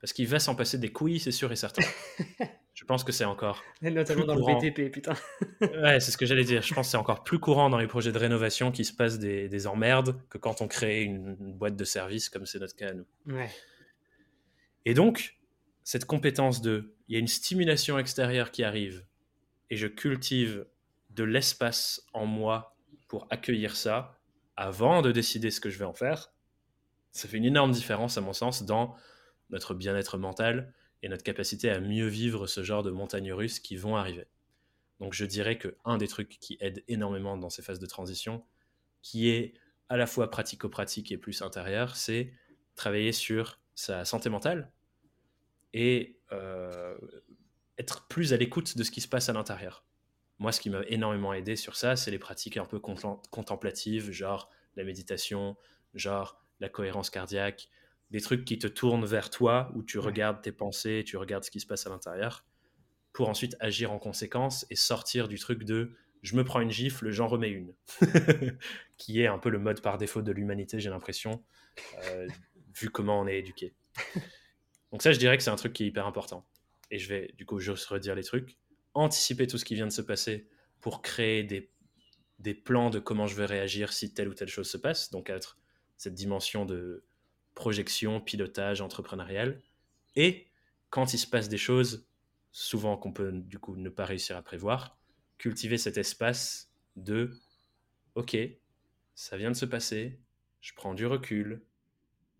Parce 0.00 0.12
qu'il 0.12 0.26
va 0.26 0.38
s'en 0.38 0.54
passer 0.54 0.78
des 0.78 0.90
couilles, 0.90 1.20
c'est 1.20 1.30
sûr 1.30 1.52
et 1.52 1.56
certain. 1.56 1.82
Je 2.74 2.84
pense 2.84 3.04
que 3.04 3.12
c'est 3.12 3.24
encore. 3.24 3.62
notamment 3.82 4.24
dans 4.24 4.34
le 4.34 4.42
BTP, 4.42 4.90
putain. 4.90 5.14
ouais, 5.60 6.00
c'est 6.00 6.10
ce 6.10 6.16
que 6.16 6.26
j'allais 6.26 6.44
dire. 6.44 6.62
Je 6.62 6.74
pense 6.74 6.86
que 6.86 6.90
c'est 6.92 6.96
encore 6.96 7.22
plus 7.22 7.38
courant 7.38 7.68
dans 7.70 7.78
les 7.78 7.86
projets 7.86 8.12
de 8.12 8.18
rénovation 8.18 8.72
qui 8.72 8.84
se 8.84 8.92
passe 8.92 9.18
des, 9.18 9.48
des 9.48 9.66
emmerdes 9.66 10.20
que 10.30 10.38
quand 10.38 10.62
on 10.62 10.68
crée 10.68 11.02
une, 11.02 11.36
boîte 11.36 11.76
de 11.76 11.84
service 11.84 12.28
comme 12.28 12.46
c'est 12.46 12.58
notre 12.58 12.74
cas 12.74 12.88
à 12.88 12.94
nous. 12.94 13.06
Ouais. 13.26 13.50
Et 14.86 14.94
donc, 14.94 15.36
cette 15.84 16.06
compétence 16.06 16.62
de. 16.62 16.94
Il 17.08 17.14
y 17.14 17.16
a 17.16 17.20
une 17.20 17.28
stimulation 17.28 17.98
extérieure 17.98 18.50
qui 18.50 18.64
arrive 18.64 19.04
et 19.68 19.76
je 19.76 19.86
cultive 19.86 20.66
de 21.10 21.24
l'espace 21.24 22.06
en 22.14 22.24
moi 22.24 22.74
pour 23.06 23.26
accueillir 23.30 23.76
ça 23.76 24.18
avant 24.56 25.02
de 25.02 25.12
décider 25.12 25.50
ce 25.50 25.60
que 25.60 25.70
je 25.70 25.78
vais 25.78 25.84
en 25.84 25.94
faire. 25.94 26.32
Ça 27.12 27.28
fait 27.28 27.36
une 27.36 27.44
énorme 27.44 27.72
différence, 27.72 28.18
à 28.18 28.20
mon 28.20 28.32
sens, 28.32 28.64
dans 28.64 28.96
notre 29.50 29.74
bien-être 29.74 30.18
mental 30.18 30.72
et 31.02 31.08
notre 31.08 31.24
capacité 31.24 31.70
à 31.70 31.80
mieux 31.80 32.06
vivre 32.06 32.46
ce 32.46 32.62
genre 32.62 32.82
de 32.82 32.90
montagnes 32.90 33.32
russes 33.32 33.60
qui 33.60 33.76
vont 33.76 33.96
arriver. 33.96 34.26
Donc 35.00 35.14
je 35.14 35.24
dirais 35.24 35.58
que 35.58 35.76
un 35.84 35.98
des 35.98 36.08
trucs 36.08 36.38
qui 36.38 36.56
aide 36.60 36.84
énormément 36.88 37.36
dans 37.36 37.50
ces 37.50 37.62
phases 37.62 37.80
de 37.80 37.86
transition, 37.86 38.44
qui 39.02 39.30
est 39.30 39.54
à 39.88 39.96
la 39.96 40.06
fois 40.06 40.30
pratico-pratique 40.30 41.12
et 41.12 41.18
plus 41.18 41.42
intérieur, 41.42 41.96
c'est 41.96 42.32
travailler 42.76 43.12
sur 43.12 43.58
sa 43.74 44.04
santé 44.04 44.30
mentale 44.30 44.70
et 45.74 46.18
euh, 46.30 46.96
être 47.78 48.06
plus 48.06 48.32
à 48.32 48.36
l'écoute 48.36 48.76
de 48.76 48.84
ce 48.84 48.90
qui 48.90 49.00
se 49.00 49.08
passe 49.08 49.28
à 49.28 49.32
l'intérieur. 49.32 49.84
Moi, 50.42 50.50
ce 50.50 50.60
qui 50.60 50.70
m'a 50.70 50.82
énormément 50.88 51.32
aidé 51.32 51.54
sur 51.54 51.76
ça, 51.76 51.94
c'est 51.94 52.10
les 52.10 52.18
pratiques 52.18 52.56
un 52.56 52.64
peu 52.64 52.80
contemplatives, 52.80 54.10
genre 54.10 54.50
la 54.74 54.82
méditation, 54.82 55.56
genre 55.94 56.42
la 56.58 56.68
cohérence 56.68 57.10
cardiaque, 57.10 57.68
des 58.10 58.20
trucs 58.20 58.44
qui 58.44 58.58
te 58.58 58.66
tournent 58.66 59.04
vers 59.04 59.30
toi, 59.30 59.70
où 59.76 59.84
tu 59.84 60.00
regardes 60.00 60.42
tes 60.42 60.50
pensées, 60.50 61.04
tu 61.06 61.16
regardes 61.16 61.44
ce 61.44 61.52
qui 61.52 61.60
se 61.60 61.66
passe 61.66 61.86
à 61.86 61.90
l'intérieur, 61.90 62.44
pour 63.12 63.28
ensuite 63.28 63.56
agir 63.60 63.92
en 63.92 64.00
conséquence 64.00 64.66
et 64.68 64.74
sortir 64.74 65.28
du 65.28 65.38
truc 65.38 65.62
de 65.62 65.92
je 66.22 66.34
me 66.34 66.42
prends 66.42 66.60
une 66.60 66.72
gifle, 66.72 67.12
j'en 67.12 67.28
remets 67.28 67.50
une, 67.50 67.72
qui 68.98 69.22
est 69.22 69.28
un 69.28 69.38
peu 69.38 69.48
le 69.48 69.60
mode 69.60 69.80
par 69.80 69.96
défaut 69.96 70.22
de 70.22 70.32
l'humanité, 70.32 70.80
j'ai 70.80 70.90
l'impression, 70.90 71.44
euh, 72.02 72.26
vu 72.74 72.90
comment 72.90 73.20
on 73.20 73.28
est 73.28 73.38
éduqué. 73.38 73.76
Donc 74.90 75.02
ça, 75.02 75.12
je 75.12 75.20
dirais 75.20 75.36
que 75.36 75.44
c'est 75.44 75.50
un 75.50 75.56
truc 75.56 75.72
qui 75.72 75.84
est 75.84 75.86
hyper 75.86 76.04
important. 76.04 76.44
Et 76.90 76.98
je 76.98 77.08
vais, 77.08 77.32
du 77.38 77.46
coup, 77.46 77.60
juste 77.60 77.86
redire 77.86 78.16
les 78.16 78.24
trucs. 78.24 78.58
Anticiper 78.94 79.46
tout 79.46 79.58
ce 79.58 79.64
qui 79.64 79.74
vient 79.74 79.86
de 79.86 79.92
se 79.92 80.02
passer 80.02 80.48
pour 80.80 81.02
créer 81.02 81.44
des, 81.44 82.54
plans 82.54 82.90
de 82.90 82.98
comment 82.98 83.26
je 83.26 83.36
vais 83.36 83.46
réagir 83.46 83.92
si 83.92 84.12
telle 84.12 84.28
ou 84.28 84.34
telle 84.34 84.48
chose 84.48 84.68
se 84.68 84.76
passe. 84.76 85.10
Donc 85.10 85.30
être 85.30 85.58
cette 85.96 86.14
dimension 86.14 86.66
de 86.66 87.04
projection, 87.54 88.20
pilotage 88.20 88.80
entrepreneurial. 88.80 89.62
Et 90.16 90.48
quand 90.90 91.14
il 91.14 91.18
se 91.18 91.26
passe 91.26 91.48
des 91.48 91.58
choses, 91.58 92.06
souvent 92.50 92.96
qu'on 92.96 93.12
peut 93.12 93.32
du 93.32 93.58
coup 93.58 93.76
ne 93.76 93.88
pas 93.88 94.04
réussir 94.04 94.36
à 94.36 94.42
prévoir, 94.42 94.98
cultiver 95.38 95.78
cet 95.78 95.96
espace 95.96 96.70
de 96.96 97.30
OK, 98.14 98.36
ça 99.14 99.36
vient 99.36 99.50
de 99.50 99.56
se 99.56 99.64
passer, 99.64 100.20
je 100.60 100.72
prends 100.74 100.94
du 100.94 101.06
recul, 101.06 101.62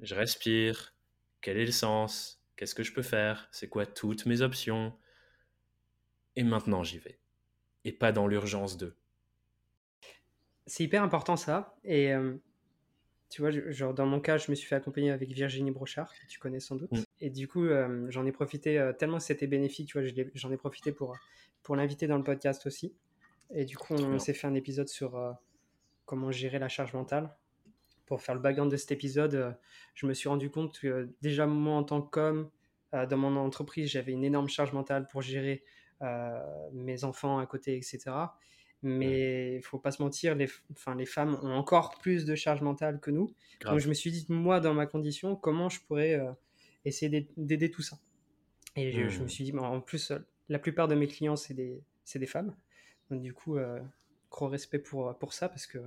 je 0.00 0.14
respire, 0.14 0.94
quel 1.40 1.56
est 1.56 1.66
le 1.66 1.72
sens, 1.72 2.42
qu'est-ce 2.56 2.74
que 2.74 2.82
je 2.82 2.92
peux 2.92 3.02
faire, 3.02 3.48
c'est 3.50 3.68
quoi 3.68 3.86
toutes 3.86 4.26
mes 4.26 4.42
options, 4.42 4.96
et 6.36 6.42
maintenant 6.42 6.82
j'y 6.82 6.98
vais. 6.98 7.18
Et 7.84 7.92
pas 7.92 8.12
dans 8.12 8.26
l'urgence 8.26 8.76
de. 8.76 8.94
C'est 10.66 10.84
hyper 10.84 11.02
important 11.02 11.36
ça, 11.36 11.76
et 11.84 12.12
euh, 12.12 12.36
tu 13.32 13.40
vois, 13.40 13.50
genre 13.50 13.94
dans 13.94 14.04
mon 14.04 14.20
cas, 14.20 14.36
je 14.36 14.50
me 14.50 14.54
suis 14.54 14.66
fait 14.66 14.74
accompagner 14.74 15.10
avec 15.10 15.30
Virginie 15.30 15.70
Brochard, 15.70 16.12
que 16.12 16.26
tu 16.26 16.38
connais 16.38 16.60
sans 16.60 16.76
doute. 16.76 16.92
Mm. 16.92 17.02
Et 17.22 17.30
du 17.30 17.48
coup, 17.48 17.64
euh, 17.64 18.04
j'en 18.10 18.26
ai 18.26 18.32
profité 18.32 18.78
euh, 18.78 18.92
tellement 18.92 19.20
c'était 19.20 19.46
bénéfique, 19.46 19.88
tu 19.88 19.98
vois, 19.98 20.06
j'en 20.34 20.52
ai 20.52 20.58
profité 20.58 20.92
pour, 20.92 21.16
pour 21.62 21.74
l'inviter 21.74 22.06
dans 22.06 22.18
le 22.18 22.24
podcast 22.24 22.66
aussi. 22.66 22.94
Et 23.54 23.64
du 23.64 23.78
coup, 23.78 23.94
on, 23.94 24.18
s'est 24.18 24.34
fait 24.34 24.46
un 24.46 24.54
épisode 24.54 24.88
sur 24.88 25.16
euh, 25.16 25.32
comment 26.04 26.30
gérer 26.30 26.58
la 26.58 26.68
charge 26.68 26.92
mentale. 26.92 27.34
Pour 28.04 28.20
faire 28.20 28.34
le 28.34 28.42
background 28.42 28.70
de 28.70 28.76
cet 28.76 28.92
épisode, 28.92 29.56
je 29.94 30.04
me 30.06 30.12
suis 30.12 30.28
rendu 30.28 30.50
compte 30.50 30.78
que 30.78 31.08
déjà 31.22 31.46
moi 31.46 31.76
en 31.76 31.84
tant 31.84 32.02
qu'homme, 32.02 32.50
dans 32.92 33.16
mon 33.16 33.34
entreprise, 33.36 33.88
j'avais 33.88 34.12
une 34.12 34.24
énorme 34.24 34.48
charge 34.48 34.74
mentale 34.74 35.06
pour 35.10 35.22
gérer 35.22 35.64
mes 36.72 37.04
enfants 37.04 37.38
à 37.38 37.46
côté, 37.46 37.76
etc. 37.76 38.10
Mais 38.82 39.56
il 39.56 39.62
faut 39.62 39.78
pas 39.78 39.92
se 39.92 40.02
mentir, 40.02 40.34
les, 40.34 40.48
enfin, 40.72 40.96
les 40.96 41.06
femmes 41.06 41.38
ont 41.42 41.52
encore 41.52 41.98
plus 41.98 42.24
de 42.24 42.34
charge 42.34 42.62
mentale 42.62 42.98
que 42.98 43.12
nous. 43.12 43.32
Donc 43.64 43.78
je 43.78 43.88
me 43.88 43.94
suis 43.94 44.10
dit, 44.10 44.26
moi, 44.28 44.58
dans 44.58 44.74
ma 44.74 44.86
condition, 44.86 45.36
comment 45.36 45.68
je 45.68 45.80
pourrais 45.86 46.14
euh, 46.14 46.32
essayer 46.84 47.28
d'aider 47.36 47.70
tout 47.70 47.82
ça? 47.82 47.98
Et 48.74 48.90
je, 48.90 49.20
me 49.20 49.24
mmh. 49.24 49.28
suis 49.28 49.44
dit, 49.44 49.56
en 49.56 49.80
plus, 49.80 50.12
la 50.48 50.58
plupart 50.58 50.88
de 50.88 50.96
mes 50.96 51.06
clients, 51.06 51.36
c'est 51.36 51.54
des, 51.54 51.84
des, 52.12 52.26
femmes. 52.26 52.56
Donc 53.10 53.22
du 53.22 53.32
coup, 53.32 53.56
euh, 53.56 53.78
gros 54.30 54.48
respect 54.48 54.80
pour, 54.80 55.16
pour 55.16 55.32
ça, 55.32 55.48
parce 55.48 55.66
que 55.66 55.78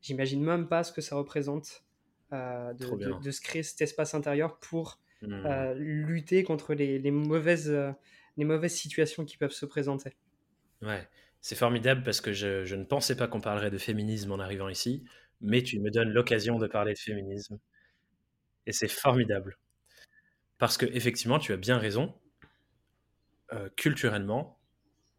j'imagine 0.00 0.42
même 0.42 0.68
pas 0.68 0.84
ce 0.84 0.92
que 0.92 1.02
ça 1.02 1.16
représente 1.16 1.84
euh, 2.32 2.72
de, 2.72 3.20
de, 3.22 3.30
se 3.30 3.42
créer 3.42 3.62
cet 3.62 3.82
espace 3.82 4.14
intérieur 4.14 4.58
pour 4.58 5.00
mmh. 5.20 5.72
lutter 5.74 6.44
contre 6.44 6.72
les, 6.72 6.98
les 6.98 7.10
mauvaises, 7.10 7.70
les 8.38 8.44
mauvaises 8.44 8.74
situations 8.74 9.24
qui 9.24 9.36
peuvent 9.36 9.52
se 9.52 9.66
présenter. 9.66 10.16
Ouais, 10.80 11.06
c'est 11.40 11.56
formidable 11.56 12.02
parce 12.04 12.20
que 12.20 12.32
je, 12.32 12.74
ne 12.74 12.84
pensais 12.84 13.16
pas 13.16 13.26
qu'on 13.26 13.40
parlerait 13.40 13.70
de 13.70 13.78
féminisme 13.78 14.32
en 14.32 14.38
arrivant 14.38 14.68
ici, 14.68 15.04
mais 15.40 15.62
tu 15.62 15.80
me 15.80 15.90
donnes 15.90 16.10
l'occasion 16.10 16.58
de 16.58 16.68
parler 16.68 16.94
de 16.94 16.98
féminisme. 16.98 17.58
Et 18.66 18.72
c'est 18.72 18.88
formidable. 18.88 19.58
Parce 20.56 20.76
que 20.76 20.86
effectivement, 20.86 21.38
tu 21.38 21.52
as 21.52 21.56
bien 21.56 21.78
raison. 21.78 22.14
Euh, 23.52 23.70
culturellement, 23.76 24.60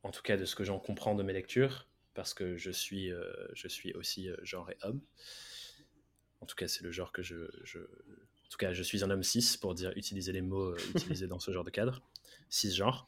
en 0.03 0.11
tout 0.11 0.21
cas 0.21 0.37
de 0.37 0.45
ce 0.45 0.55
que 0.55 0.63
j'en 0.63 0.79
comprends 0.79 1.15
de 1.15 1.23
mes 1.23 1.33
lectures, 1.33 1.89
parce 2.13 2.35
que 2.35 2.57
je 2.57 2.69
suis, 2.69 3.11
euh, 3.11 3.33
je 3.53 3.67
suis 3.67 3.91
aussi 3.93 4.29
euh, 4.29 4.35
genre 4.43 4.69
et 4.69 4.77
homme. 4.83 5.01
En 6.41 6.45
tout 6.45 6.55
cas, 6.55 6.67
c'est 6.67 6.83
le 6.83 6.91
genre 6.91 7.11
que 7.11 7.23
je, 7.23 7.35
En 7.35 8.49
tout 8.49 8.57
cas, 8.59 8.71
je 8.71 8.83
suis 8.83 9.03
un 9.03 9.09
homme 9.09 9.23
cis 9.23 9.57
pour 9.59 9.73
dire 9.73 9.91
utiliser 9.95 10.31
les 10.31 10.41
mots 10.41 10.77
utilisés 10.95 11.27
dans 11.27 11.39
ce 11.39 11.51
genre 11.51 11.63
de 11.63 11.71
cadre, 11.71 12.03
cisgenre. 12.49 13.07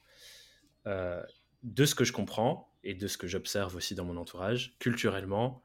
de 0.85 1.85
ce 1.85 1.95
que 1.95 2.03
je 2.03 2.13
comprends, 2.13 2.71
et 2.83 2.93
de 2.93 3.07
ce 3.07 3.17
que 3.17 3.27
j'observe 3.27 3.75
aussi 3.75 3.95
dans 3.95 4.05
mon 4.05 4.17
entourage, 4.17 4.75
culturellement, 4.79 5.63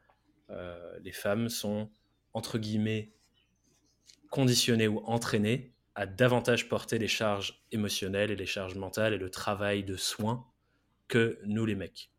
euh, 0.50 0.98
les 1.00 1.12
femmes 1.12 1.48
sont, 1.48 1.90
entre 2.34 2.58
guillemets, 2.58 3.12
conditionnées 4.30 4.88
ou 4.88 4.98
entraînées 5.00 5.72
à 5.94 6.06
davantage 6.06 6.68
porter 6.68 6.98
les 6.98 7.08
charges 7.08 7.64
émotionnelles 7.72 8.30
et 8.30 8.36
les 8.36 8.46
charges 8.46 8.74
mentales 8.74 9.14
et 9.14 9.18
le 9.18 9.30
travail 9.30 9.82
de 9.82 9.96
soins 9.96 10.46
que 11.08 11.38
nous 11.44 11.64
les 11.64 11.74
mecs. 11.74 12.10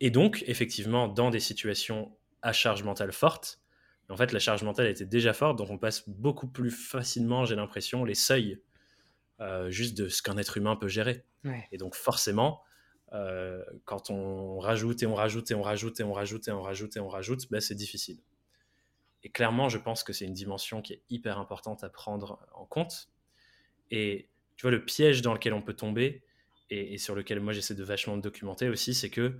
Et 0.00 0.10
donc, 0.10 0.44
effectivement, 0.46 1.08
dans 1.08 1.30
des 1.30 1.40
situations 1.40 2.14
à 2.42 2.52
charge 2.52 2.82
mentale 2.82 3.12
forte, 3.12 3.60
en 4.08 4.16
fait, 4.16 4.32
la 4.32 4.38
charge 4.38 4.62
mentale 4.62 4.86
était 4.86 5.06
déjà 5.06 5.32
forte, 5.32 5.58
donc 5.58 5.70
on 5.70 5.78
passe 5.78 6.08
beaucoup 6.08 6.46
plus 6.46 6.70
facilement, 6.70 7.44
j'ai 7.44 7.56
l'impression, 7.56 8.04
les 8.04 8.14
seuils 8.14 8.60
euh, 9.40 9.70
juste 9.70 9.96
de 9.96 10.08
ce 10.08 10.22
qu'un 10.22 10.36
être 10.38 10.56
humain 10.56 10.76
peut 10.76 10.88
gérer. 10.88 11.24
Et 11.70 11.78
donc, 11.78 11.94
forcément, 11.94 12.62
euh, 13.12 13.62
quand 13.84 14.10
on 14.10 14.58
rajoute 14.58 15.02
et 15.02 15.06
on 15.06 15.14
rajoute 15.14 15.50
et 15.50 15.54
on 15.54 15.62
rajoute 15.62 16.00
et 16.00 16.04
on 16.04 16.12
rajoute 16.12 16.48
et 16.48 16.50
on 16.50 16.60
rajoute 16.60 16.96
et 16.96 17.00
on 17.00 17.08
rajoute, 17.08 17.50
ben, 17.50 17.60
c'est 17.60 17.74
difficile. 17.74 18.18
Et 19.22 19.30
clairement, 19.30 19.68
je 19.68 19.78
pense 19.78 20.02
que 20.02 20.12
c'est 20.12 20.24
une 20.24 20.32
dimension 20.32 20.82
qui 20.82 20.94
est 20.94 21.02
hyper 21.08 21.38
importante 21.38 21.84
à 21.84 21.88
prendre 21.88 22.44
en 22.54 22.64
compte. 22.64 23.10
Et 23.90 24.28
tu 24.56 24.62
vois, 24.62 24.70
le 24.70 24.84
piège 24.84 25.22
dans 25.22 25.34
lequel 25.34 25.52
on 25.52 25.62
peut 25.62 25.74
tomber, 25.74 26.24
et, 26.70 26.98
sur 26.98 27.14
lequel 27.14 27.40
moi 27.40 27.52
j'essaie 27.52 27.74
de 27.74 27.84
vachement 27.84 28.16
me 28.16 28.22
documenter 28.22 28.68
aussi, 28.68 28.92
c'est 28.94 29.10
que, 29.10 29.38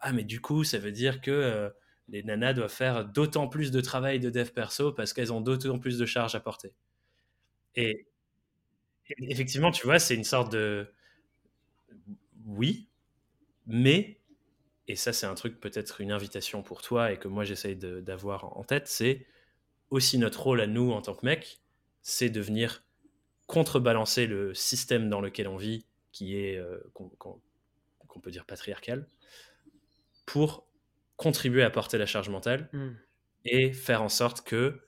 ah, 0.00 0.12
mais 0.12 0.24
du 0.24 0.40
coup, 0.40 0.64
ça 0.64 0.78
veut 0.78 0.90
dire 0.90 1.20
que 1.20 1.30
euh, 1.30 1.70
les 2.08 2.22
nanas 2.24 2.54
doivent 2.54 2.72
faire 2.72 3.04
d'autant 3.04 3.46
plus 3.46 3.70
de 3.70 3.80
travail 3.80 4.18
de 4.18 4.30
dev 4.30 4.50
perso 4.50 4.92
parce 4.92 5.12
qu'elles 5.12 5.32
ont 5.32 5.40
d'autant 5.40 5.78
plus 5.78 5.98
de 5.98 6.06
charges 6.06 6.34
à 6.34 6.40
porter. 6.40 6.72
Et 7.76 8.08
effectivement, 9.08 9.70
tu 9.70 9.86
vois, 9.86 9.98
c'est 9.98 10.14
une 10.14 10.24
sorte 10.24 10.52
de. 10.52 10.88
Oui, 12.46 12.88
mais, 13.66 14.20
et 14.86 14.96
ça 14.96 15.12
c'est 15.12 15.26
un 15.26 15.34
truc 15.34 15.60
peut-être 15.60 16.00
une 16.00 16.12
invitation 16.12 16.62
pour 16.62 16.82
toi 16.82 17.12
et 17.12 17.18
que 17.18 17.26
moi 17.26 17.44
j'essaye 17.44 17.76
d'avoir 17.76 18.56
en 18.56 18.62
tête, 18.62 18.86
c'est 18.86 19.26
aussi 19.90 20.18
notre 20.18 20.42
rôle 20.42 20.60
à 20.60 20.66
nous 20.66 20.92
en 20.92 21.02
tant 21.02 21.14
que 21.14 21.26
mec, 21.26 21.60
c'est 22.02 22.30
de 22.30 22.40
venir 22.40 22.84
contrebalancer 23.46 24.26
le 24.26 24.54
système 24.54 25.08
dans 25.08 25.20
lequel 25.20 25.48
on 25.48 25.56
vit, 25.56 25.86
qui 26.12 26.36
est, 26.36 26.56
euh, 26.56 26.78
qu'on 26.92 28.20
peut 28.20 28.30
dire 28.30 28.44
patriarcal, 28.44 29.06
pour 30.24 30.66
contribuer 31.16 31.62
à 31.62 31.70
porter 31.70 31.98
la 31.98 32.06
charge 32.06 32.28
mentale 32.28 32.68
hmm. 32.72 32.90
et 33.44 33.72
faire 33.72 34.02
en 34.02 34.08
sorte 34.08 34.42
que 34.46 34.80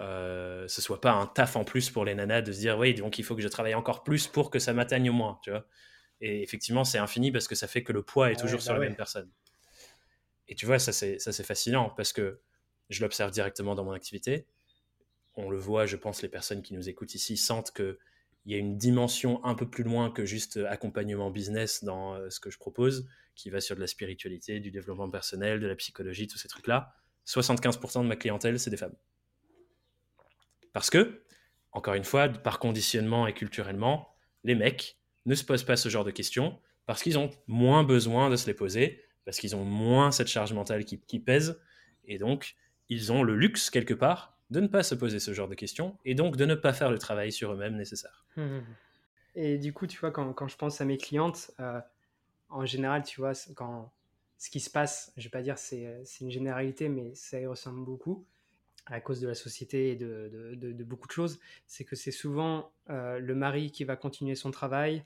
euh, 0.00 0.66
ce 0.68 0.80
soit 0.80 1.00
pas 1.00 1.12
un 1.12 1.26
taf 1.26 1.56
en 1.56 1.64
plus 1.64 1.90
pour 1.90 2.04
les 2.04 2.14
nanas 2.14 2.42
de 2.42 2.52
se 2.52 2.58
dire 2.58 2.78
oui 2.78 2.94
donc 2.94 3.18
il 3.18 3.24
faut 3.24 3.34
que 3.34 3.42
je 3.42 3.48
travaille 3.48 3.74
encore 3.74 4.04
plus 4.04 4.26
pour 4.26 4.50
que 4.50 4.58
ça 4.58 4.72
m'atteigne 4.72 5.10
au 5.10 5.12
moins 5.12 5.38
tu 5.42 5.50
vois 5.50 5.66
et 6.20 6.42
effectivement, 6.42 6.84
c'est 6.84 6.98
infini 6.98 7.30
parce 7.30 7.46
que 7.46 7.54
ça 7.54 7.68
fait 7.68 7.82
que 7.82 7.92
le 7.92 8.02
poids 8.02 8.32
est 8.32 8.36
toujours 8.36 8.60
sur 8.60 8.72
bah 8.72 8.80
la 8.80 8.86
même 8.86 8.96
personne. 8.96 9.30
Et 10.48 10.54
tu 10.54 10.66
vois, 10.66 10.78
ça 10.78 10.92
c'est 10.92 11.44
fascinant 11.44 11.90
parce 11.90 12.12
que 12.12 12.40
je 12.90 13.02
l'observe 13.02 13.30
directement 13.30 13.74
dans 13.74 13.84
mon 13.84 13.92
activité. 13.92 14.46
On 15.34 15.50
le 15.50 15.58
voit, 15.58 15.86
je 15.86 15.96
pense, 15.96 16.22
les 16.22 16.28
personnes 16.28 16.62
qui 16.62 16.74
nous 16.74 16.88
écoutent 16.88 17.14
ici 17.14 17.36
sentent 17.36 17.70
qu'il 17.70 17.96
y 18.46 18.54
a 18.54 18.58
une 18.58 18.76
dimension 18.76 19.44
un 19.44 19.54
peu 19.54 19.68
plus 19.68 19.84
loin 19.84 20.10
que 20.10 20.24
juste 20.24 20.58
accompagnement 20.68 21.30
business 21.30 21.84
dans 21.84 22.14
euh, 22.14 22.30
ce 22.30 22.40
que 22.40 22.50
je 22.50 22.58
propose, 22.58 23.06
qui 23.36 23.50
va 23.50 23.60
sur 23.60 23.76
de 23.76 23.80
la 23.80 23.86
spiritualité, 23.86 24.58
du 24.58 24.72
développement 24.72 25.08
personnel, 25.08 25.60
de 25.60 25.66
la 25.68 25.76
psychologie, 25.76 26.26
tous 26.26 26.38
ces 26.38 26.48
trucs-là. 26.48 26.92
75% 27.26 28.02
de 28.02 28.08
ma 28.08 28.16
clientèle, 28.16 28.58
c'est 28.58 28.70
des 28.70 28.76
femmes. 28.76 28.96
Parce 30.72 30.90
que, 30.90 31.22
encore 31.72 31.94
une 31.94 32.04
fois, 32.04 32.28
par 32.28 32.58
conditionnement 32.58 33.26
et 33.26 33.34
culturellement, 33.34 34.14
les 34.44 34.54
mecs, 34.54 34.98
ne 35.26 35.34
se 35.34 35.44
posent 35.44 35.64
pas 35.64 35.76
ce 35.76 35.88
genre 35.88 36.04
de 36.04 36.10
questions 36.10 36.58
parce 36.86 37.02
qu'ils 37.02 37.18
ont 37.18 37.30
moins 37.46 37.84
besoin 37.84 38.30
de 38.30 38.36
se 38.36 38.46
les 38.46 38.54
poser, 38.54 39.04
parce 39.26 39.38
qu'ils 39.38 39.54
ont 39.54 39.64
moins 39.64 40.10
cette 40.10 40.28
charge 40.28 40.54
mentale 40.54 40.86
qui, 40.86 41.20
pèse, 41.20 41.60
et 42.04 42.16
donc 42.16 42.56
ils 42.88 43.12
ont 43.12 43.22
le 43.22 43.36
luxe 43.36 43.68
quelque 43.68 43.92
part 43.92 44.38
de 44.48 44.60
ne 44.60 44.66
pas 44.66 44.82
se 44.82 44.94
poser 44.94 45.20
ce 45.20 45.34
genre 45.34 45.48
de 45.48 45.54
questions, 45.54 45.98
et 46.06 46.14
donc 46.14 46.36
de 46.36 46.46
ne 46.46 46.54
pas 46.54 46.72
faire 46.72 46.90
le 46.90 46.96
travail 46.96 47.30
sur 47.30 47.52
eux-mêmes 47.52 47.76
nécessaire. 47.76 48.24
Mmh. 48.36 48.60
Et 49.34 49.58
du 49.58 49.74
coup, 49.74 49.86
tu 49.86 49.98
vois, 49.98 50.10
quand, 50.10 50.32
quand 50.32 50.48
je 50.48 50.56
pense 50.56 50.80
à 50.80 50.86
mes 50.86 50.96
clientes, 50.96 51.50
euh, 51.60 51.78
en 52.48 52.64
général, 52.64 53.02
tu 53.02 53.20
vois, 53.20 53.32
quand 53.54 53.92
ce 54.38 54.48
qui 54.48 54.60
se 54.60 54.70
passe, 54.70 55.12
je 55.18 55.24
vais 55.24 55.30
pas 55.30 55.42
dire 55.42 55.58
c'est 55.58 56.06
une 56.22 56.30
généralité, 56.30 56.88
mais 56.88 57.14
ça 57.14 57.38
y 57.38 57.46
ressemble 57.46 57.84
beaucoup 57.84 58.26
à 58.90 59.00
cause 59.00 59.20
de 59.20 59.28
la 59.28 59.34
société 59.34 59.90
et 59.90 59.96
de, 59.96 60.54
de, 60.56 60.84
beaucoup 60.84 61.06
de 61.06 61.12
choses, 61.12 61.38
c'est 61.66 61.84
que 61.84 61.96
c'est 61.96 62.10
souvent 62.10 62.72
euh, 62.90 63.18
le 63.18 63.34
mari 63.34 63.70
qui 63.70 63.84
va 63.84 63.96
continuer 63.96 64.34
son 64.34 64.50
travail, 64.50 65.04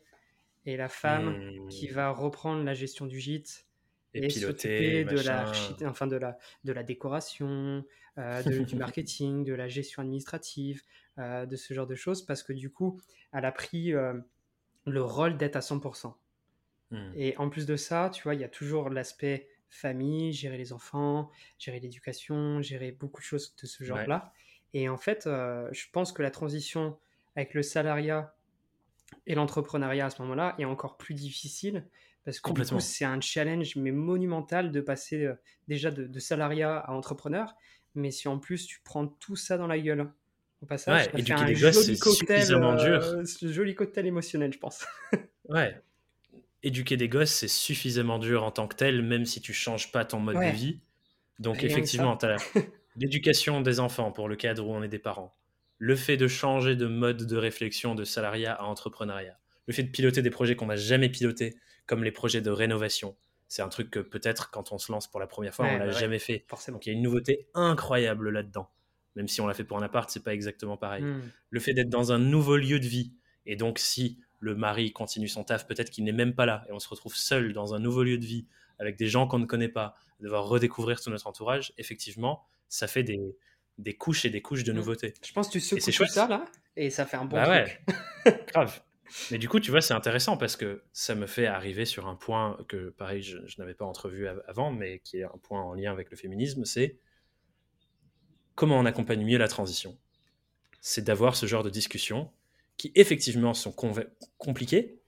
et 0.65 0.77
la 0.77 0.89
femme 0.89 1.67
qui 1.69 1.89
va 1.89 2.11
reprendre 2.11 2.63
la 2.63 2.75
gestion 2.75 3.07
du 3.07 3.19
gîte 3.19 3.67
et, 4.15 4.31
s'occuper 4.31 5.05
de 5.05 5.21
la, 5.21 5.51
enfin 5.85 6.07
de 6.07 6.15
la, 6.15 6.39
de 6.63 6.73
la 6.73 6.85
décoration, 6.85 7.85
euh, 8.19 8.63
du 8.63 8.77
marketing, 8.77 9.43
de 9.43 9.55
la 9.55 9.67
gestion 9.67 10.03
administrative, 10.03 10.83
euh, 11.19 11.47
de 11.47 11.57
ce 11.57 11.75
genre 11.75 11.89
de 11.89 11.97
choses, 11.97 12.25
parce 12.25 12.45
que 12.45 12.53
du 12.53 12.71
coup, 12.71 13.01
elle 13.33 13.45
a 13.45 13.51
pris 13.51 13.93
le 14.87 15.03
rôle 15.03 15.37
d'être 15.37 15.57
à 15.57 15.61
100%. 15.61 16.15
Mmh. 16.93 16.97
Et 17.17 17.37
en 17.39 17.49
plus 17.49 17.67
de 17.67 17.75
ça, 17.75 18.11
tu 18.13 18.23
vois, 18.23 18.35
il 18.35 18.41
y 18.41 18.45
a 18.45 18.49
toujours 18.49 18.89
l'aspect 18.89 19.49
famille, 19.75 20.33
gérer 20.33 20.59
les 20.59 20.73
enfants, 20.73 21.31
gérer 21.59 21.81
l'éducation, 21.81 22.61
gérer 22.63 22.93
beaucoup 22.93 23.21
de 23.21 23.27
choses 23.27 23.55
de 23.61 23.67
ce 23.67 23.85
genre-là. 23.85 24.33
Et 24.75 24.89
en 24.89 24.97
fait, 24.97 25.25
je 25.25 25.85
pense 25.93 26.13
que 26.13 26.23
la 26.23 26.31
transition 26.31 26.99
avec 27.37 27.55
le 27.55 27.63
salariat 27.63 28.35
et 29.27 29.35
l'entrepreneuriat 29.35 30.07
à 30.07 30.11
ce 30.11 30.23
moment-là 30.23 30.55
est 30.59 30.65
encore 30.65 30.97
plus 30.97 31.15
difficile 31.15 31.85
parce 32.25 32.41
que 32.41 32.79
c'est 32.79 33.05
un 33.05 33.21
challenge 33.21 33.77
mais 33.77 33.91
monumental 33.91 34.71
de 34.71 34.81
passer 34.81 35.25
euh, 35.25 35.35
déjà 35.69 35.91
de, 35.91 36.19
salariat 36.19 36.79
à 36.79 36.93
entrepreneur. 36.93 37.55
Mais 37.95 38.11
si 38.11 38.29
en 38.29 38.39
plus 38.39 38.67
tu 38.67 38.81
prends 38.85 39.07
tout 39.07 39.37
ça 39.37 39.59
dans 39.59 39.67
la 39.67 39.79
gueule 39.79 40.09
au 40.63 40.67
passage, 40.67 41.11
ouais, 41.13 41.73
c'est 41.73 41.97
suffisamment 41.97 42.75
dur. 42.77 43.03
Euh, 43.03 43.25
joli 43.43 43.75
cocktail 43.75 44.07
émotionnel, 44.07 44.53
je 44.53 44.59
pense. 44.59 44.87
ouais. 45.49 45.81
Éduquer 46.63 46.97
des 46.97 47.09
gosses, 47.09 47.33
c'est 47.33 47.49
suffisamment 47.49 48.19
dur 48.19 48.45
en 48.45 48.51
tant 48.51 48.69
que 48.69 48.77
tel, 48.77 49.03
même 49.03 49.27
si 49.27 49.41
tu 49.41 49.53
changes 49.53 49.91
pas 49.91 50.05
ton 50.05 50.21
mode 50.21 50.37
de 50.37 50.55
vie. 50.55 50.81
Donc, 51.39 51.65
effectivement, 51.65 52.17
tu 52.17 52.27
as 52.27 52.37
l'éducation 52.97 53.61
des 53.61 53.81
enfants 53.81 54.13
pour 54.13 54.29
le 54.29 54.37
cadre 54.37 54.67
où 54.67 54.73
on 54.73 54.83
est 54.83 54.89
des 54.89 54.99
parents 54.99 55.35
le 55.83 55.97
fait 55.97 56.17
de 56.17 56.29
changer 56.29 56.77
de 56.77 56.87
mode 56.87 57.27
de 57.27 57.37
réflexion 57.37 57.97
de 57.97 58.05
salariat 58.05 58.55
à 58.55 58.63
entrepreneuriat, 58.63 59.37
le 59.67 59.75
fait 59.75 59.83
de 59.83 59.91
piloter 59.91 60.23
des 60.23 60.31
projets 60.31 60.55
qu'on 60.55 60.67
n'a 60.67 60.77
jamais 60.77 61.09
pilotés, 61.09 61.57
comme 61.87 62.05
les 62.05 62.13
projets 62.13 62.41
de 62.41 62.51
rénovation. 62.51 63.17
C'est 63.49 63.63
un 63.63 63.69
truc 63.69 63.91
que 63.91 63.99
peut-être 63.99 64.53
quand 64.53 64.71
on 64.71 64.79
se 64.79 64.93
lance 64.93 65.11
pour 65.11 65.19
la 65.19 65.27
première 65.27 65.53
fois, 65.53 65.67
on 65.67 65.79
l'a 65.79 65.91
jamais 65.91 66.21
fait. 66.21 66.45
Forcément. 66.47 66.77
Donc 66.77 66.87
il 66.87 66.91
y 66.91 66.93
a 66.93 66.97
une 66.97 67.03
nouveauté 67.03 67.49
incroyable 67.55 68.31
là-dedans. 68.31 68.71
Même 69.17 69.27
si 69.27 69.41
on 69.41 69.49
l'a 69.49 69.55
fait 69.55 69.65
pour 69.65 69.77
un 69.77 69.83
appart, 69.83 70.09
c'est 70.09 70.23
pas 70.23 70.33
exactement 70.33 70.77
pareil. 70.77 71.03
Hmm. 71.03 71.21
Le 71.51 71.59
fait 71.59 71.75
d'être 71.75 71.91
dans 71.91 72.13
un 72.13 72.19
nouveau 72.21 72.57
lieu 72.57 72.79
de 72.79 72.87
vie, 72.87 73.15
et 73.45 73.57
donc 73.57 73.81
si 73.81 74.21
le 74.43 74.57
mari 74.57 74.93
continue 74.93 75.29
son 75.29 75.45
taf, 75.45 75.67
peut-être 75.67 75.89
qu'il 75.91 76.05
n'est 76.05 76.13
même 76.13 76.35
pas 76.35 76.47
là, 76.47 76.65
et 76.69 76.73
on 76.73 76.81
se 76.81 76.89
retrouve 76.89 77.15
seul 77.15 77.53
dans 77.53 77.75
un 77.75 77.79
nouveau 77.79 78.03
lieu 78.03 78.19
de 78.19 78.27
vie, 78.27 78.47
avec 78.81 78.97
des 78.97 79.07
gens 79.07 79.29
qu'on 79.29 79.39
ne 79.39 79.47
connaît 79.47 79.69
pas, 79.69 79.95
devoir 80.21 80.47
redécouvrir 80.47 81.01
tout 81.01 81.11
notre 81.11 81.29
entourage, 81.29 81.73
effectivement, 81.79 82.45
ça 82.69 82.89
fait 82.89 83.05
des, 83.05 83.37
des 83.79 83.95
couches 83.95 84.25
et 84.25 84.31
des 84.31 84.43
couches 84.43 84.65
de 84.65 84.73
mm. 84.73 84.77
nouveautés. 84.77 85.15
Je 85.25 85.33
pense 85.33 85.47
que 85.47 85.53
tu 85.53 85.61
secoues 85.61 86.05
tout 86.05 86.07
ça 86.07 86.27
là 86.27 86.45
et 86.77 86.91
ça 86.91 87.07
fait 87.07 87.17
un 87.17 87.25
bon 87.25 87.37
bah 87.37 87.63
truc. 87.63 87.81
Ouais. 88.27 88.45
Grave. 88.53 88.83
Mais 89.31 89.39
du 89.39 89.49
coup, 89.49 89.61
tu 89.61 89.71
vois, 89.71 89.81
c'est 89.81 89.95
intéressant 89.95 90.37
parce 90.37 90.57
que 90.57 90.83
ça 90.93 91.15
me 91.15 91.27
fait 91.27 91.47
arriver 91.47 91.85
sur 91.85 92.09
un 92.09 92.17
point 92.17 92.59
que, 92.69 92.91
pareil, 92.91 93.23
je, 93.23 93.39
n'avais 93.59 93.75
pas 93.75 93.85
entrevu 93.85 94.27
avant, 94.49 94.73
mais 94.73 95.01
qui 95.01 95.19
est 95.19 95.25
un 95.25 95.39
point 95.43 95.61
en 95.61 95.75
lien 95.75 95.93
avec 95.93 96.11
le 96.11 96.17
féminisme, 96.17 96.65
c'est 96.65 96.99
comment 98.55 98.79
on 98.79 98.87
accompagne 98.87 99.25
mieux 99.25 99.39
la 99.39 99.49
transition. 99.49 99.99
C'est 100.81 101.05
d'avoir 101.05 101.37
ce 101.37 101.47
genre 101.47 101.63
de 101.63 101.71
discussions 101.71 102.33
qui, 102.83 102.91
effectivement, 102.97 103.55
sont 103.55 103.73
compliquées 104.39 104.99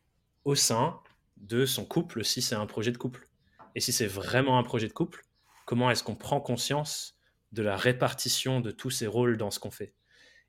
au 0.44 0.54
sein 0.54 1.00
de 1.38 1.66
son 1.66 1.84
couple, 1.84 2.24
si 2.24 2.40
c'est 2.40 2.54
un 2.54 2.66
projet 2.66 2.92
de 2.92 2.98
couple. 2.98 3.28
Et 3.74 3.80
si 3.80 3.92
c'est 3.92 4.06
vraiment 4.06 4.60
un 4.60 4.62
projet 4.62 4.86
de 4.86 4.92
couple, 4.92 5.24
comment 5.66 5.90
est-ce 5.90 6.04
qu'on 6.04 6.14
prend 6.14 6.40
conscience 6.40 7.18
de 7.50 7.64
la 7.64 7.76
répartition 7.76 8.60
de 8.60 8.70
tous 8.70 8.90
ces 8.90 9.08
rôles 9.08 9.36
dans 9.38 9.50
ce 9.50 9.58
qu'on 9.58 9.72
fait? 9.72 9.92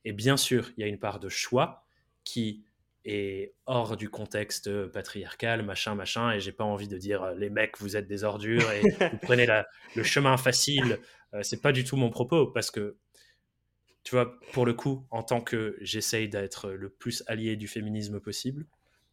Et 0.04 0.14
bien 0.14 0.38
sûr, 0.38 0.70
il 0.78 0.82
y 0.82 0.84
a 0.84 0.88
une 0.88 1.00
part 1.00 1.20
de 1.20 1.28
choix 1.28 1.88
qui 2.24 2.64
est 3.06 3.56
hors 3.66 3.98
du 3.98 4.08
contexte 4.08 4.88
patriarcal, 4.90 5.66
machin, 5.66 5.96
machin, 5.96 6.32
et 6.32 6.40
j'ai 6.40 6.52
pas 6.52 6.64
envie 6.64 6.88
de 6.88 7.00
dire 7.00 7.32
les 7.32 7.50
mecs, 7.50 7.80
vous 7.80 7.98
êtes 7.98 8.08
des 8.08 8.24
ordures 8.24 8.72
et 8.72 8.82
vous 8.82 9.18
prenez 9.24 9.48
le 9.96 10.04
chemin 10.04 10.38
facile. 10.38 11.00
Euh, 11.34 11.42
c'est 11.42 11.60
pas 11.64 11.72
du 11.72 11.86
tout 11.86 11.98
mon 11.98 12.12
propos 12.12 12.46
parce 12.46 12.70
que, 12.70 12.98
tu 14.06 14.14
vois, 14.14 14.40
pour 14.54 14.68
le 14.68 14.74
coup, 14.76 15.04
en 15.10 15.24
tant 15.24 15.42
que 15.42 15.76
j'essaye 15.82 16.30
d'être 16.30 16.70
le 16.70 16.90
plus 16.90 17.24
allié 17.26 17.56
du 17.56 17.68
féminisme 17.68 18.20
possible, 18.20 18.68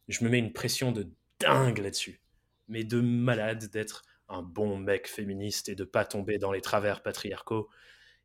je 0.07 0.23
me 0.23 0.29
mets 0.29 0.37
une 0.37 0.53
pression 0.53 0.91
de 0.91 1.09
dingue 1.39 1.79
là-dessus, 1.79 2.21
mais 2.67 2.83
de 2.83 3.01
malade 3.01 3.71
d'être 3.71 4.03
un 4.29 4.43
bon 4.43 4.77
mec 4.77 5.07
féministe 5.07 5.67
et 5.67 5.73
de 5.73 5.83
pas 5.83 6.05
tomber 6.05 6.37
dans 6.37 6.51
les 6.51 6.61
travers 6.61 7.01
patriarcaux. 7.01 7.69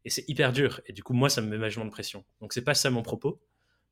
Et 0.04 0.10
c'est 0.10 0.28
hyper 0.28 0.52
dur. 0.52 0.82
Et 0.86 0.92
du 0.92 1.02
coup, 1.02 1.14
moi, 1.14 1.30
ça 1.30 1.40
me 1.40 1.48
met 1.48 1.56
vachement 1.56 1.86
de 1.86 1.90
pression. 1.90 2.22
Donc, 2.42 2.52
c'est 2.52 2.62
pas 2.62 2.74
ça 2.74 2.90
mon 2.90 3.02
propos. 3.02 3.40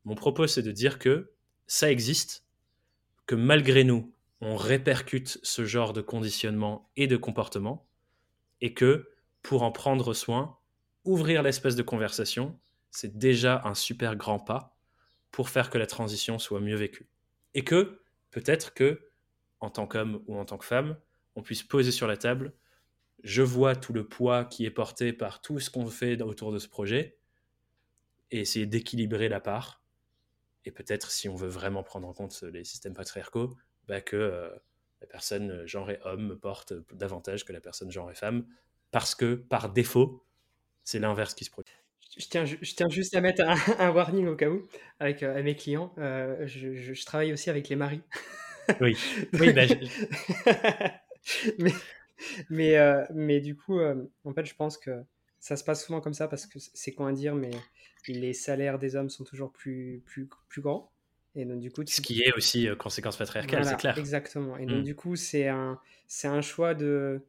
Mon 0.05 0.15
propos, 0.15 0.47
c'est 0.47 0.63
de 0.63 0.71
dire 0.71 0.99
que 0.99 1.33
ça 1.67 1.91
existe, 1.91 2.45
que 3.25 3.35
malgré 3.35 3.85
nous, 3.85 4.13
on 4.43 4.55
répercute 4.55 5.39
ce 5.43 5.65
genre 5.65 5.95
de 5.95 6.03
conditionnement 6.03 6.91
et 6.95 7.07
de 7.07 7.17
comportement, 7.17 7.89
et 8.61 8.75
que 8.75 9.09
pour 9.43 9.63
en 9.63 9.73
prendre 9.73 10.13
soin, 10.13 10.59
ouvrir 11.05 11.43
l'espèce 11.43 11.75
de 11.75 11.83
conversation, 11.83 12.59
c'est 12.97 13.19
déjà 13.19 13.61
un 13.65 13.75
super 13.75 14.17
grand 14.17 14.39
pas 14.39 14.75
pour 15.31 15.51
faire 15.51 15.69
que 15.69 15.77
la 15.77 15.87
transition 15.87 16.39
soit 16.39 16.61
mieux 16.61 16.77
vécue. 16.77 17.11
Et 17.53 17.63
que 17.63 18.01
peut-être 18.31 18.73
que, 18.73 19.11
en 19.61 19.69
tant 19.69 19.87
qu'homme 19.87 20.23
ou 20.27 20.37
en 20.39 20.47
tant 20.47 20.57
que 20.57 20.65
femme, 20.65 20.99
on 21.35 21.43
puisse 21.43 21.63
poser 21.63 21.91
sur 21.91 22.07
la 22.07 22.17
table. 22.17 22.55
Je 23.23 23.43
vois 23.43 23.77
tout 23.77 23.93
le 23.93 24.09
poids 24.09 24.47
qui 24.47 24.65
est 24.65 24.71
porté 24.71 25.13
par 25.13 25.43
tout 25.43 25.61
ce 25.61 25.69
qu'on 25.69 25.89
fait 25.89 26.21
autour 26.23 26.53
de 26.53 26.59
ce 26.59 26.69
projet 26.69 27.19
et 28.31 28.41
essayer 28.41 28.65
d'équilibrer 28.65 29.29
la 29.29 29.41
part. 29.41 29.83
Et 30.65 30.71
peut-être, 30.71 31.11
si 31.11 31.29
on 31.29 31.37
veut 31.37 31.49
vraiment 31.49 31.83
prendre 31.83 32.09
en 32.09 32.15
compte 32.15 32.43
les 32.43 32.65
systèmes 32.65 32.95
patriarcaux, 32.95 33.57
bah 33.89 34.01
que 34.01 34.17
euh, 34.17 34.51
la 35.03 35.07
personne 35.07 35.67
genrée 35.67 35.99
homme 36.05 36.29
me 36.29 36.39
porte 36.39 36.73
davantage 36.95 37.45
que 37.45 37.53
la 37.53 37.61
personne 37.61 37.91
genrée 37.91 38.15
femme, 38.15 38.47
parce 38.91 39.15
que 39.15 39.35
par 39.35 39.71
défaut, 39.71 40.27
c'est 40.83 40.99
l'inverse 40.99 41.35
qui 41.35 41.45
se 41.45 41.51
produit. 41.51 41.86
Je 42.17 42.29
tiens, 42.29 42.47
je, 42.47 42.57
tiens, 42.75 42.89
juste 42.89 43.15
à 43.15 43.21
mettre 43.21 43.43
un, 43.79 43.91
warning 43.91 44.27
au 44.27 44.37
cas 44.37 44.49
où 44.49 44.67
avec, 45.01 45.23
euh, 45.23 45.43
mes 45.43 45.55
clients. 45.55 45.93
Euh, 45.99 46.47
je, 46.47 46.75
je, 46.75 47.05
travaille 47.05 47.33
aussi 47.33 47.51
avec 47.51 47.69
les 47.69 47.77
maris. 47.77 48.01
Oui, 48.81 48.97
oui 49.35 49.53
bah, 49.53 49.63
mais, 51.59 51.73
mais, 52.49 52.77
euh, 52.79 53.05
mais, 53.13 53.41
du 53.41 53.55
coup, 53.55 53.79
en 53.81 54.33
fait, 54.33 54.47
je 54.47 54.55
pense 54.55 54.79
que 54.79 55.03
ça 55.41 55.57
se 55.57 55.65
passe 55.65 55.85
souvent 55.85 56.01
comme 56.01 56.15
ça 56.15 56.27
parce 56.27 56.47
que 56.47 56.59
c'est 56.59 56.93
quoi 56.93 57.11
à 57.11 57.13
dire, 57.13 57.35
mais 57.35 57.51
les 58.09 58.33
salaires 58.33 58.79
des 58.79 58.97
hommes 58.97 59.11
sont 59.11 59.25
toujours 59.25 59.53
plus, 59.53 60.03
plus, 60.07 60.29
plus 60.49 60.63
grands. 60.63 60.91
Et 61.35 61.45
donc, 61.45 61.61
du 61.61 61.71
coup, 61.71 61.83
Ce 61.87 62.01
qui 62.01 62.23
est 62.23 62.33
aussi 62.33 62.67
conséquence 62.79 63.19
patriarcale, 63.19 63.67
c'est 63.67 63.77
clair. 63.77 63.99
Exactement. 63.99 64.57
Et 64.57 64.65
donc, 64.65 64.79
mm. 64.79 64.85
du 64.85 64.95
coup, 64.95 65.17
c'est 65.17 65.49
un, 65.49 65.79
un 66.25 66.41
choix 66.41 66.73
de 66.73 67.21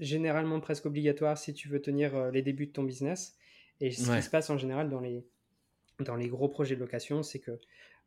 généralement 0.00 0.58
presque 0.58 0.86
obligatoire 0.86 1.38
si 1.38 1.54
tu 1.54 1.68
veux 1.68 1.80
tenir 1.80 2.32
les 2.32 2.42
débuts 2.42 2.66
de 2.66 2.72
ton 2.72 2.82
business. 2.82 3.36
Et 3.80 3.90
ce 3.90 4.14
qui 4.14 4.22
se 4.22 4.30
passe 4.30 4.50
en 4.50 4.58
général 4.58 4.88
dans 4.88 5.00
les, 5.00 5.26
dans 6.00 6.16
les 6.16 6.28
gros 6.28 6.48
projets 6.48 6.76
de 6.76 6.80
location, 6.80 7.22
c'est 7.22 7.40
que 7.40 7.58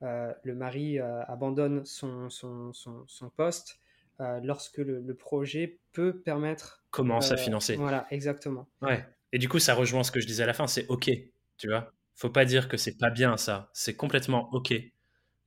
euh, 0.01 0.33
le 0.43 0.55
mari 0.55 0.99
euh, 0.99 1.23
abandonne 1.25 1.85
son, 1.85 2.29
son, 2.29 2.71
son, 2.73 3.29
poste 3.29 3.79
euh, 4.19 4.39
lorsque 4.43 4.77
le, 4.77 5.13
projet 5.13 5.79
peut 5.93 6.19
permettre. 6.19 6.83
Commence 6.91 7.31
à 7.31 7.37
financer. 7.37 7.75
Voilà, 7.75 8.05
exactement. 8.11 8.67
Ouais. 8.81 9.05
Et 9.31 9.37
du 9.37 9.49
coup, 9.49 9.59
ça 9.59 9.73
rejoint 9.73 10.03
ce 10.03 10.11
que 10.11 10.19
je 10.19 10.27
disais 10.27 10.43
à 10.43 10.47
la 10.47 10.53
fin, 10.53 10.67
c'est 10.67 10.87
OK, 10.87 11.09
tu 11.57 11.67
vois. 11.67 11.91
Faut 12.15 12.29
pas 12.29 12.45
dire 12.45 12.69
que 12.69 12.77
c'est 12.77 12.97
pas 12.97 13.09
bien 13.09 13.35
ça, 13.35 13.69
c'est 13.73 13.95
complètement 13.95 14.49
OK. 14.53 14.73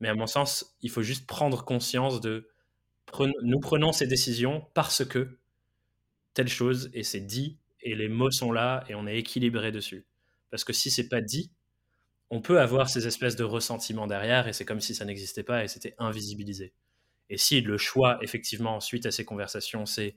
Mais 0.01 0.09
à 0.09 0.15
mon 0.15 0.27
sens, 0.27 0.77
il 0.83 0.91
faut 0.91 1.03
juste 1.03 1.27
prendre 1.27 1.65
conscience 1.65 2.21
de 2.21 2.49
nous 3.43 3.61
prenons 3.61 3.93
ces 3.93 4.07
décisions 4.07 4.67
parce 4.75 5.05
que 5.05 5.39
telle 6.35 6.49
chose 6.49 6.91
et 6.93 7.03
c'est 7.03 7.21
dit 7.21 7.59
et 7.81 7.95
les 7.95 8.09
mots 8.09 8.31
sont 8.31 8.53
là 8.53 8.85
et 8.89 8.95
on 8.95 9.07
est 9.07 9.17
équilibré 9.17 9.73
dessus. 9.73 10.07
Parce 10.51 10.65
que 10.65 10.73
si 10.73 10.91
c'est 10.91 11.09
pas 11.09 11.21
dit, 11.21 11.53
on 12.31 12.41
peut 12.41 12.61
avoir 12.61 12.89
ces 12.89 13.07
espèces 13.07 13.37
de 13.37 13.45
ressentiments 13.45 14.07
derrière 14.07 14.49
et 14.49 14.53
c'est 14.53 14.65
comme 14.65 14.81
si 14.81 14.95
ça 14.95 15.05
n'existait 15.05 15.43
pas 15.43 15.65
et 15.65 15.69
c'était 15.69 15.95
invisibilisé. 15.99 16.75
Et 17.31 17.39
si 17.39 17.61
le 17.61 17.77
choix, 17.79 18.19
effectivement, 18.23 18.81
suite 18.81 19.07
à 19.07 19.11
ces 19.11 19.25
conversations, 19.25 19.87
c'est 19.87 20.17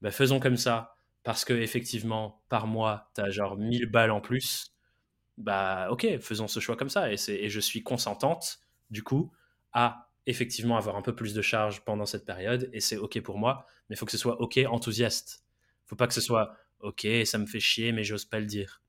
bah, 0.00 0.10
faisons 0.10 0.40
comme 0.40 0.56
ça 0.56 0.96
parce 1.22 1.44
que, 1.44 1.52
effectivement, 1.52 2.42
par 2.48 2.66
mois, 2.66 3.10
tu 3.14 3.20
as 3.20 3.30
genre 3.30 3.56
1000 3.56 3.86
balles 3.86 4.10
en 4.10 4.20
plus, 4.20 4.74
bah 5.38 5.88
ok, 5.90 6.18
faisons 6.18 6.48
ce 6.48 6.60
choix 6.60 6.76
comme 6.76 6.90
ça. 6.90 7.12
Et, 7.12 7.16
et 7.28 7.48
je 7.48 7.60
suis 7.60 7.82
consentante, 7.82 8.58
du 8.90 9.02
coup, 9.04 9.32
à 9.72 10.10
effectivement 10.26 10.76
avoir 10.76 10.96
un 10.96 11.02
peu 11.02 11.14
plus 11.14 11.34
de 11.34 11.42
charge 11.42 11.84
pendant 11.84 12.06
cette 12.06 12.24
période 12.24 12.70
et 12.72 12.80
c'est 12.80 12.96
ok 12.96 13.20
pour 13.22 13.38
moi, 13.38 13.66
mais 13.88 13.96
il 13.96 13.98
faut 13.98 14.06
que 14.06 14.12
ce 14.12 14.18
soit 14.18 14.40
ok 14.40 14.60
enthousiaste. 14.68 15.44
faut 15.86 15.96
pas 15.96 16.06
que 16.06 16.14
ce 16.14 16.20
soit 16.20 16.56
ok, 16.82 17.06
ça 17.24 17.38
me 17.38 17.46
fait 17.46 17.60
chier, 17.60 17.92
mais 17.92 18.04
j'ose 18.04 18.24
pas 18.26 18.40
le 18.40 18.46
dire. 18.46 18.82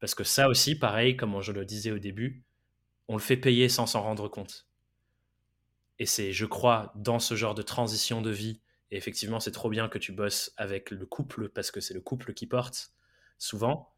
Parce 0.00 0.14
que 0.14 0.24
ça 0.24 0.48
aussi, 0.48 0.78
pareil, 0.78 1.16
comme 1.16 1.40
je 1.40 1.52
le 1.52 1.64
disais 1.64 1.92
au 1.92 1.98
début, 1.98 2.44
on 3.08 3.14
le 3.14 3.20
fait 3.22 3.36
payer 3.36 3.68
sans 3.68 3.86
s'en 3.86 4.02
rendre 4.02 4.28
compte. 4.28 4.66
Et 5.98 6.06
c'est, 6.06 6.32
je 6.32 6.46
crois, 6.46 6.92
dans 6.96 7.18
ce 7.18 7.34
genre 7.36 7.54
de 7.54 7.62
transition 7.62 8.22
de 8.22 8.30
vie, 8.30 8.60
et 8.90 8.96
effectivement, 8.96 9.40
c'est 9.40 9.52
trop 9.52 9.70
bien 9.70 9.88
que 9.88 9.98
tu 9.98 10.12
bosses 10.12 10.52
avec 10.56 10.90
le 10.90 11.06
couple, 11.06 11.48
parce 11.48 11.70
que 11.70 11.80
c'est 11.80 11.94
le 11.94 12.00
couple 12.00 12.34
qui 12.34 12.46
porte, 12.46 12.92
souvent. 13.38 13.94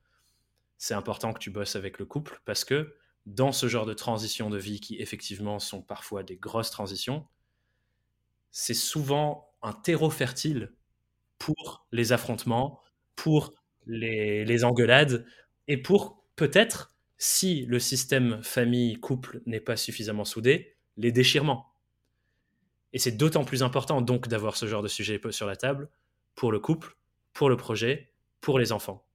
C'est 0.78 0.94
important 0.94 1.32
que 1.32 1.38
tu 1.40 1.50
bosses 1.50 1.76
avec 1.76 1.98
le 1.98 2.06
couple, 2.06 2.42
parce 2.44 2.64
que 2.64 2.96
dans 3.26 3.52
ce 3.52 3.68
genre 3.68 3.86
de 3.86 3.94
transition 3.94 4.50
de 4.50 4.58
vie, 4.58 4.80
qui 4.80 4.96
effectivement 5.00 5.58
sont 5.58 5.82
parfois 5.82 6.22
des 6.22 6.36
grosses 6.36 6.70
transitions, 6.70 7.26
c'est 8.50 8.74
souvent 8.74 9.52
un 9.62 9.72
terreau 9.72 10.10
fertile 10.10 10.72
pour 11.38 11.86
les 11.92 12.12
affrontements, 12.12 12.80
pour 13.16 13.54
les, 13.86 14.64
engueulades, 14.64 15.26
et 15.68 15.76
pour 15.76 16.24
peut-être, 16.36 16.94
si 17.18 17.66
le 17.66 17.78
système 17.78 18.42
famille-couple 18.42 19.40
n'est 19.46 19.60
pas 19.60 19.76
suffisamment 19.76 20.24
soudé, 20.24 20.76
les 20.96 21.12
déchirements. 21.12 21.72
Et 22.92 22.98
c'est 22.98 23.12
d'autant 23.12 23.44
plus 23.44 23.62
important 23.62 24.00
donc 24.00 24.28
d'avoir 24.28 24.56
ce 24.56 24.66
genre 24.66 24.82
de 24.82 24.88
sujet 24.88 25.20
sur 25.30 25.46
la 25.46 25.56
table 25.56 25.88
pour 26.34 26.52
le 26.52 26.60
couple, 26.60 26.96
pour 27.32 27.48
le 27.48 27.56
projet, 27.56 28.12
pour 28.40 28.58
les 28.58 28.72
enfants. 28.72 29.06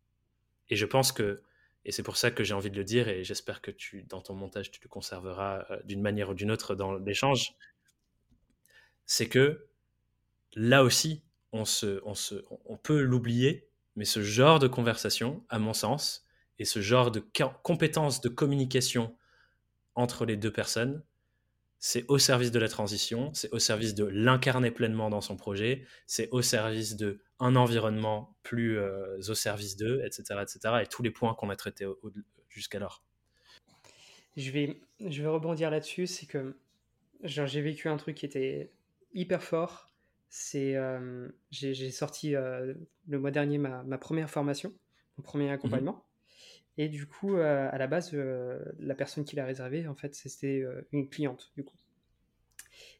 Et 0.69 0.75
je 0.75 0.85
pense 0.85 1.11
que, 1.11 1.41
et 1.85 1.91
c'est 1.91 2.03
pour 2.03 2.17
ça 2.17 2.31
que 2.31 2.43
j'ai 2.43 2.53
envie 2.53 2.71
de 2.71 2.75
le 2.75 2.83
dire, 2.83 3.07
et 3.07 3.23
j'espère 3.23 3.61
que 3.61 3.71
tu, 3.71 4.03
dans 4.03 4.21
ton 4.21 4.35
montage, 4.35 4.71
tu 4.71 4.79
le 4.83 4.89
conserveras 4.89 5.65
euh, 5.71 5.79
d'une 5.85 6.01
manière 6.01 6.29
ou 6.29 6.33
d'une 6.33 6.51
autre 6.51 6.75
dans 6.75 6.93
l'échange, 6.93 7.55
c'est 9.05 9.27
que 9.27 9.67
là 10.55 10.83
aussi, 10.83 11.23
on, 11.51 11.65
se, 11.65 12.01
on, 12.05 12.13
se, 12.13 12.35
on 12.65 12.77
peut 12.77 13.01
l'oublier, 13.01 13.68
mais 13.95 14.05
ce 14.05 14.21
genre 14.21 14.59
de 14.59 14.67
conversation, 14.67 15.43
à 15.49 15.59
mon 15.59 15.73
sens, 15.73 16.25
et 16.57 16.65
ce 16.65 16.81
genre 16.81 17.11
de 17.11 17.23
compétences 17.63 18.21
de 18.21 18.29
communication 18.29 19.15
entre 19.95 20.25
les 20.25 20.37
deux 20.37 20.51
personnes, 20.51 21.03
c'est 21.79 22.05
au 22.09 22.17
service 22.17 22.51
de 22.51 22.59
la 22.59 22.67
transition, 22.67 23.33
c'est 23.33 23.51
au 23.53 23.59
service 23.59 23.95
de 23.95 24.03
l'incarner 24.03 24.69
pleinement 24.69 25.09
dans 25.09 25.21
son 25.21 25.37
projet, 25.37 25.85
c'est 26.07 26.27
au 26.31 26.41
service 26.41 26.97
de 26.97 27.21
un 27.39 27.55
environnement 27.55 28.35
plus 28.43 28.77
euh, 28.77 29.17
au 29.29 29.33
service 29.33 29.77
d'eux, 29.77 30.01
etc., 30.05 30.41
etc. 30.41 30.59
Et 30.83 30.87
tous 30.87 31.03
les 31.03 31.11
points 31.11 31.33
qu'on 31.33 31.49
a 31.49 31.55
traités 31.55 31.85
jusqu'alors. 32.49 33.03
Je 34.35 34.51
vais 34.51 34.77
rebondir 35.25 35.71
là-dessus, 35.71 36.05
c'est 36.05 36.25
que 36.25 36.57
j'ai 37.23 37.61
vécu 37.61 37.87
un 37.87 37.97
truc 37.97 38.17
qui 38.17 38.25
était 38.25 38.71
hyper 39.13 39.41
fort. 39.41 39.88
C'est 40.29 40.75
euh, 40.75 41.27
j'ai 41.49 41.89
sorti 41.89 42.35
euh, 42.35 42.73
le 43.07 43.19
mois 43.19 43.31
dernier 43.31 43.57
ma, 43.57 43.81
ma, 43.83 43.97
première 43.97 44.29
formation, 44.29 44.71
mon 45.17 45.23
premier 45.23 45.49
mmh 45.49 45.53
accompagnement. 45.53 46.05
Et 46.77 46.87
du 46.87 47.07
coup, 47.07 47.35
euh, 47.35 47.67
à 47.71 47.77
la 47.77 47.87
base, 47.87 48.13
la 48.13 48.95
personne 48.95 49.25
qui 49.25 49.35
l'a 49.35 49.45
réservé, 49.45 49.87
en 49.87 49.95
fait, 49.95 50.15
c'était 50.15 50.63
une 50.93 51.09
cliente, 51.09 51.51
du 51.57 51.63
coup. 51.63 51.75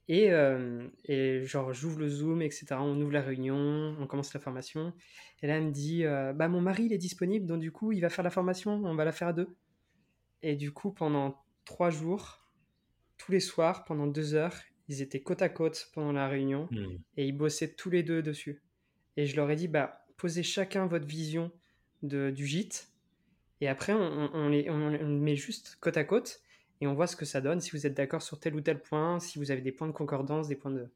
Et, 0.10 0.32
et 1.06 1.46
genre, 1.46 1.72
j'ouvre 1.72 2.00
le 2.00 2.10
Zoom, 2.10 2.42
etc. 2.42 2.68
On 2.72 3.00
ouvre 3.00 3.14
la 3.14 3.22
réunion, 3.22 3.96
on 4.00 4.08
commence 4.08 4.34
la 4.34 4.40
formation. 4.40 4.92
Et 5.42 5.48
là, 5.48 5.58
elle 5.58 5.68
me 5.68 5.72
dit 5.72 6.04
Bah, 6.04 6.50
mon 6.50 6.60
mari, 6.60 6.86
il 6.86 6.94
est 6.94 6.98
disponible, 6.98 7.46
donc 7.46 7.62
du 7.62 7.72
coup, 7.72 7.94
il 7.94 8.02
va 8.02 8.10
faire 8.10 8.24
la 8.24 8.32
formation, 8.32 8.72
on 8.84 8.96
va 8.96 9.06
la 9.06 9.14
faire 9.14 9.30
à 9.30 9.34
deux. 9.34 9.56
Et 10.42 10.56
du 10.56 10.74
coup, 10.74 10.92
pendant 10.92 11.42
trois 11.64 11.90
jours, 11.90 12.50
tous 13.18 13.32
les 13.32 13.40
soirs, 13.40 13.86
pendant 13.86 14.08
deux 14.08 14.34
heures, 14.34 14.60
ils 14.90 15.02
étaient 15.02 15.22
côte 15.22 15.42
à 15.42 15.50
côte 15.50 15.90
pendant 15.94 16.12
la 16.12 16.28
réunion 16.28 16.68
mmh. 16.72 16.86
et 17.18 17.26
ils 17.26 17.38
bossaient 17.38 17.74
tous 17.74 17.90
les 17.90 18.04
deux 18.04 18.22
dessus. 18.22 18.62
Et 19.16 19.26
je 19.26 19.36
leur 19.36 19.50
ai 19.50 19.56
dit 19.56 19.68
Bah, 19.68 20.06
posez 20.18 20.44
chacun 20.44 20.86
votre 20.88 21.06
vision 21.06 21.52
de, 22.04 22.30
du 22.30 22.46
gîte 22.46 22.90
et 23.62 23.68
après, 23.68 23.94
on, 23.94 24.50
les, 24.50 24.70
met 24.70 25.36
juste 25.36 25.78
côte 25.82 25.98
à 25.98 26.04
côte 26.04 26.42
et 26.82 26.88
on 26.88 26.94
voit 26.94 27.08
ce 27.08 27.16
que 27.16 27.26
ça 27.26 27.42
donne, 27.42 27.60
si 27.60 27.72
vous 27.72 27.86
êtes 27.86 27.94
d'accord 27.94 28.22
sur 28.22 28.40
tel 28.40 28.56
ou 28.56 28.62
tel 28.62 28.82
point, 28.82 29.20
si 29.20 29.38
vous 29.38 29.52
avez 29.52 29.62
des 29.62 29.74
points 29.74 29.88
de 29.88 29.94
concordance, 29.94 30.48
des 30.48 30.56
points, 30.56 30.72
de, 30.72 30.88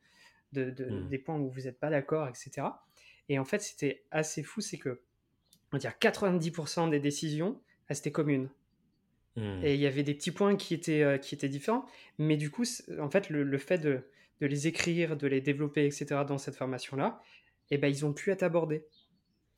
hmm. 0.62 1.10
des 1.10 1.18
points 1.18 1.38
où 1.38 1.50
vous 1.50 1.62
n'êtes 1.62 1.80
pas 1.80 1.90
d'accord, 1.90 2.28
etc. 2.28 2.68
Et 3.28 3.38
en 3.38 3.46
fait, 3.46 3.62
c'était 3.62 4.04
assez 4.12 4.44
fou, 4.44 4.62
c'est 4.62 4.78
que 4.78 5.02
on 5.72 5.78
va 5.78 5.80
dire 5.80 5.94
90% 6.00 6.90
des 6.90 7.00
décisions, 7.00 7.60
elles 7.88 7.98
étaient 7.98 8.12
communes. 8.12 8.50
Hmm. 9.36 9.60
Et 9.64 9.74
il 9.74 9.80
y 9.80 9.88
avait 9.88 10.04
des 10.04 10.14
petits 10.14 10.32
points 10.32 10.56
qui 10.56 10.74
étaient, 10.74 11.04
euh, 11.04 11.18
qui 11.18 11.34
étaient 11.34 11.50
différents, 11.50 11.86
mais 12.20 12.38
du 12.38 12.52
coup, 12.52 12.64
en 13.00 13.10
fait, 13.10 13.30
le, 13.30 13.58
fait 13.58 13.80
de, 13.80 14.04
les 14.42 14.68
écrire, 14.68 15.18
de 15.18 15.28
les 15.28 15.42
développer, 15.42 15.86
etc., 15.86 16.22
dans 16.28 16.38
cette 16.38 16.56
formation-là, 16.56 17.22
eh 17.72 17.78
ben, 17.78 17.88
ils 17.88 18.06
ont 18.06 18.14
pu 18.14 18.32
être 18.32 18.44
abordés. 18.44 18.86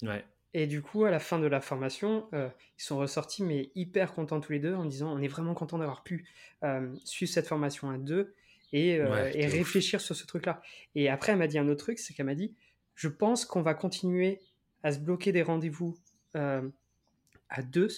Ouais. 0.01 0.23
Et 0.57 0.67
du 0.67 0.81
coup, 0.81 1.03
à 1.03 1.11
la 1.11 1.19
fin 1.19 1.37
de 1.37 1.47
la 1.47 1.59
formation, 1.59 2.29
euh, 2.33 2.47
ils 2.79 2.83
sont 2.83 2.97
ressortis, 2.97 3.43
mais 3.43 3.71
hyper 3.75 4.13
contents 4.13 4.39
tous 4.39 4.53
les 4.53 4.59
deux, 4.59 4.73
en 4.73 4.85
disant 4.85 5.13
on 5.13 5.19
est 5.19 5.27
vraiment 5.27 5.53
content 5.53 5.77
d'avoir 5.77 6.01
pu 6.01 6.25
euh, 6.63 6.95
suivre 7.03 7.29
cette 7.29 7.47
formation 7.47 7.89
à 7.89 7.97
deux 7.97 8.33
et, 8.71 8.97
euh, 9.01 9.29
et 9.33 9.47
réfléchir 9.47 9.99
sur 9.99 10.15
ce 10.15 10.25
truc-là. 10.25 10.61
Et 10.95 11.09
après, 11.09 11.33
elle 11.33 11.39
m'a 11.39 11.47
dit 11.47 11.57
un 11.57 11.67
autre 11.67 11.83
truc, 11.83 11.99
c'est 11.99 12.13
qu'elle 12.13 12.27
m'a 12.27 12.35
dit 12.35 12.55
je 12.93 13.09
pense 13.09 13.43
qu'on 13.43 13.63
va 13.63 13.73
continuer 13.73 14.39
à 14.81 14.93
se 14.93 14.99
bloquer 14.99 15.33
des 15.33 15.41
rendez-vous 15.41 15.97
à 16.33 17.61
deux 17.61 17.89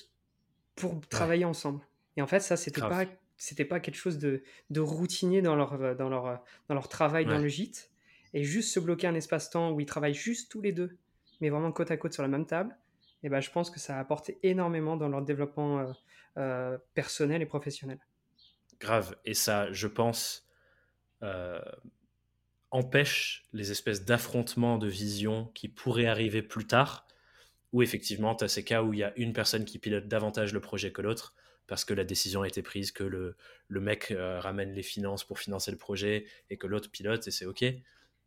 pour 0.78 1.00
travailler 1.10 1.46
ensemble. 1.46 1.86
Et 2.16 2.22
en 2.22 2.28
fait, 2.28 2.40
ça, 2.40 2.56
c'était 2.56 2.82
pas 2.82 3.06
c'était 3.40 3.66
pas 3.66 3.80
quelque 3.80 3.96
chose 3.98 4.18
de, 4.18 4.42
de, 4.72 4.80
routinier 4.80 5.44
dans 5.44 5.56
leur, 5.56 5.96
dans 5.96 6.10
leur, 6.10 6.44
dans 6.70 6.74
leur 6.74 6.90
travail 6.90 7.26
dans 7.26 7.38
le 7.38 7.48
gîte. 7.48 7.92
Et 8.34 8.44
juste 8.44 8.74
se 8.74 8.80
bloquer 8.80 9.06
un 9.06 9.14
espace-temps 9.14 9.72
où 9.72 9.80
ils 9.80 9.86
travaillent 9.86 10.16
juste 10.16 10.50
tous 10.52 10.62
les 10.62 10.72
deux 10.72 10.98
mais 11.42 11.50
vraiment 11.50 11.72
côte 11.72 11.92
à 11.92 11.98
côte 11.98 12.14
sur 12.14 12.24
la 12.24 12.30
même 12.30 12.46
table, 12.46 12.76
et 13.24 13.30
ben, 13.30 13.40
je 13.42 13.50
pense 13.50 13.70
que 13.70 13.80
ça 13.80 13.98
a 13.98 14.00
apporté 14.00 14.38
énormément 14.44 14.96
dans 14.98 15.10
leur 15.10 15.22
développement 15.22 15.80
euh, 15.80 15.92
euh, 16.38 16.78
personnel 16.94 17.42
et 17.42 17.46
professionnel. 17.46 18.00
Grave. 18.80 19.16
Et 19.26 19.34
ça, 19.34 19.72
je 19.72 19.88
pense, 19.88 20.48
euh, 21.24 21.60
empêche 22.70 23.48
les 23.54 23.72
espèces 23.72 24.06
d'affrontements 24.06 24.78
de 24.78 24.88
vision 24.88 25.46
qui 25.56 25.68
pourraient 25.68 26.06
arriver 26.06 26.42
plus 26.42 26.68
tard, 26.68 27.07
où 27.74 27.82
effectivement, 27.82 28.36
tu 28.36 28.44
as 28.44 28.48
ces 28.48 28.64
cas 28.64 28.84
où 28.84 28.94
il 28.94 29.00
y 29.00 29.04
a 29.04 29.14
une 29.18 29.34
personne 29.34 29.66
qui 29.66 29.80
pilote 29.80 30.08
davantage 30.08 30.54
le 30.54 30.62
projet 30.62 30.92
que 30.92 31.02
l'autre, 31.02 31.34
parce 31.68 31.84
que 31.84 31.94
la 31.94 32.04
décision 32.04 32.44
a 32.44 32.48
été 32.48 32.62
prise, 32.62 32.92
que 32.92 33.04
le, 33.04 33.36
le 33.68 33.82
mec 33.82 34.14
ramène 34.18 34.72
les 34.72 34.84
finances 34.84 35.26
pour 35.26 35.40
financer 35.40 35.72
le 35.72 35.78
projet 35.78 36.26
et 36.50 36.58
que 36.58 36.66
l'autre 36.66 36.90
pilote, 36.90 37.28
et 37.28 37.32
c'est 37.32 37.46
OK. 37.46 37.66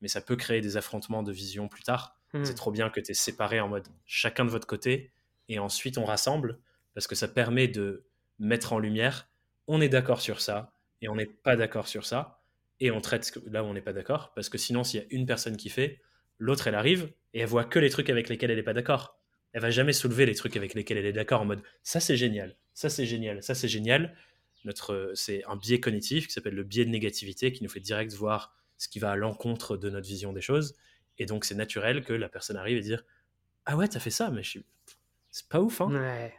mais 0.00 0.08
ça 0.08 0.20
peut 0.20 0.36
créer 0.36 0.60
des 0.60 0.76
affrontements 0.76 1.22
de 1.22 1.32
vision 1.32 1.68
plus 1.68 1.82
tard. 1.82 2.20
Hmm. 2.32 2.44
C'est 2.44 2.54
trop 2.54 2.70
bien 2.70 2.90
que 2.90 3.00
tu 3.00 3.10
es 3.10 3.14
séparé 3.14 3.60
en 3.60 3.68
mode 3.68 3.88
chacun 4.06 4.44
de 4.44 4.50
votre 4.50 4.66
côté 4.66 5.10
et 5.48 5.58
ensuite 5.58 5.98
on 5.98 6.04
rassemble 6.04 6.58
parce 6.94 7.06
que 7.06 7.14
ça 7.14 7.28
permet 7.28 7.66
de 7.66 8.04
mettre 8.38 8.72
en 8.72 8.78
lumière 8.78 9.28
on 9.66 9.80
est 9.80 9.88
d'accord 9.88 10.20
sur 10.20 10.40
ça 10.40 10.74
et 11.00 11.08
on 11.08 11.14
n'est 11.14 11.26
pas 11.26 11.56
d'accord 11.56 11.86
sur 11.86 12.04
ça 12.04 12.42
et 12.80 12.90
on 12.90 13.00
traite 13.00 13.38
là 13.46 13.62
où 13.62 13.66
on 13.66 13.74
n'est 13.74 13.80
pas 13.80 13.92
d'accord 13.92 14.32
parce 14.34 14.48
que 14.48 14.58
sinon 14.58 14.84
s'il 14.84 15.00
y 15.00 15.02
a 15.04 15.06
une 15.10 15.26
personne 15.26 15.56
qui 15.56 15.68
fait, 15.68 16.00
l'autre 16.38 16.66
elle 16.66 16.74
arrive 16.74 17.12
et 17.34 17.40
elle 17.40 17.48
voit 17.48 17.64
que 17.64 17.78
les 17.78 17.90
trucs 17.90 18.10
avec 18.10 18.28
lesquels 18.28 18.50
elle 18.50 18.56
n'est 18.56 18.62
pas 18.62 18.72
d'accord. 18.72 19.19
Elle 19.52 19.62
va 19.62 19.70
jamais 19.70 19.92
soulever 19.92 20.26
les 20.26 20.34
trucs 20.34 20.56
avec 20.56 20.74
lesquels 20.74 20.98
elle 20.98 21.06
est 21.06 21.12
d'accord 21.12 21.40
en 21.40 21.44
mode 21.44 21.62
ça 21.82 22.00
c'est 22.00 22.16
génial, 22.16 22.56
ça 22.72 22.88
c'est 22.88 23.06
génial, 23.06 23.42
ça 23.42 23.54
c'est 23.54 23.68
génial. 23.68 24.16
Notre 24.64 25.12
c'est 25.14 25.44
un 25.44 25.56
biais 25.56 25.80
cognitif 25.80 26.26
qui 26.26 26.32
s'appelle 26.32 26.54
le 26.54 26.64
biais 26.64 26.84
de 26.84 26.90
négativité 26.90 27.52
qui 27.52 27.64
nous 27.64 27.70
fait 27.70 27.80
direct 27.80 28.12
voir 28.12 28.54
ce 28.78 28.88
qui 28.88 28.98
va 28.98 29.10
à 29.10 29.16
l'encontre 29.16 29.76
de 29.76 29.90
notre 29.90 30.06
vision 30.06 30.32
des 30.32 30.40
choses 30.40 30.74
et 31.20 31.26
donc, 31.26 31.44
c'est 31.44 31.54
naturel 31.54 32.02
que 32.02 32.14
la 32.14 32.30
personne 32.30 32.56
arrive 32.56 32.78
et 32.78 32.80
dire 32.80 33.04
Ah 33.66 33.76
ouais, 33.76 33.86
t'as 33.86 34.00
fait 34.00 34.10
ça, 34.10 34.30
mais 34.30 34.42
je 34.42 34.48
suis. 34.48 34.64
C'est 35.30 35.46
pas 35.48 35.60
ouf, 35.60 35.82
hein 35.82 35.92
Ouais. 35.92 36.32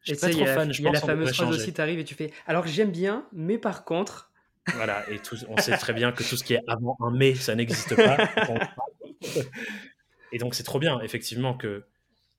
Je 0.00 0.12
suis 0.12 0.20
pas 0.20 0.28
trop 0.28 0.42
a 0.42 0.46
la- 0.46 0.54
fan. 0.54 0.72
Je 0.72 0.82
il 0.82 0.84
y 0.84 0.88
a 0.88 0.90
la 0.90 1.00
pense 1.00 1.08
fameuse 1.08 1.32
phrase 1.32 1.54
aussi, 1.54 1.72
t'arrives 1.72 2.00
et 2.00 2.04
tu 2.04 2.14
fais 2.14 2.32
Alors 2.46 2.66
j'aime 2.66 2.90
bien, 2.90 3.26
mais 3.32 3.56
par 3.56 3.84
contre. 3.84 4.32
Voilà, 4.74 5.08
et 5.10 5.18
tout, 5.18 5.36
on 5.48 5.58
sait 5.58 5.76
très 5.76 5.92
bien 5.92 6.10
que 6.10 6.22
tout 6.22 6.38
ce 6.38 6.42
qui 6.42 6.54
est 6.54 6.62
avant 6.66 6.96
un 7.00 7.10
mais, 7.10 7.34
ça 7.34 7.54
n'existe 7.54 7.94
pas. 7.96 8.16
et 10.32 10.38
donc, 10.38 10.54
c'est 10.54 10.62
trop 10.62 10.78
bien, 10.78 11.00
effectivement, 11.02 11.54
que 11.54 11.84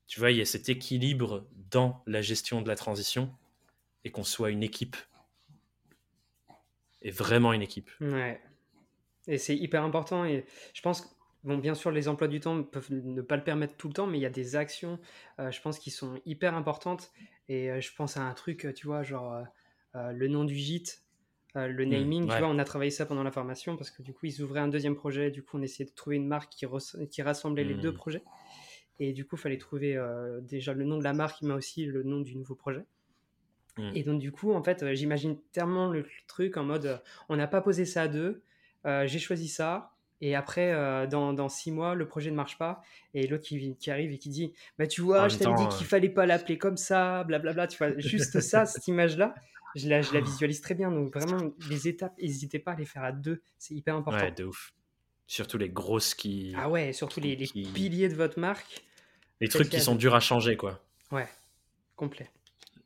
tu 0.07 0.19
vois, 0.19 0.31
il 0.31 0.37
y 0.37 0.41
a 0.41 0.45
cet 0.45 0.69
équilibre 0.69 1.47
dans 1.71 2.03
la 2.05 2.21
gestion 2.21 2.61
de 2.61 2.67
la 2.67 2.75
transition 2.75 3.33
et 4.03 4.11
qu'on 4.11 4.23
soit 4.23 4.51
une 4.51 4.63
équipe. 4.63 4.95
Et 7.01 7.11
vraiment 7.11 7.53
une 7.53 7.61
équipe. 7.61 7.89
Ouais. 8.01 8.41
Et 9.27 9.37
c'est 9.37 9.55
hyper 9.55 9.83
important. 9.83 10.25
Et 10.25 10.45
je 10.73 10.81
pense 10.81 11.01
que, 11.01 11.07
bon, 11.43 11.57
bien 11.57 11.75
sûr, 11.75 11.91
les 11.91 12.07
emplois 12.07 12.27
du 12.27 12.39
temps 12.39 12.63
peuvent 12.63 12.91
ne 12.91 13.21
pas 13.21 13.35
le 13.35 13.43
permettre 13.43 13.75
tout 13.77 13.87
le 13.87 13.93
temps, 13.93 14.07
mais 14.07 14.17
il 14.17 14.21
y 14.21 14.27
a 14.27 14.31
des 14.31 14.55
actions, 14.55 14.99
euh, 15.39 15.51
je 15.51 15.61
pense, 15.61 15.79
qui 15.79 15.91
sont 15.91 16.19
hyper 16.25 16.55
importantes. 16.55 17.11
Et 17.49 17.71
euh, 17.71 17.81
je 17.81 17.93
pense 17.95 18.17
à 18.17 18.23
un 18.23 18.33
truc, 18.33 18.67
tu 18.75 18.87
vois, 18.87 19.03
genre 19.03 19.43
euh, 19.95 20.11
le 20.11 20.27
nom 20.27 20.43
du 20.43 20.55
gîte, 20.55 21.03
le 21.55 21.85
naming. 21.85 22.23
ouais. 22.23 22.33
Tu 22.33 22.39
vois, 22.39 22.49
on 22.49 22.59
a 22.59 22.65
travaillé 22.65 22.91
ça 22.91 23.05
pendant 23.05 23.23
la 23.23 23.31
formation 23.31 23.77
parce 23.77 23.89
que 23.89 24.03
du 24.03 24.13
coup, 24.13 24.25
ils 24.25 24.41
ouvraient 24.41 24.59
un 24.59 24.67
deuxième 24.67 24.95
projet. 24.95 25.31
Du 25.31 25.41
coup, 25.41 25.57
on 25.57 25.61
essayait 25.61 25.89
de 25.89 25.95
trouver 25.95 26.17
une 26.17 26.27
marque 26.27 26.51
qui, 26.51 27.21
rassemblait 27.21 27.63
les 27.63 27.75
deux 27.75 27.93
projets. 27.93 28.23
Et 28.99 29.13
du 29.13 29.25
coup, 29.25 29.35
il 29.35 29.39
fallait 29.39 29.57
trouver 29.57 29.97
euh, 29.97 30.39
déjà 30.41 30.73
le 30.73 30.85
nom 30.85 30.97
de 30.97 31.03
la 31.03 31.13
marque, 31.13 31.41
mais 31.41 31.53
aussi 31.53 31.85
le 31.85 32.03
nom 32.03 32.21
du 32.21 32.35
nouveau 32.35 32.55
projet. 32.55 32.85
Mm. 33.77 33.91
Et 33.93 34.03
donc, 34.03 34.19
du 34.19 34.31
coup, 34.31 34.53
en 34.53 34.63
fait, 34.63 34.83
euh, 34.83 34.93
j'imagine 34.93 35.37
tellement 35.51 35.89
le 35.89 36.05
truc 36.27 36.57
en 36.57 36.63
mode 36.63 36.85
euh, 36.85 36.97
on 37.29 37.35
n'a 37.35 37.47
pas 37.47 37.61
posé 37.61 37.85
ça 37.85 38.03
à 38.03 38.07
deux, 38.07 38.41
euh, 38.85 39.07
j'ai 39.07 39.19
choisi 39.19 39.47
ça. 39.47 39.91
Et 40.21 40.33
après, 40.33 40.71
euh, 40.73 41.07
dans, 41.07 41.33
dans 41.33 41.49
six 41.49 41.71
mois, 41.71 41.93
le 41.93 42.07
projet 42.07 42.31
ne 42.31 42.35
marche 42.35 42.57
pas. 42.57 42.81
Et 43.13 43.27
l'autre 43.27 43.43
qui, 43.43 43.75
qui 43.75 43.91
arrive 43.91 44.11
et 44.11 44.17
qui 44.17 44.29
dit 44.29 44.53
Bah, 44.79 44.87
tu 44.87 45.01
vois, 45.01 45.27
je 45.27 45.37
t'avais 45.37 45.55
dit 45.55 45.67
qu'il 45.77 45.85
fallait 45.85 46.09
pas 46.09 46.25
l'appeler 46.25 46.57
comme 46.57 46.77
ça, 46.77 47.23
blablabla. 47.25 47.67
Tu 47.67 47.77
vois, 47.77 47.97
juste 47.97 48.39
ça, 48.39 48.65
cette 48.65 48.87
image-là, 48.87 49.35
je 49.75 49.89
la, 49.89 50.01
je 50.01 50.13
la 50.13 50.21
visualise 50.21 50.61
très 50.61 50.73
bien. 50.73 50.89
Donc, 50.89 51.13
vraiment, 51.13 51.51
les 51.69 51.87
étapes, 51.89 52.17
n'hésitez 52.17 52.59
pas 52.59 52.71
à 52.71 52.75
les 52.75 52.85
faire 52.85 53.03
à 53.03 53.11
deux. 53.11 53.41
C'est 53.57 53.73
hyper 53.73 53.95
important. 53.95 54.23
Ouais, 54.23 54.31
de 54.31 54.45
ouf. 54.45 54.73
Surtout 55.27 55.57
les 55.57 55.69
grosses 55.69 56.13
qui. 56.13 56.53
ah 56.57 56.69
ouais, 56.69 56.93
surtout 56.93 57.19
les, 57.19 57.35
les 57.35 57.47
qui- 57.47 57.63
piliers 57.63 58.09
de 58.09 58.15
votre 58.15 58.39
marque. 58.39 58.83
Les 59.41 59.47
trucs 59.49 59.69
qui 59.69 59.81
sont 59.81 59.95
durs 59.95 60.15
à 60.15 60.19
changer, 60.19 60.55
quoi. 60.55 60.81
Ouais, 61.11 61.27
complet. 61.95 62.29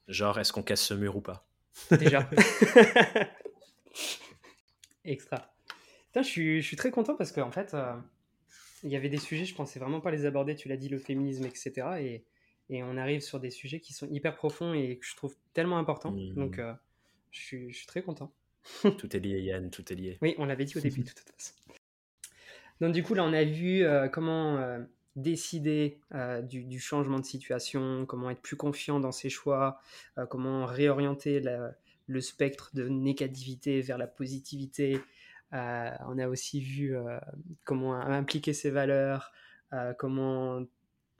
Genre, 0.07 0.39
est-ce 0.39 0.51
qu'on 0.53 0.63
casse 0.63 0.81
ce 0.81 0.93
mur 0.93 1.15
ou 1.15 1.21
pas? 1.21 1.45
Déjà. 1.91 2.27
Extra. 5.05 5.53
Putain, 6.07 6.21
je 6.23 6.27
suis, 6.27 6.61
je 6.61 6.67
suis 6.67 6.75
très 6.77 6.91
content 6.91 7.15
parce 7.15 7.31
qu'en 7.31 7.51
fait, 7.51 7.73
euh, 7.73 7.93
il 8.83 8.89
y 8.89 8.95
avait 8.95 9.09
des 9.09 9.17
sujets, 9.19 9.45
je 9.45 9.55
pensais 9.55 9.79
vraiment 9.79 10.01
pas 10.01 10.11
les 10.11 10.25
aborder. 10.25 10.55
Tu 10.55 10.67
l'as 10.67 10.77
dit, 10.77 10.89
le 10.89 10.97
féminisme, 10.97 11.45
etc. 11.45 11.71
Et, 11.99 12.23
et 12.69 12.83
on 12.83 12.97
arrive 12.97 13.21
sur 13.21 13.39
des 13.39 13.51
sujets 13.51 13.79
qui 13.79 13.93
sont 13.93 14.07
hyper 14.09 14.35
profonds 14.35 14.73
et 14.73 14.97
que 14.97 15.05
je 15.05 15.15
trouve 15.15 15.35
tellement 15.53 15.77
importants. 15.77 16.11
Mhm. 16.11 16.33
Donc, 16.35 16.59
euh, 16.59 16.73
je, 17.31 17.39
suis, 17.39 17.71
je 17.71 17.77
suis 17.77 17.87
très 17.87 18.01
content. 18.01 18.31
Tout 18.97 19.15
est 19.15 19.19
lié, 19.19 19.39
Yann, 19.41 19.69
tout 19.69 19.91
est 19.91 19.95
lié. 19.95 20.17
Oui, 20.21 20.35
on 20.37 20.45
l'avait 20.45 20.65
dit 20.65 20.77
au 20.77 20.81
début, 20.81 21.01
de 21.03 21.09
toute 21.09 21.29
façon. 21.29 21.53
Donc, 22.81 22.93
du 22.93 23.03
coup, 23.03 23.13
là, 23.13 23.23
on 23.23 23.33
a 23.33 23.43
vu 23.43 23.83
euh, 23.83 24.07
comment 24.07 24.57
euh, 24.57 24.79
décider 25.15 25.99
euh, 26.13 26.41
du, 26.41 26.63
du 26.63 26.79
changement 26.79 27.19
de 27.19 27.25
situation, 27.25 28.05
comment 28.05 28.29
être 28.29 28.41
plus 28.41 28.55
confiant 28.55 28.99
dans 28.99 29.11
ses 29.11 29.29
choix, 29.29 29.79
euh, 30.17 30.25
comment 30.25 30.65
réorienter 30.65 31.39
la- 31.41 31.73
le 32.07 32.21
spectre 32.21 32.71
de 32.73 32.87
négativité 32.87 33.81
vers 33.81 33.97
la 33.97 34.07
positivité. 34.07 34.99
Euh, 35.53 35.89
on 36.07 36.17
a 36.17 36.27
aussi 36.27 36.59
vu 36.61 36.95
comment 37.65 37.93
impliquer 37.93 38.53
ses 38.53 38.71
valeurs, 38.71 39.31
comment 39.99 40.61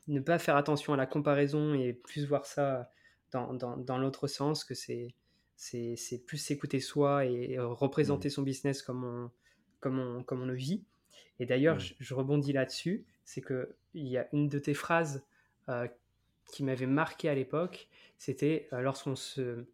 ne 0.08 0.19
pas 0.19 0.39
faire 0.39 0.56
attention 0.56 0.93
à 0.93 0.98
la 0.98 1.06
comparaison 1.06 1.74
et 1.76 1.93
plus 1.93 2.26
voir 2.26 2.45
ça 2.48 2.91
dans, 3.32 3.54
dans- 3.54 3.78
dans 3.78 3.98
l'autre 4.00 4.28
sens, 4.28 4.63
que 4.63 4.74
c'est 4.76 5.13
c'est 5.56 5.95
c'est 5.98 6.19
plus 6.26 6.38
s'écouter 6.38 6.80
soi 6.80 7.26
et 7.26 7.60
représenter 7.60 8.30
son 8.30 8.41
business 8.43 8.82
comme 8.82 9.04
on, 9.04 9.32
comme 9.80 10.00
on, 10.00 10.24
comme 10.24 10.41
on 10.41 10.45
le 10.45 10.56
vit. 10.56 10.84
Et 11.39 11.45
d'ailleurs, 11.45 11.80
je, 11.80 11.93
je 11.99 12.13
rebondis 12.13 12.54
là-dessus, 12.54 13.06
c'est 13.23 13.41
qu'il 13.41 14.08
y 14.08 14.17
a 14.17 14.28
une 14.34 14.49
de 14.49 14.60
tes 14.60 14.73
phrases 14.73 15.23
euh, 15.69 15.88
qui 16.52 16.63
m'avait 16.63 16.88
marqué 16.88 17.30
à 17.30 17.36
l'époque, 17.36 17.88
c'était 18.17 18.67
euh, 18.73 18.82
lorsqu'on 18.82 19.15
se, 19.15 19.65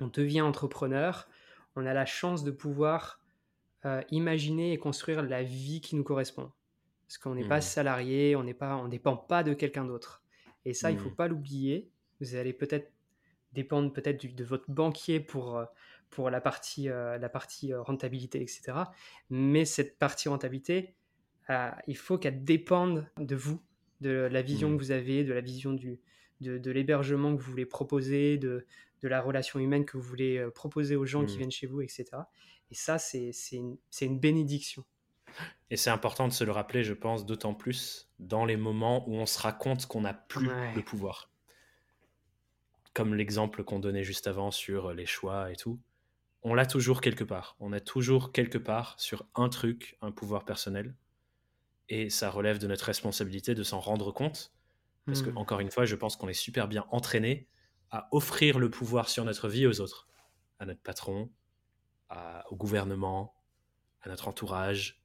on 0.00 0.06
devient 0.06 0.42
entrepreneur, 0.42 1.28
on 1.74 1.86
a 1.86 1.92
la 1.92 2.06
chance 2.06 2.44
de 2.44 2.52
pouvoir 2.52 3.20
euh, 3.84 4.00
imaginer 4.12 4.72
et 4.72 4.78
construire 4.78 5.22
la 5.22 5.42
vie 5.42 5.80
qui 5.80 5.96
nous 5.96 6.04
correspond. 6.04 6.52
Parce 7.06 7.18
qu'on 7.18 7.34
n'est 7.34 7.48
pas 7.48 7.60
salarié, 7.60 8.36
on 8.36 8.44
n'est 8.44 8.54
pas, 8.54 8.76
on 8.76 8.86
dépend 8.86 9.16
pas 9.16 9.42
de 9.42 9.54
quelqu'un 9.54 9.84
d'autre. 9.84 10.22
Et 10.64 10.72
ça, 10.72 10.90
il 10.90 10.98
faut 10.98 11.10
pas 11.10 11.28
l'oublier. 11.28 11.90
Vous 12.20 12.36
allez 12.36 12.52
peut-être 12.52 12.90
dépendre 13.52 13.92
peut-être 13.92 14.34
de 14.34 14.44
votre 14.44 14.70
banquier 14.70 15.20
pour, 15.20 15.62
pour 16.14 16.30
la 16.30 16.40
partie, 16.40 16.88
euh, 16.88 17.18
la 17.18 17.28
partie 17.28 17.72
euh, 17.72 17.82
rentabilité, 17.82 18.40
etc. 18.42 18.92
Mais 19.30 19.64
cette 19.64 19.98
partie 19.98 20.28
rentabilité, 20.28 20.94
euh, 21.50 21.70
il 21.86 21.96
faut 21.96 22.18
qu'elle 22.18 22.44
dépende 22.44 23.10
de 23.18 23.36
vous, 23.36 23.60
de 24.00 24.28
la 24.30 24.42
vision 24.42 24.70
Mhm. 24.70 24.78
que 24.78 24.82
vous 24.82 24.90
avez, 24.92 25.24
de 25.24 25.32
la 25.32 25.40
vision 25.40 25.72
du, 25.72 26.00
de, 26.40 26.58
de 26.58 26.70
l'hébergement 26.70 27.36
que 27.36 27.42
vous 27.42 27.50
voulez 27.50 27.66
proposer, 27.66 28.38
de, 28.38 28.66
de 29.02 29.08
la 29.08 29.20
relation 29.20 29.58
humaine 29.60 29.84
que 29.84 29.96
vous 29.96 30.02
voulez 30.02 30.46
proposer 30.54 30.96
aux 30.96 31.06
gens 31.06 31.24
qui 31.26 31.34
Mhm. 31.34 31.38
viennent 31.38 31.50
chez 31.50 31.66
vous, 31.66 31.80
etc. 31.82 32.28
Et 32.70 32.74
ça, 32.74 32.98
c'est 32.98 33.32
c'est 33.32 33.56
une, 33.56 33.76
c'est 33.90 34.06
une 34.06 34.18
bénédiction. 34.18 34.84
Et 35.70 35.76
c'est 35.76 35.90
important 35.90 36.28
de 36.28 36.32
se 36.32 36.44
le 36.44 36.52
rappeler, 36.52 36.84
je 36.84 36.94
pense, 36.94 37.26
d'autant 37.26 37.54
plus 37.54 38.08
dans 38.18 38.44
les 38.44 38.56
moments 38.56 39.08
où 39.08 39.14
on 39.14 39.26
se 39.26 39.40
rend 39.40 39.52
compte 39.52 39.86
qu'on 39.86 40.02
n'a 40.02 40.14
plus 40.14 40.48
Ouais. 40.48 40.74
le 40.74 40.82
pouvoir. 40.82 41.30
Comme 42.94 43.14
l'exemple 43.14 43.64
qu'on 43.64 43.80
donnait 43.80 44.04
juste 44.04 44.26
avant 44.26 44.50
sur 44.50 44.92
les 44.94 45.06
choix 45.06 45.50
et 45.52 45.56
tout. 45.56 45.80
On 46.44 46.54
l'a 46.54 46.66
toujours 46.66 47.00
quelque 47.00 47.24
part. 47.24 47.56
On 47.58 47.72
a 47.72 47.80
toujours 47.80 48.32
quelque 48.32 48.58
part 48.58 48.94
sur 49.00 49.26
un 49.34 49.48
truc, 49.48 49.96
un 50.00 50.12
pouvoir 50.12 50.44
personnel. 50.44 50.94
Et 51.88 52.10
ça 52.10 52.30
relève 52.30 52.58
de 52.58 52.66
notre 52.66 52.86
responsabilité 52.86 53.54
de 53.54 53.62
s'en 53.62 53.80
rendre 53.80 54.12
compte. 54.12 54.54
Parce 55.08 55.22
que, 55.22 55.30
Hmm. 55.30 55.36
encore 55.36 55.60
une 55.60 55.70
fois, 55.70 55.86
je 55.86 55.96
pense 55.96 56.16
qu'on 56.16 56.28
est 56.28 56.34
super 56.34 56.68
bien 56.68 56.86
entraîné 56.90 57.48
à 57.90 58.08
offrir 58.12 58.58
le 58.58 58.70
pouvoir 58.70 59.08
sur 59.08 59.24
notre 59.24 59.48
vie 59.48 59.66
aux 59.66 59.80
autres. 59.80 60.08
À 60.58 60.66
notre 60.66 60.82
patron, 60.82 61.32
à- 62.10 62.44
au 62.52 62.56
gouvernement, 62.56 63.36
à 64.02 64.08
notre 64.10 64.28
entourage. 64.28 65.02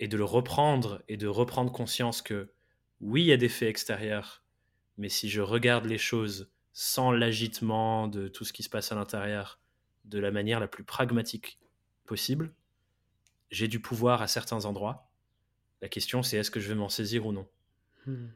Et 0.00 0.08
de 0.08 0.16
le 0.16 0.24
reprendre 0.24 1.02
et 1.08 1.16
de 1.16 1.26
reprendre 1.28 1.72
conscience 1.72 2.22
que, 2.22 2.54
oui, 3.00 3.22
il 3.22 3.26
y 3.28 3.32
a 3.32 3.36
des 3.36 3.48
faits 3.48 3.68
extérieurs, 3.68 4.44
mais 4.96 5.08
si 5.08 5.28
je 5.30 5.40
regarde 5.42 5.86
les 5.86 5.98
choses 5.98 6.52
sans 6.72 7.12
l'agitement 7.12 8.08
de 8.08 8.28
tout 8.28 8.44
ce 8.44 8.52
qui 8.52 8.62
se 8.62 8.70
passe 8.70 8.92
à 8.92 8.94
l'intérieur, 8.96 9.59
de 10.04 10.18
la 10.18 10.30
manière 10.30 10.60
la 10.60 10.68
plus 10.68 10.84
pragmatique 10.84 11.58
possible, 12.06 12.52
j'ai 13.50 13.68
du 13.68 13.80
pouvoir 13.80 14.22
à 14.22 14.28
certains 14.28 14.64
endroits. 14.64 15.10
La 15.82 15.88
question, 15.88 16.22
c'est 16.22 16.36
est-ce 16.36 16.50
que 16.50 16.60
je 16.60 16.68
vais 16.68 16.74
m'en 16.74 16.88
saisir 16.88 17.26
ou 17.26 17.32
non 17.32 17.48
Hmm. 18.06 18.28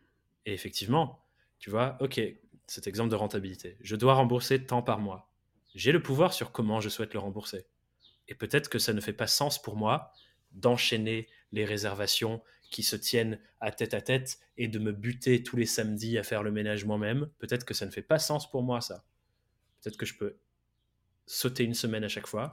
et 0.44 0.52
effectivement, 0.52 1.24
tu 1.58 1.70
vois, 1.70 1.96
ok, 2.00 2.20
cet 2.66 2.86
exemple 2.86 3.10
de 3.10 3.16
rentabilité, 3.16 3.78
je 3.80 3.96
dois 3.96 4.12
rembourser 4.12 4.66
tant 4.66 4.82
par 4.82 4.98
mois. 4.98 5.30
J'ai 5.74 5.90
le 5.90 6.02
pouvoir 6.02 6.34
sur 6.34 6.52
comment 6.52 6.80
je 6.80 6.90
souhaite 6.90 7.14
le 7.14 7.20
rembourser. 7.20 7.66
Et 8.28 8.34
peut-être 8.34 8.68
que 8.68 8.78
ça 8.78 8.92
ne 8.92 9.00
fait 9.00 9.14
pas 9.14 9.26
sens 9.26 9.60
pour 9.60 9.76
moi 9.76 10.12
d'enchaîner 10.52 11.28
les 11.52 11.64
réservations 11.64 12.42
qui 12.70 12.82
se 12.82 12.96
tiennent 12.96 13.40
à 13.60 13.70
tête 13.72 13.94
à 13.94 14.00
tête 14.00 14.38
et 14.56 14.68
de 14.68 14.78
me 14.78 14.92
buter 14.92 15.42
tous 15.42 15.56
les 15.56 15.66
samedis 15.66 16.18
à 16.18 16.22
faire 16.22 16.42
le 16.42 16.52
ménage 16.52 16.84
moi-même. 16.84 17.30
Peut-être 17.38 17.64
que 17.64 17.74
ça 17.74 17.86
ne 17.86 17.90
fait 17.90 18.02
pas 18.02 18.18
sens 18.18 18.50
pour 18.50 18.62
moi, 18.62 18.80
ça. 18.80 19.04
Peut-être 19.80 19.96
que 19.96 20.06
je 20.06 20.16
peux 20.16 20.38
sauter 21.26 21.64
une 21.64 21.74
semaine 21.74 22.04
à 22.04 22.08
chaque 22.08 22.26
fois 22.26 22.52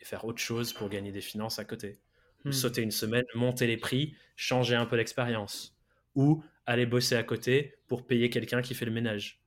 et 0.00 0.04
faire 0.04 0.24
autre 0.24 0.40
chose 0.40 0.72
pour 0.72 0.88
gagner 0.88 1.12
des 1.12 1.20
finances 1.20 1.58
à 1.58 1.64
côté 1.64 2.00
ou 2.44 2.48
Hmm. 2.48 2.52
sauter 2.52 2.82
une 2.82 2.90
semaine, 2.90 3.24
monter 3.34 3.66
les 3.66 3.76
prix, 3.76 4.14
changer 4.34 4.74
un 4.74 4.86
peu 4.86 4.96
l'expérience, 4.96 5.76
ou 6.14 6.42
aller 6.66 6.86
bosser 6.86 7.14
à 7.16 7.22
côté 7.22 7.76
pour 7.86 8.06
payer 8.06 8.30
quelqu'un 8.30 8.62
qui 8.62 8.74
fait 8.74 8.86
le 8.86 8.90
ménage 8.90 9.42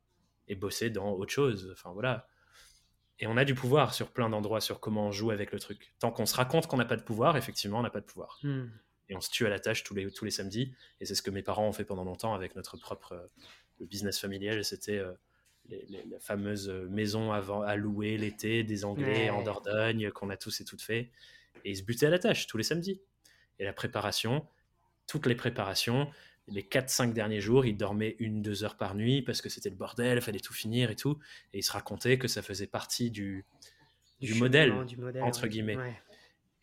et 0.48 0.56
bosser 0.56 0.90
dans 0.90 1.12
autre 1.14 1.32
chose. 1.32 1.72
Enfin 1.74 1.92
voilà. 1.92 2.28
Et 3.20 3.28
on 3.28 3.38
a 3.38 3.46
du 3.46 3.56
pouvoir 3.56 3.94
sur 3.94 4.12
plein 4.12 4.30
d'endroits 4.30 4.62
sur 4.62 4.80
comment 4.80 5.08
on 5.08 5.12
joue 5.12 5.32
avec 5.32 5.52
le 5.52 5.60
truc. 5.60 5.94
Tant 6.00 6.12
qu'on 6.12 6.26
se 6.26 6.36
raconte 6.36 6.68
qu'on 6.68 6.78
n'a 6.78 6.86
pas 6.86 6.98
de 6.98 7.04
pouvoir, 7.04 7.38
effectivement, 7.38 7.80
on 7.80 7.84
n'a 7.84 7.90
pas 7.90 8.02
de 8.02 8.06
pouvoir. 8.06 8.40
Hmm. 8.44 8.66
et 9.10 9.16
on 9.16 9.22
se 9.22 9.30
tue 9.30 9.46
à 9.46 9.50
la 9.50 9.60
tâche 9.60 9.84
tous 9.84 9.96
les, 9.96 10.12
tous 10.12 10.26
les 10.26 10.32
samedis. 10.32 10.74
Et 11.00 11.06
c'est 11.06 11.16
ce 11.16 11.22
que 11.22 11.32
mes 11.32 11.44
parents 11.44 11.68
ont 11.68 11.74
fait 11.74 11.86
pendant 11.86 12.04
longtemps 12.04 12.34
avec 12.34 12.56
notre 12.56 12.78
propre 12.78 13.14
euh, 13.14 13.86
business 13.86 14.20
familial. 14.20 14.64
C'était 14.64 14.98
euh, 14.98 15.14
la 15.70 16.20
fameuse 16.20 16.70
maison 16.90 17.32
à 17.32 17.76
louer 17.76 18.18
l'été 18.18 18.64
des 18.64 18.86
Anglais 18.86 19.30
en 19.30 19.44
Dordogne 19.44 20.12
qu'on 20.12 20.30
a 20.30 20.38
tous 20.38 20.62
et 20.62 20.66
toutes 20.66 20.82
fait. 20.82 21.10
Et 21.66 21.72
ils 21.72 21.78
se 21.78 21.84
butaient 21.84 22.08
à 22.08 22.10
la 22.10 22.20
tâche 22.20 22.48
tous 22.48 22.58
les 22.58 22.64
samedis. 22.64 23.02
Et 23.60 23.64
la 23.64 23.74
préparation, 23.74 24.46
toutes 25.08 25.26
les 25.26 25.36
préparations, 25.36 26.10
les 26.48 26.64
4-5 26.64 27.14
derniers 27.14 27.40
jours, 27.40 27.66
ils 27.66 27.78
dormaient 27.78 28.16
une, 28.20 28.42
deux 28.42 28.64
heures 28.64 28.76
par 28.76 28.96
nuit 28.96 29.22
parce 29.22 29.42
que 29.42 29.50
c'était 29.50 29.70
le 29.70 29.76
bordel, 29.76 30.18
il 30.18 30.22
fallait 30.22 30.40
tout 30.40 30.54
finir 30.54 30.92
et 30.92 30.96
tout. 30.96 31.18
Et 31.54 31.60
ils 31.60 31.64
se 31.64 31.72
racontaient 31.72 32.18
que 32.18 32.28
ça 32.28 32.42
faisait 32.42 32.68
partie 32.68 33.12
du, 33.12 33.46
du, 34.20 34.34
modèle, 34.36 34.74
entre 35.22 35.48
guillemets. 35.48 35.78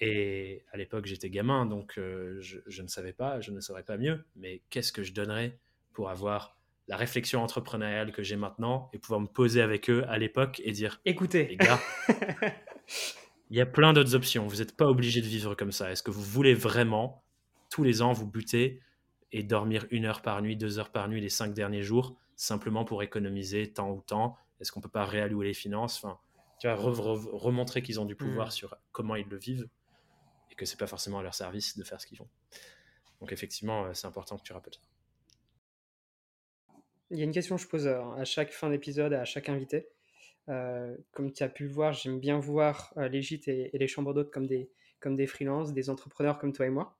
Et 0.00 0.64
à 0.72 0.78
l'époque, 0.78 1.06
j'étais 1.06 1.28
gamin, 1.28 1.66
donc 1.66 1.98
euh, 1.98 2.40
je, 2.40 2.82
ne 2.82 2.88
savais 2.88 3.12
pas, 3.12 3.40
je 3.40 3.50
ne 3.50 3.60
saurais 3.60 3.82
pas 3.82 3.98
mieux. 3.98 4.24
Mais 4.34 4.62
qu'est-ce 4.70 4.92
que 4.92 5.02
je 5.02 5.12
donnerais 5.12 5.58
pour 5.92 6.08
avoir 6.08 6.56
la 6.90 6.96
réflexion 6.96 7.40
entrepreneuriale 7.40 8.10
que 8.10 8.24
j'ai 8.24 8.34
maintenant 8.34 8.90
et 8.92 8.98
pouvoir 8.98 9.20
me 9.20 9.28
poser 9.28 9.62
avec 9.62 9.88
eux 9.88 10.04
à 10.08 10.18
l'époque 10.18 10.60
et 10.64 10.72
dire 10.72 11.00
Écoutez, 11.04 11.46
les 11.46 11.56
gars, 11.56 11.78
il 13.48 13.56
y 13.56 13.60
a 13.60 13.66
plein 13.66 13.92
d'autres 13.92 14.16
options. 14.16 14.48
Vous 14.48 14.56
n'êtes 14.56 14.76
pas 14.76 14.86
obligé 14.86 15.20
de 15.20 15.26
vivre 15.26 15.54
comme 15.54 15.70
ça. 15.70 15.92
Est-ce 15.92 16.02
que 16.02 16.10
vous 16.10 16.20
voulez 16.20 16.52
vraiment, 16.52 17.22
tous 17.70 17.84
les 17.84 18.02
ans, 18.02 18.12
vous 18.12 18.26
buter 18.26 18.82
et 19.30 19.44
dormir 19.44 19.86
une 19.92 20.04
heure 20.04 20.20
par 20.20 20.42
nuit, 20.42 20.56
deux 20.56 20.80
heures 20.80 20.90
par 20.90 21.08
nuit 21.08 21.20
les 21.20 21.28
cinq 21.28 21.54
derniers 21.54 21.84
jours, 21.84 22.16
simplement 22.34 22.84
pour 22.84 23.04
économiser 23.04 23.72
temps 23.72 23.92
ou 23.92 24.00
temps 24.00 24.36
Est-ce 24.60 24.72
qu'on 24.72 24.80
peut 24.80 24.88
pas 24.88 25.04
réallouer 25.04 25.46
les 25.46 25.54
finances? 25.54 26.02
Enfin, 26.02 26.18
tu 26.58 26.66
vois, 26.66 26.74
remontrer 26.74 27.82
qu'ils 27.82 28.00
ont 28.00 28.04
du 28.04 28.16
pouvoir 28.16 28.48
mm. 28.48 28.50
sur 28.50 28.76
comment 28.90 29.14
ils 29.14 29.28
le 29.28 29.38
vivent 29.38 29.68
et 30.50 30.56
que 30.56 30.64
c'est 30.66 30.76
pas 30.76 30.88
forcément 30.88 31.20
à 31.20 31.22
leur 31.22 31.36
service 31.36 31.78
de 31.78 31.84
faire 31.84 32.00
ce 32.00 32.08
qu'ils 32.08 32.18
font. 32.18 32.28
Donc 33.20 33.30
effectivement, 33.30 33.84
euh, 33.84 33.94
c'est 33.94 34.08
important 34.08 34.36
que 34.36 34.42
tu 34.42 34.52
rappelles 34.52 34.74
ça. 34.74 34.80
Il 37.10 37.18
y 37.18 37.22
a 37.22 37.24
une 37.24 37.32
question 37.32 37.56
que 37.56 37.62
je 37.62 37.68
pose 37.68 37.86
euh, 37.86 38.00
à 38.16 38.24
chaque 38.24 38.52
fin 38.52 38.70
d'épisode, 38.70 39.12
à 39.12 39.24
chaque 39.24 39.48
invité. 39.48 39.88
Euh, 40.48 40.96
comme 41.12 41.32
tu 41.32 41.42
as 41.42 41.48
pu 41.48 41.64
le 41.64 41.70
voir, 41.70 41.92
j'aime 41.92 42.18
bien 42.18 42.38
voir 42.38 42.92
les 42.96 43.22
gîtes 43.22 43.48
et, 43.48 43.70
les 43.72 43.88
chambres 43.88 44.14
d'hôtes 44.14 44.30
comme 44.30 44.46
des, 44.46 44.70
comme 44.98 45.16
des 45.16 45.26
freelances, 45.26 45.72
des 45.72 45.90
entrepreneurs 45.90 46.38
comme 46.38 46.52
toi 46.52 46.66
et 46.66 46.70
moi. 46.70 46.96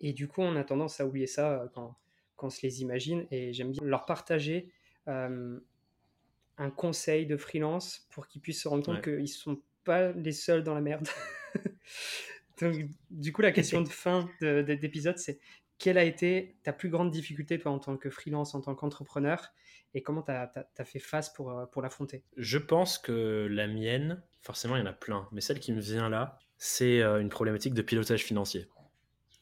Et 0.00 0.12
du 0.12 0.28
coup, 0.28 0.42
on 0.42 0.56
a 0.56 0.64
tendance 0.64 1.00
à 1.00 1.06
oublier 1.06 1.26
ça 1.26 1.70
quand, 1.74 1.96
quand 2.36 2.48
on 2.48 2.50
se 2.50 2.62
les 2.62 2.82
imagine. 2.82 3.26
Et 3.30 3.52
j'aime 3.52 3.70
bien 3.70 3.84
leur 3.84 4.06
partager 4.06 4.70
un 5.06 6.70
conseil 6.70 7.26
de 7.26 7.36
freelance 7.36 8.06
pour 8.10 8.28
qu'ils 8.28 8.40
puissent 8.40 8.62
se 8.62 8.68
rendre 8.68 8.84
compte 8.84 9.02
qu'ils 9.02 9.20
ne 9.20 9.26
sont 9.26 9.60
pas 9.84 10.12
les 10.12 10.32
seuls 10.32 10.62
dans 10.62 10.74
la 10.74 10.80
merde. 10.80 11.08
Donc, 12.60 12.86
du 13.10 13.32
coup, 13.32 13.42
la 13.42 13.52
question 13.52 13.80
de 13.80 13.88
fin 13.88 14.28
d'épisode, 14.40 15.18
c'est 15.18 15.38
quelle 15.84 15.98
a 15.98 16.04
été 16.04 16.56
ta 16.62 16.72
plus 16.72 16.88
grande 16.88 17.10
difficulté, 17.10 17.58
toi, 17.58 17.70
en 17.70 17.78
tant 17.78 17.98
que 17.98 18.08
freelance, 18.08 18.54
en 18.54 18.62
tant 18.62 18.74
qu'entrepreneur, 18.74 19.52
et 19.92 20.02
comment 20.02 20.22
tu 20.22 20.30
as, 20.30 20.66
fait 20.82 20.98
face 20.98 21.28
pour, 21.28 21.50
euh, 21.50 21.66
pour 21.66 21.82
l'affronter? 21.82 22.22
Je 22.38 22.56
pense 22.56 22.96
que 22.96 23.46
la 23.50 23.66
mienne, 23.66 24.22
forcément, 24.40 24.76
il 24.76 24.78
y 24.78 24.82
en 24.82 24.86
a 24.86 24.94
plein, 24.94 25.28
mais 25.30 25.42
celle 25.42 25.60
qui 25.60 25.72
me 25.72 25.82
vient 25.82 26.08
là, 26.08 26.38
c'est 26.56 27.02
euh, 27.02 27.20
une 27.20 27.28
problématique 27.28 27.74
de 27.74 27.82
pilotage 27.82 28.24
financier. 28.24 28.66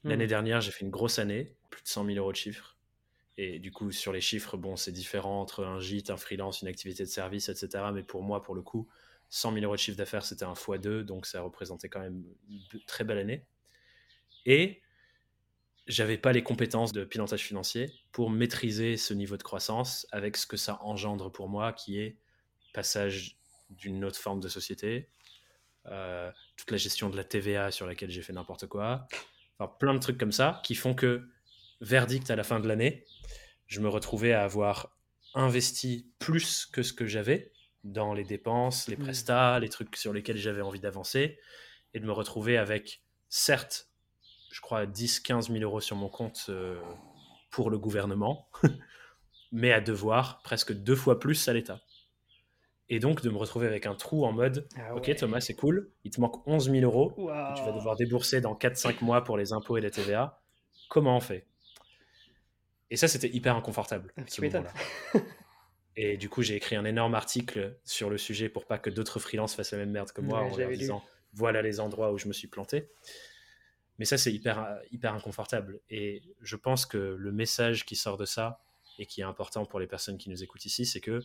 L'année 0.02 0.24
hmm. 0.24 0.30
dernière, 0.30 0.60
j'ai 0.60 0.72
fait 0.72 0.84
une 0.84 0.90
grosse 0.90 1.20
année, 1.20 1.54
plus 1.70 1.84
de 1.84 1.86
100 1.88 2.06
000 2.06 2.18
euros 2.18 2.32
de 2.32 2.36
chiffre. 2.36 2.76
Et 3.36 3.60
du 3.60 3.70
coup, 3.70 3.92
sur 3.92 4.12
les 4.12 4.20
chiffres, 4.20 4.56
bon, 4.56 4.74
c'est 4.74 4.90
différent 4.90 5.40
entre 5.40 5.64
un 5.64 5.78
gîte, 5.78 6.10
un 6.10 6.16
freelance, 6.16 6.62
une 6.62 6.66
activité 6.66 7.04
de 7.04 7.08
service, 7.08 7.50
etc. 7.50 7.84
Mais 7.94 8.02
pour 8.02 8.24
moi, 8.24 8.42
pour 8.42 8.56
le 8.56 8.62
coup, 8.62 8.88
100 9.30 9.52
000 9.52 9.64
euros 9.64 9.76
de 9.76 9.80
chiffre 9.80 9.96
d'affaires, 9.96 10.24
c'était 10.24 10.44
un 10.44 10.54
x2, 10.54 11.02
donc 11.02 11.24
ça 11.24 11.40
représentait 11.40 11.88
quand 11.88 12.00
même 12.00 12.24
une 12.50 12.80
très 12.88 13.04
belle 13.04 13.18
année. 13.18 13.46
Et 14.44 14.82
j'avais 15.86 16.18
pas 16.18 16.32
les 16.32 16.42
compétences 16.42 16.92
de 16.92 17.04
pilotage 17.04 17.42
financier 17.42 17.92
pour 18.12 18.30
maîtriser 18.30 18.96
ce 18.96 19.14
niveau 19.14 19.36
de 19.36 19.42
croissance 19.42 20.06
avec 20.12 20.36
ce 20.36 20.46
que 20.46 20.56
ça 20.56 20.78
engendre 20.82 21.30
pour 21.30 21.48
moi, 21.48 21.72
qui 21.72 21.98
est 21.98 22.16
passage 22.72 23.36
d'une 23.70 24.04
autre 24.04 24.18
forme 24.18 24.40
de 24.40 24.48
société, 24.48 25.08
euh, 25.86 26.30
toute 26.56 26.70
la 26.70 26.76
gestion 26.76 27.10
de 27.10 27.16
la 27.16 27.24
TVA 27.24 27.70
sur 27.70 27.86
laquelle 27.86 28.10
j'ai 28.10 28.22
fait 28.22 28.32
n'importe 28.32 28.66
quoi, 28.66 29.06
enfin 29.58 29.72
plein 29.78 29.94
de 29.94 29.98
trucs 29.98 30.18
comme 30.18 30.32
ça 30.32 30.60
qui 30.64 30.74
font 30.74 30.94
que 30.94 31.28
verdict 31.80 32.30
à 32.30 32.36
la 32.36 32.44
fin 32.44 32.60
de 32.60 32.68
l'année, 32.68 33.04
je 33.66 33.80
me 33.80 33.88
retrouvais 33.88 34.32
à 34.32 34.44
avoir 34.44 34.96
investi 35.34 36.12
plus 36.18 36.66
que 36.66 36.82
ce 36.82 36.92
que 36.92 37.06
j'avais 37.06 37.52
dans 37.84 38.14
les 38.14 38.24
dépenses, 38.24 38.86
les 38.86 38.96
mmh. 38.96 39.02
prestats, 39.02 39.58
les 39.58 39.68
trucs 39.68 39.96
sur 39.96 40.12
lesquels 40.12 40.36
j'avais 40.36 40.60
envie 40.60 40.78
d'avancer, 40.78 41.38
et 41.94 42.00
de 42.00 42.06
me 42.06 42.12
retrouver 42.12 42.56
avec, 42.56 43.02
certes, 43.28 43.91
je 44.52 44.60
crois, 44.60 44.84
10-15 44.86 45.50
000 45.50 45.64
euros 45.64 45.80
sur 45.80 45.96
mon 45.96 46.08
compte 46.08 46.46
euh, 46.50 46.78
pour 47.50 47.70
le 47.70 47.78
gouvernement, 47.78 48.48
mais 49.52 49.72
à 49.72 49.80
devoir 49.80 50.42
presque 50.42 50.72
deux 50.72 50.94
fois 50.94 51.18
plus 51.18 51.48
à 51.48 51.54
l'État. 51.54 51.80
Et 52.90 52.98
donc 53.00 53.22
de 53.22 53.30
me 53.30 53.38
retrouver 53.38 53.66
avec 53.66 53.86
un 53.86 53.94
trou 53.94 54.26
en 54.26 54.32
mode, 54.32 54.68
ah 54.76 54.94
ok 54.94 55.16
Thomas, 55.16 55.40
c'est 55.40 55.54
cool, 55.54 55.90
il 56.04 56.10
te 56.10 56.20
manque 56.20 56.46
11 56.46 56.70
000 56.70 56.84
euros, 56.84 57.14
tu 57.56 57.62
vas 57.62 57.72
devoir 57.72 57.96
débourser 57.96 58.42
dans 58.42 58.54
4-5 58.54 59.02
mois 59.02 59.24
pour 59.24 59.38
les 59.38 59.54
impôts 59.54 59.78
et 59.78 59.80
la 59.80 59.90
TVA. 59.90 60.42
Comment 60.90 61.16
on 61.16 61.20
fait? 61.20 61.46
Et 62.90 62.96
ça, 62.96 63.08
c'était 63.08 63.30
hyper 63.30 63.56
inconfortable. 63.56 64.12
Ah, 64.18 64.22
et 65.96 66.18
du 66.18 66.28
coup, 66.28 66.42
j'ai 66.42 66.56
écrit 66.56 66.76
un 66.76 66.84
énorme 66.84 67.14
article 67.14 67.78
sur 67.84 68.10
le 68.10 68.18
sujet 68.18 68.50
pour 68.50 68.66
pas 68.66 68.76
que 68.76 68.90
d'autres 68.90 69.18
freelances 69.18 69.54
fassent 69.54 69.72
la 69.72 69.78
même 69.78 69.92
merde 69.92 70.12
que 70.12 70.20
moi 70.20 70.40
en 70.40 70.54
leur 70.54 70.70
disant 70.70 71.02
voilà 71.32 71.62
les 71.62 71.80
endroits 71.80 72.12
où 72.12 72.18
je 72.18 72.28
me 72.28 72.34
suis 72.34 72.48
planté. 72.48 72.90
Mais 73.98 74.04
ça, 74.04 74.18
c'est 74.18 74.32
hyper, 74.32 74.78
hyper 74.90 75.14
inconfortable. 75.14 75.80
Et 75.90 76.22
je 76.40 76.56
pense 76.56 76.86
que 76.86 76.98
le 76.98 77.32
message 77.32 77.84
qui 77.84 77.96
sort 77.96 78.16
de 78.16 78.24
ça 78.24 78.60
et 78.98 79.06
qui 79.06 79.20
est 79.20 79.24
important 79.24 79.64
pour 79.64 79.80
les 79.80 79.86
personnes 79.86 80.18
qui 80.18 80.30
nous 80.30 80.42
écoutent 80.42 80.64
ici, 80.64 80.86
c'est 80.86 81.00
que 81.00 81.20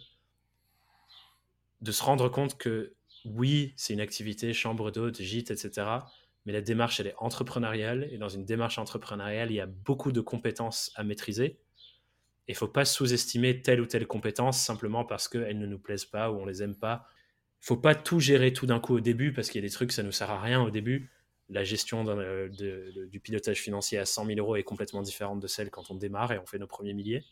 de 1.81 1.91
se 1.91 2.03
rendre 2.03 2.29
compte 2.29 2.57
que 2.57 2.93
oui, 3.25 3.73
c'est 3.77 3.93
une 3.93 4.01
activité, 4.01 4.53
chambre 4.53 4.91
d'hôte, 4.91 5.21
gîte, 5.21 5.51
etc 5.51 5.99
mais 6.47 6.53
la 6.53 6.61
démarche, 6.61 7.01
elle 7.01 7.07
est 7.07 7.15
entrepreneuriale. 7.17 8.07
Et 8.09 8.17
dans 8.17 8.29
une 8.29 8.45
démarche 8.45 8.77
entrepreneuriale, 8.77 9.51
il 9.51 9.55
y 9.55 9.59
a 9.59 9.65
beaucoup 9.65 10.13
de 10.13 10.21
compétences 10.21 10.93
à 10.95 11.03
maîtriser. 11.03 11.59
Il 12.47 12.53
ne 12.53 12.57
faut 12.57 12.69
pas 12.69 12.85
sous-estimer 12.85 13.61
telle 13.61 13.81
ou 13.81 13.85
telle 13.85 14.07
compétence 14.07 14.57
simplement 14.57 15.03
parce 15.03 15.27
qu'elles 15.27 15.59
ne 15.59 15.65
nous 15.65 15.77
plaisent 15.77 16.05
pas 16.05 16.31
ou 16.31 16.39
on 16.39 16.45
les 16.45 16.63
aime 16.63 16.75
pas. 16.75 17.05
Il 17.61 17.65
faut 17.65 17.75
pas 17.75 17.95
tout 17.95 18.21
gérer 18.21 18.53
tout 18.53 18.65
d'un 18.65 18.79
coup 18.79 18.95
au 18.95 19.01
début 19.01 19.33
parce 19.33 19.49
qu'il 19.49 19.61
y 19.61 19.65
a 19.65 19.67
des 19.67 19.73
trucs, 19.73 19.91
ça 19.91 20.03
ne 20.03 20.07
nous 20.07 20.13
sert 20.13 20.31
à 20.31 20.39
rien 20.39 20.61
au 20.61 20.69
début. 20.69 21.11
La 21.49 21.63
gestion 21.63 22.03
du 22.49 23.19
pilotage 23.21 23.61
financier 23.61 23.97
à 23.97 24.05
100 24.05 24.25
000 24.25 24.39
euros 24.39 24.55
est 24.55 24.63
complètement 24.63 25.01
différente 25.01 25.39
de 25.39 25.47
celle 25.47 25.69
quand 25.69 25.89
on 25.91 25.95
démarre 25.95 26.31
et 26.33 26.39
on 26.39 26.45
fait 26.45 26.59
nos 26.59 26.67
premiers 26.67 26.93
milliers. 26.93 27.23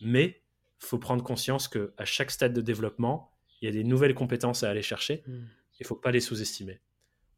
Mais 0.00 0.42
il 0.82 0.86
faut 0.86 0.98
prendre 0.98 1.22
conscience 1.22 1.68
qu'à 1.68 2.04
chaque 2.04 2.30
stade 2.30 2.54
de 2.54 2.62
développement, 2.62 3.30
il 3.60 3.66
y 3.66 3.68
a 3.68 3.72
des 3.72 3.84
nouvelles 3.84 4.14
compétences 4.14 4.62
à 4.62 4.70
aller 4.70 4.82
chercher. 4.82 5.22
Hmm. 5.26 5.44
Il 5.78 5.82
ne 5.82 5.86
faut 5.86 5.96
pas 5.96 6.10
les 6.10 6.20
sous-estimer 6.20 6.80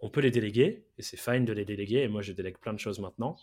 on 0.02 0.10
peut 0.10 0.20
les 0.20 0.32
déléguer, 0.32 0.84
et 0.98 1.02
c'est 1.02 1.16
fine 1.16 1.44
de 1.44 1.52
les 1.52 1.64
déléguer, 1.64 2.00
et 2.02 2.08
moi 2.08 2.22
je 2.22 2.32
délègue 2.32 2.58
plein 2.58 2.74
de 2.74 2.78
choses 2.78 2.98
maintenant, 2.98 3.36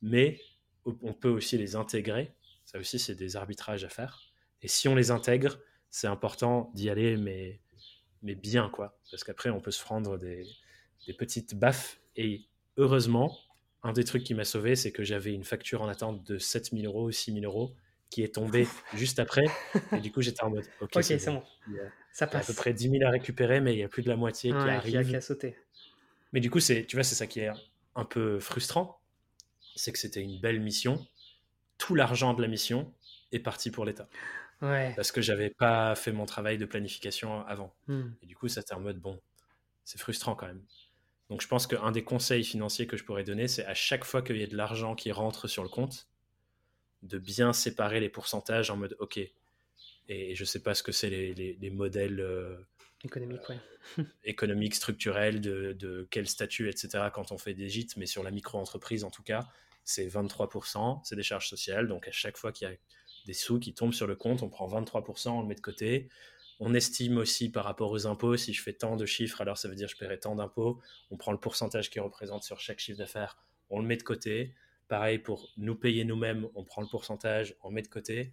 mais 0.00 0.40
on 0.86 1.12
peut 1.12 1.28
aussi 1.28 1.58
les 1.58 1.76
intégrer, 1.76 2.32
ça 2.64 2.78
aussi 2.78 2.98
c'est 2.98 3.14
des 3.14 3.36
arbitrages 3.36 3.84
à 3.84 3.90
faire, 3.90 4.18
et 4.62 4.68
si 4.68 4.88
on 4.88 4.94
les 4.94 5.10
intègre, 5.10 5.60
c'est 5.90 6.06
important 6.06 6.72
d'y 6.74 6.88
aller, 6.88 7.18
mais, 7.18 7.60
mais 8.22 8.34
bien, 8.34 8.70
quoi, 8.70 8.98
parce 9.10 9.24
qu'après 9.24 9.50
on 9.50 9.60
peut 9.60 9.70
se 9.70 9.82
prendre 9.84 10.16
des, 10.16 10.46
petites 11.18 11.54
baffes, 11.54 12.00
et 12.16 12.42
heureusement, 12.76 13.36
un 13.82 13.92
des 13.92 14.04
trucs 14.04 14.24
qui 14.24 14.34
m'a 14.34 14.44
sauvé, 14.44 14.76
c'est 14.76 14.92
que 14.92 15.02
j'avais 15.02 15.32
une 15.32 15.44
facture 15.44 15.82
en 15.82 15.88
attente 15.88 16.24
de 16.24 16.38
7000 16.38 16.86
euros 16.86 17.06
ou 17.06 17.12
6000 17.12 17.44
euros 17.44 17.74
qui 18.10 18.22
est 18.22 18.34
tombée 18.34 18.66
juste 18.94 19.18
après, 19.18 19.44
et 19.92 20.00
du 20.00 20.10
coup 20.10 20.20
j'étais 20.20 20.42
en 20.42 20.50
mode, 20.50 20.64
ok, 20.80 20.90
c'est 21.02 21.24
bon. 21.26 21.42
ça 22.12 22.26
passe. 22.26 22.32
Il 22.32 22.34
y 22.34 22.36
a 22.36 22.38
à 22.38 22.44
peu 22.44 22.54
près 22.54 22.72
10 22.74 22.90
000 22.90 23.04
à 23.04 23.10
récupérer, 23.10 23.60
mais 23.60 23.74
il 23.74 23.78
y 23.78 23.84
a 23.84 23.88
plus 23.88 24.02
de 24.02 24.08
la 24.08 24.16
moitié 24.16 24.50
qui 24.50 24.56
arrive. 24.56 25.08
Qui 25.08 25.16
a, 25.16 25.20
sauté. 25.20 25.56
Mais 26.32 26.40
du 26.40 26.50
coup, 26.50 26.60
c'est, 26.60 26.84
tu 26.86 26.96
vois, 26.96 27.04
c'est 27.04 27.14
ça 27.14 27.26
qui 27.26 27.40
est 27.40 27.50
un 27.94 28.04
peu 28.04 28.40
frustrant, 28.40 29.00
c'est 29.76 29.92
que 29.92 29.98
c'était 29.98 30.20
une 30.20 30.40
belle 30.40 30.60
mission. 30.60 31.06
Tout 31.78 31.94
l'argent 31.94 32.34
de 32.34 32.42
la 32.42 32.48
mission 32.48 32.92
est 33.32 33.38
parti 33.38 33.70
pour 33.70 33.84
l'État. 33.84 34.08
Ouais. 34.60 34.92
Parce 34.94 35.12
que 35.12 35.22
j'avais 35.22 35.50
pas 35.50 35.94
fait 35.94 36.12
mon 36.12 36.26
travail 36.26 36.58
de 36.58 36.66
planification 36.66 37.46
avant. 37.46 37.74
Hmm. 37.86 38.10
Et 38.22 38.26
du 38.26 38.36
coup, 38.36 38.48
ça 38.48 38.60
c'était 38.60 38.74
en 38.74 38.80
mode 38.80 38.98
bon, 38.98 39.18
c'est 39.84 39.98
frustrant 39.98 40.34
quand 40.34 40.46
même. 40.46 40.62
Donc 41.30 41.40
je 41.40 41.48
pense 41.48 41.68
qu'un 41.68 41.92
des 41.92 42.02
conseils 42.02 42.44
financiers 42.44 42.88
que 42.88 42.96
je 42.96 43.04
pourrais 43.04 43.24
donner, 43.24 43.46
c'est 43.48 43.64
à 43.64 43.74
chaque 43.74 44.04
fois 44.04 44.20
qu'il 44.20 44.36
y 44.36 44.42
a 44.42 44.48
de 44.48 44.56
l'argent 44.56 44.96
qui 44.96 45.12
rentre 45.12 45.46
sur 45.46 45.62
le 45.62 45.68
compte, 45.68 46.08
de 47.02 47.18
bien 47.18 47.52
séparer 47.52 48.00
les 48.00 48.08
pourcentages 48.08 48.68
en 48.70 48.76
mode 48.76 48.96
ok. 48.98 49.20
Et 50.08 50.34
je 50.34 50.44
sais 50.44 50.60
pas 50.60 50.74
ce 50.74 50.82
que 50.82 50.90
c'est 50.90 51.08
les, 51.08 51.32
les, 51.34 51.70
modèles 51.70 52.18
euh, 52.18 52.56
Économique, 53.04 53.48
ouais. 53.48 54.04
économique, 54.24 54.74
structurel, 54.74 55.40
de, 55.40 55.72
de, 55.72 56.06
quel 56.10 56.26
statut, 56.26 56.68
etc. 56.68 57.04
quand 57.14 57.30
on 57.30 57.38
fait 57.38 57.54
des 57.54 57.68
gîtes, 57.68 57.96
mais 57.96 58.06
sur 58.06 58.24
la 58.24 58.32
micro-entreprise 58.32 59.04
en 59.04 59.10
tout 59.10 59.22
cas, 59.22 59.48
c'est 59.84 60.06
23%, 60.08 61.00
c'est 61.04 61.16
des 61.16 61.22
charges 61.22 61.48
sociales. 61.48 61.86
Donc 61.86 62.08
à 62.08 62.12
chaque 62.12 62.36
fois 62.36 62.50
qu'il 62.50 62.68
y 62.68 62.72
a 62.72 62.74
des 63.26 63.32
sous 63.34 63.60
qui 63.60 63.72
tombent 63.72 63.94
sur 63.94 64.08
le 64.08 64.16
compte, 64.16 64.42
on 64.42 64.48
prend 64.48 64.68
23%, 64.68 65.28
on 65.30 65.42
le 65.42 65.46
met 65.46 65.54
de 65.54 65.60
côté. 65.60 66.08
On 66.60 66.74
estime 66.74 67.16
aussi 67.16 67.50
par 67.50 67.64
rapport 67.64 67.90
aux 67.90 68.06
impôts, 68.06 68.36
si 68.36 68.52
je 68.52 68.62
fais 68.62 68.74
tant 68.74 68.96
de 68.96 69.06
chiffres, 69.06 69.40
alors 69.40 69.56
ça 69.56 69.66
veut 69.66 69.74
dire 69.74 69.88
que 69.88 69.94
je 69.94 69.98
paierai 69.98 70.20
tant 70.20 70.36
d'impôts. 70.36 70.80
On 71.10 71.16
prend 71.16 71.32
le 71.32 71.40
pourcentage 71.40 71.90
qui 71.90 71.98
représente 72.00 72.44
sur 72.44 72.60
chaque 72.60 72.78
chiffre 72.78 72.98
d'affaires, 72.98 73.38
on 73.70 73.80
le 73.80 73.86
met 73.86 73.96
de 73.96 74.02
côté. 74.02 74.54
Pareil, 74.88 75.18
pour 75.18 75.48
nous 75.56 75.74
payer 75.74 76.04
nous-mêmes, 76.04 76.48
on 76.54 76.64
prend 76.64 76.82
le 76.82 76.88
pourcentage, 76.88 77.56
on 77.62 77.70
met 77.70 77.82
de 77.82 77.88
côté. 77.88 78.32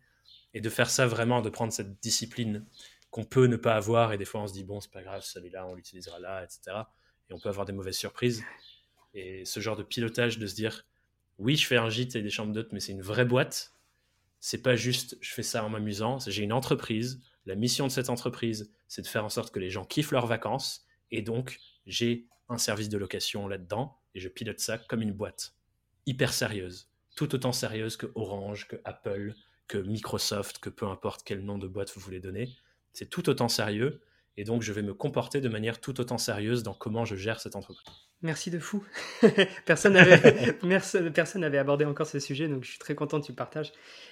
Et 0.54 0.60
de 0.60 0.70
faire 0.70 0.90
ça 0.90 1.08
vraiment, 1.08 1.42
de 1.42 1.50
prendre 1.50 1.72
cette 1.72 2.02
discipline 2.02 2.66
qu'on 3.12 3.24
peut 3.24 3.46
ne 3.46 3.56
pas 3.56 3.76
avoir. 3.76 4.12
Et 4.12 4.18
des 4.18 4.26
fois, 4.26 4.42
on 4.42 4.48
se 4.48 4.54
dit, 4.54 4.64
bon, 4.64 4.82
c'est 4.82 4.92
pas 4.92 5.04
grave, 5.04 5.24
celui-là, 5.24 5.66
on 5.66 5.76
l'utilisera 5.76 6.20
là, 6.20 6.44
etc. 6.44 6.84
Et 7.30 7.34
on 7.34 7.40
peut 7.40 7.50
avoir 7.50 7.66
des 7.66 7.74
mauvaises 7.74 7.98
surprises. 7.98 8.44
Et 9.14 9.46
ce 9.46 9.60
genre 9.60 9.76
de 9.76 9.84
pilotage, 9.84 10.38
de 10.38 10.48
se 10.48 10.56
dire, 10.56 10.86
oui, 11.38 11.56
je 11.56 11.66
fais 11.66 11.78
un 11.78 11.90
gîte 11.90 12.16
et 12.16 12.22
des 12.22 12.30
chambres 12.30 12.52
d'hôtes, 12.52 12.74
mais 12.74 12.80
c'est 12.80 12.92
une 12.92 13.02
vraie 13.02 13.26
boîte. 13.26 13.74
C'est 14.40 14.62
pas 14.62 14.76
juste, 14.76 15.18
je 15.22 15.34
fais 15.34 15.44
ça 15.44 15.64
en 15.64 15.70
m'amusant. 15.70 16.20
J'ai 16.20 16.44
une 16.44 16.54
entreprise. 16.54 17.22
La 17.48 17.56
mission 17.56 17.88
de 17.88 17.92
cette 17.94 18.10
entreprise, 18.10 18.74
c'est 18.90 19.02
de 19.02 19.08
faire 19.08 19.24
en 19.24 19.30
sorte 19.30 19.54
que 19.54 19.60
les 19.60 19.70
gens 19.70 19.86
kiffent 19.86 20.12
leurs 20.12 20.28
vacances. 20.28 20.86
Et 21.12 21.22
donc, 21.22 21.60
j'ai 21.86 22.28
un 22.50 22.58
service 22.58 22.90
de 22.90 22.98
location 22.98 23.48
là-dedans 23.48 23.98
et 24.14 24.20
je 24.20 24.28
pilote 24.28 24.60
ça 24.60 24.78
comme 24.78 25.02
une 25.02 25.14
boîte 25.14 25.54
hyper 26.06 26.34
sérieuse, 26.34 26.92
tout 27.16 27.34
autant 27.34 27.54
sérieuse 27.54 27.96
que 27.96 28.08
Orange, 28.16 28.68
que 28.68 28.76
Apple, 28.84 29.34
que 29.70 29.78
Microsoft, 29.78 30.60
que 30.60 30.70
peu 30.70 30.88
importe 30.88 31.22
quel 31.24 31.40
nom 31.46 31.58
de 31.58 31.70
boîte 31.70 31.94
vous 31.96 32.02
voulez 32.02 32.20
donner. 32.20 32.50
C'est 32.92 33.10
tout 33.10 33.30
autant 33.30 33.48
sérieux 33.48 34.02
et 34.36 34.44
donc 34.44 34.62
je 34.62 34.74
vais 34.74 34.82
me 34.84 34.94
comporter 34.94 35.40
de 35.40 35.48
manière 35.48 35.80
tout 35.80 36.02
autant 36.02 36.18
sérieuse 36.18 36.64
dans 36.64 36.74
comment 36.74 37.06
je 37.06 37.16
gère 37.16 37.40
cette 37.40 37.56
entreprise. 37.56 37.96
Merci 38.24 38.52
de 38.52 38.60
fou. 38.60 38.86
personne 39.66 39.94
n'avait 39.94 40.52
personne 41.14 41.44
abordé 41.46 41.86
encore 41.86 42.08
ce 42.08 42.20
sujet, 42.20 42.50
donc 42.50 42.66
je 42.66 42.72
suis 42.72 42.80
très 42.80 42.94
content 42.94 43.22
que 43.22 43.26
tu 43.26 43.32
le 43.32 43.38
partages. 43.38 43.72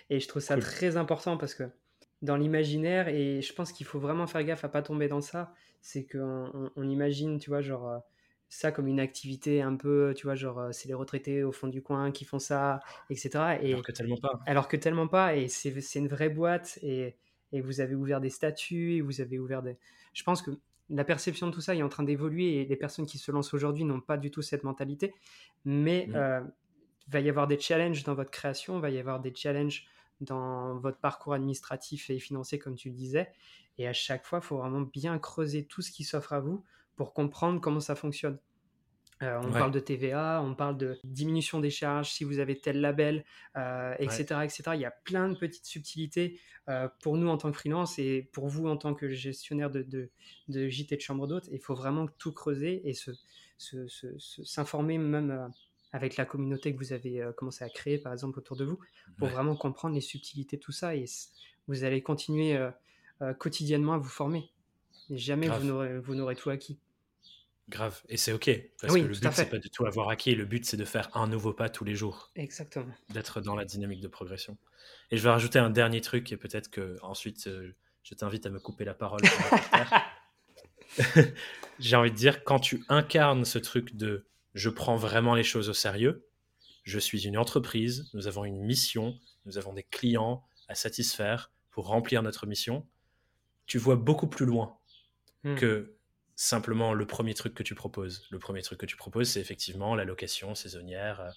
Et 0.09 0.21
je 0.21 0.27
trouve 0.29 0.41
ça 0.41 0.55
très 0.57 0.95
important 0.95 1.35
parce 1.35 1.53
que 1.53 1.63
dans 2.25 2.35
l'imaginaire, 2.35 3.07
et 3.07 3.41
je 3.41 3.53
pense 3.53 3.71
qu'il 3.71 3.85
faut 3.85 3.99
vraiment 3.99 4.27
faire 4.27 4.43
gaffe 4.43 4.65
à 4.65 4.69
pas 4.69 4.81
tomber 4.81 5.07
dans 5.07 5.21
ça, 5.21 5.53
c'est 5.81 6.05
qu'on 6.05 6.71
on, 6.75 6.89
imagine, 6.89 7.39
tu 7.39 7.49
vois, 7.49 7.61
genre 7.61 7.87
euh, 7.87 7.97
ça 8.49 8.71
comme 8.71 8.87
une 8.87 8.99
activité 8.99 9.61
un 9.61 9.75
peu, 9.75 10.13
tu 10.15 10.27
vois, 10.27 10.35
genre 10.35 10.69
c'est 10.71 10.87
les 10.87 10.93
retraités 10.93 11.43
au 11.43 11.51
fond 11.51 11.67
du 11.67 11.81
coin 11.81 12.11
qui 12.11 12.25
font 12.25 12.39
ça, 12.39 12.81
etc. 13.09 13.29
Et, 13.61 13.71
alors 13.71 13.83
que 13.83 13.91
tellement 13.91 14.17
pas. 14.17 14.39
Alors 14.45 14.67
que 14.67 14.77
tellement 14.77 15.07
pas, 15.07 15.35
et 15.35 15.47
c'est 15.47 15.99
une 15.99 16.07
vraie 16.07 16.29
boîte, 16.29 16.79
et, 16.81 17.15
et, 17.51 17.61
vous 17.61 17.79
avez 17.79 17.95
ouvert 17.95 18.19
des 18.19 18.29
statuts, 18.29 18.95
et 18.95 19.01
vous 19.01 19.21
avez 19.21 19.39
ouvert 19.39 19.61
des... 19.61 19.77
Je 20.13 20.23
pense 20.23 20.41
que 20.41 20.51
la 20.89 21.03
perception 21.03 21.47
de 21.47 21.51
tout 21.51 21.61
ça 21.61 21.75
est 21.75 21.83
en 21.83 21.89
train 21.89 22.03
d'évoluer, 22.03 22.61
et 22.61 22.65
les 22.65 22.75
personnes 22.75 23.05
qui 23.05 23.17
se 23.17 23.31
lancent 23.31 23.53
aujourd'hui 23.53 23.85
n'ont 23.85 24.01
pas 24.01 24.17
du 24.17 24.31
tout 24.31 24.41
cette 24.41 24.63
mentalité, 24.63 25.13
mais 25.63 26.07
mmh. 26.07 26.15
euh, 26.15 26.41
va 27.07 27.19
y 27.19 27.29
avoir 27.29 27.47
des 27.47 27.59
challenges 27.59 28.03
dans 28.03 28.15
votre 28.15 28.31
création, 28.31 28.79
va 28.79 28.89
y 28.89 28.99
avoir 28.99 29.19
des 29.19 29.33
challenges 29.33 29.85
dans 30.21 30.77
votre 30.77 30.97
parcours 30.97 31.33
administratif 31.33 32.09
et 32.09 32.19
financier, 32.19 32.59
comme 32.59 32.75
tu 32.75 32.89
le 32.89 32.95
disais, 32.95 33.31
et 33.77 33.87
à 33.87 33.93
chaque 33.93 34.25
fois, 34.25 34.39
il 34.41 34.45
faut 34.45 34.57
vraiment 34.57 34.81
bien 34.81 35.19
creuser 35.19 35.65
tout 35.65 35.81
ce 35.81 35.91
qui 35.91 36.03
s'offre 36.03 36.33
à 36.33 36.39
vous 36.39 36.63
pour 36.95 37.13
comprendre 37.13 37.59
comment 37.59 37.79
ça 37.81 37.95
fonctionne. 37.95 38.39
Euh, 39.23 39.39
on 39.41 39.51
parle 39.51 39.71
de 39.71 39.79
TVA, 39.79 40.41
on 40.43 40.55
parle 40.55 40.77
de 40.77 40.99
diminution 41.05 41.61
des 41.61 41.69
charges 41.69 42.11
si 42.11 42.25
vous 42.25 42.39
avez 42.39 42.59
tel 42.59 42.81
label, 42.81 43.23
etc., 43.97 44.25
euh, 44.31 44.41
etc. 44.41 44.63
Il 44.73 44.81
y 44.81 44.85
a 44.85 44.91
plein 44.91 45.29
de 45.29 45.35
petites 45.35 45.65
subtilités 45.65 46.37
euh, 46.67 46.89
pour 47.01 47.15
nous 47.15 47.29
en 47.29 47.37
tant 47.37 47.49
que 47.51 47.57
freelance 47.57 47.97
et 47.97 48.29
pour 48.33 48.49
vous 48.49 48.67
en 48.67 48.75
tant 48.75 48.93
que 48.93 49.07
gestionnaire 49.09 49.71
de, 49.71 49.83
de, 49.83 50.09
de 50.49 50.67
JT 50.67 50.97
de 50.97 51.01
chambre 51.01 51.27
d'hôte. 51.27 51.47
Il 51.51 51.59
faut 51.59 51.75
vraiment 51.75 52.07
tout 52.17 52.33
creuser 52.33 52.81
et 52.89 52.93
s'informer 53.57 54.97
même 54.97 55.49
avec 55.91 56.17
la 56.17 56.25
communauté 56.25 56.73
que 56.73 56.77
vous 56.77 56.93
avez 56.93 57.25
commencé 57.37 57.63
à 57.63 57.69
créer, 57.69 57.97
par 57.97 58.13
exemple, 58.13 58.39
autour 58.39 58.57
de 58.57 58.65
vous, 58.65 58.79
pour 59.17 59.27
vraiment 59.29 59.55
comprendre 59.55 59.95
les 59.95 60.01
subtilités 60.01 60.57
de 60.57 60.61
tout 60.61 60.71
ça. 60.71 60.95
Et 60.95 61.05
vous 61.67 61.83
allez 61.83 62.01
continuer 62.01 62.59
quotidiennement 63.39 63.93
à 63.93 63.97
vous 63.97 64.09
former. 64.09 64.51
Et 65.09 65.17
jamais 65.17 65.47
vous 65.47 66.15
n'aurez 66.15 66.35
tout 66.35 66.49
acquis. 66.49 66.79
Grave, 67.67 67.99
et 68.09 68.17
c'est 68.17 68.31
ok, 68.31 68.51
parce 68.79 68.93
que 68.93 68.99
le 68.99 69.07
but, 69.07 69.31
c'est 69.31 69.49
pas 69.49 69.57
du 69.57 69.71
tout 69.71 69.87
avoir 69.87 70.09
acquis, 70.09 70.35
le 70.35 70.45
but, 70.45 70.65
c'est 70.65 70.77
de 70.77 70.85
faire 70.85 71.09
un 71.17 71.27
nouveau 71.27 71.51
pas 71.51 71.67
tous 71.67 71.83
les 71.83 71.95
jours. 71.95 72.31
Exactement. 72.35 72.93
D'être 73.09 73.41
dans 73.41 73.55
la 73.55 73.65
dynamique 73.65 74.01
de 74.01 74.07
progression. 74.07 74.55
Et 75.09 75.17
je 75.17 75.23
vais 75.23 75.31
rajouter 75.31 75.57
un 75.57 75.71
dernier 75.71 75.99
truc, 75.99 76.31
et 76.31 76.37
peut-être 76.37 76.69
que 76.69 76.97
ensuite, 77.01 77.47
euh, 77.47 77.73
je 78.03 78.13
t'invite 78.13 78.45
à 78.45 78.51
me 78.51 78.59
couper 78.59 78.85
la 78.85 78.93
parole. 78.93 79.21
J'ai 81.79 81.95
envie 81.95 82.11
de 82.11 82.15
dire, 82.15 82.43
quand 82.43 82.59
tu 82.59 82.83
incarnes 82.87 83.45
ce 83.45 83.57
truc 83.57 83.95
de 83.95 84.27
je 84.55 84.69
prends 84.69 84.95
vraiment 84.95 85.35
les 85.35 85.43
choses 85.43 85.69
au 85.69 85.73
sérieux, 85.73 86.25
je 86.83 86.97
suis 86.97 87.27
une 87.27 87.37
entreprise, 87.37 88.09
nous 88.13 88.27
avons 88.27 88.45
une 88.45 88.61
mission, 88.61 89.19
nous 89.45 89.57
avons 89.57 89.73
des 89.73 89.83
clients 89.83 90.43
à 90.67 90.75
satisfaire 90.75 91.51
pour 91.69 91.87
remplir 91.87 92.23
notre 92.23 92.47
mission, 92.47 92.87
tu 93.65 93.77
vois 93.77 93.97
beaucoup 93.97 94.27
plus 94.27 94.45
loin 94.45 94.77
hmm. 95.43 95.55
que 95.55 95.95
simplement 96.35 96.93
le 96.93 97.05
premier 97.05 97.33
truc 97.33 97.53
que 97.53 97.63
tu 97.63 97.75
proposes. 97.75 98.27
Le 98.31 98.39
premier 98.39 98.61
truc 98.61 98.79
que 98.79 98.85
tu 98.85 98.95
proposes, 98.95 99.29
c'est 99.29 99.41
effectivement 99.41 99.93
la 99.93 100.05
location 100.05 100.55
saisonnière, 100.55 101.19
euh, 101.19 101.31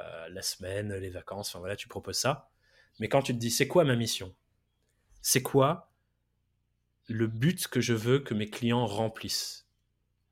euh, 0.00 0.28
la 0.28 0.42
semaine, 0.42 0.94
les 0.94 1.10
vacances, 1.10 1.48
enfin 1.48 1.60
voilà, 1.60 1.76
tu 1.76 1.88
proposes 1.88 2.18
ça. 2.18 2.50
Mais 2.98 3.08
quand 3.08 3.22
tu 3.22 3.32
te 3.32 3.38
dis, 3.38 3.50
c'est 3.50 3.68
quoi 3.68 3.84
ma 3.84 3.96
mission? 3.96 4.34
C'est 5.22 5.42
quoi 5.42 5.92
le 7.08 7.26
but 7.26 7.68
que 7.68 7.80
je 7.80 7.92
veux 7.92 8.18
que 8.18 8.34
mes 8.34 8.50
clients 8.50 8.86
remplissent? 8.86 9.65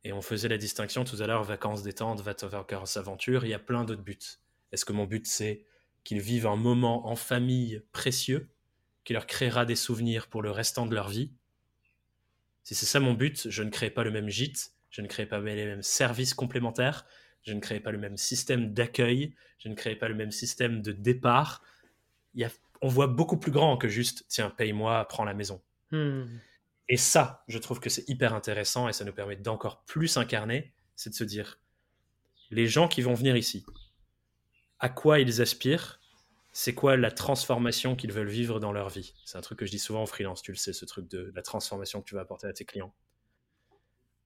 Et 0.04 0.12
on 0.12 0.20
faisait 0.20 0.48
la 0.48 0.58
distinction 0.58 1.04
tout 1.04 1.20
à 1.20 1.26
l'heure, 1.26 1.42
vacances 1.44 1.82
détente, 1.82 2.20
vacances 2.20 2.96
aventure, 2.96 3.44
il 3.44 3.48
y 3.48 3.54
a 3.54 3.58
plein 3.58 3.84
d'autres 3.84 4.02
buts. 4.02 4.18
Est-ce 4.70 4.84
que 4.84 4.92
mon 4.92 5.06
but, 5.06 5.26
c'est 5.26 5.64
qu'ils 6.04 6.20
vivent 6.20 6.46
un 6.46 6.56
moment 6.56 7.08
en 7.08 7.16
famille 7.16 7.82
précieux, 7.92 8.50
qui 9.04 9.14
leur 9.14 9.26
créera 9.26 9.64
des 9.64 9.76
souvenirs 9.76 10.28
pour 10.28 10.42
le 10.42 10.50
restant 10.50 10.86
de 10.86 10.94
leur 10.94 11.08
vie? 11.08 11.32
Si 12.62 12.74
c'est 12.74 12.86
ça 12.86 13.00
mon 13.00 13.14
but, 13.14 13.48
je 13.48 13.62
ne 13.62 13.70
crée 13.70 13.90
pas 13.90 14.04
le 14.04 14.10
même 14.10 14.28
gîte, 14.28 14.72
je 14.90 15.00
ne 15.00 15.06
crée 15.06 15.26
pas 15.26 15.40
les 15.40 15.66
mêmes 15.66 15.82
services 15.82 16.34
complémentaires, 16.34 17.06
je 17.42 17.52
ne 17.52 17.60
crée 17.60 17.80
pas 17.80 17.90
le 17.90 17.98
même 17.98 18.16
système 18.16 18.72
d'accueil, 18.72 19.34
je 19.58 19.68
ne 19.68 19.74
crée 19.74 19.96
pas 19.96 20.08
le 20.08 20.14
même 20.14 20.30
système 20.30 20.82
de 20.82 20.92
départ. 20.92 21.62
On 22.80 22.88
voit 22.88 23.06
beaucoup 23.06 23.38
plus 23.38 23.52
grand 23.52 23.76
que 23.76 23.88
juste 23.88 24.24
tiens, 24.28 24.50
paye-moi, 24.50 25.06
prends 25.08 25.24
la 25.24 25.34
maison. 25.34 25.62
Hmm. 25.90 26.24
Et 26.88 26.96
ça, 26.96 27.44
je 27.48 27.58
trouve 27.58 27.80
que 27.80 27.90
c'est 27.90 28.08
hyper 28.08 28.34
intéressant 28.34 28.88
et 28.88 28.92
ça 28.92 29.04
nous 29.04 29.12
permet 29.12 29.36
d'encore 29.36 29.84
plus 29.84 30.16
incarner, 30.16 30.74
c'est 30.96 31.10
de 31.10 31.14
se 31.14 31.24
dire 31.24 31.60
les 32.50 32.66
gens 32.66 32.88
qui 32.88 33.02
vont 33.02 33.14
venir 33.14 33.36
ici, 33.36 33.64
à 34.78 34.88
quoi 34.88 35.18
ils 35.18 35.40
aspirent 35.40 36.00
c'est 36.56 36.72
quoi 36.72 36.96
la 36.96 37.10
transformation 37.10 37.96
qu'ils 37.96 38.12
veulent 38.12 38.28
vivre 38.28 38.60
dans 38.60 38.70
leur 38.70 38.88
vie. 38.88 39.12
C'est 39.24 39.36
un 39.36 39.40
truc 39.40 39.58
que 39.58 39.66
je 39.66 39.72
dis 39.72 39.80
souvent 39.80 40.02
en 40.02 40.06
freelance, 40.06 40.40
tu 40.40 40.52
le 40.52 40.56
sais, 40.56 40.72
ce 40.72 40.84
truc 40.84 41.10
de 41.10 41.32
la 41.34 41.42
transformation 41.42 42.00
que 42.00 42.06
tu 42.06 42.14
vas 42.14 42.20
apporter 42.20 42.46
à 42.46 42.52
tes 42.52 42.64
clients. 42.64 42.94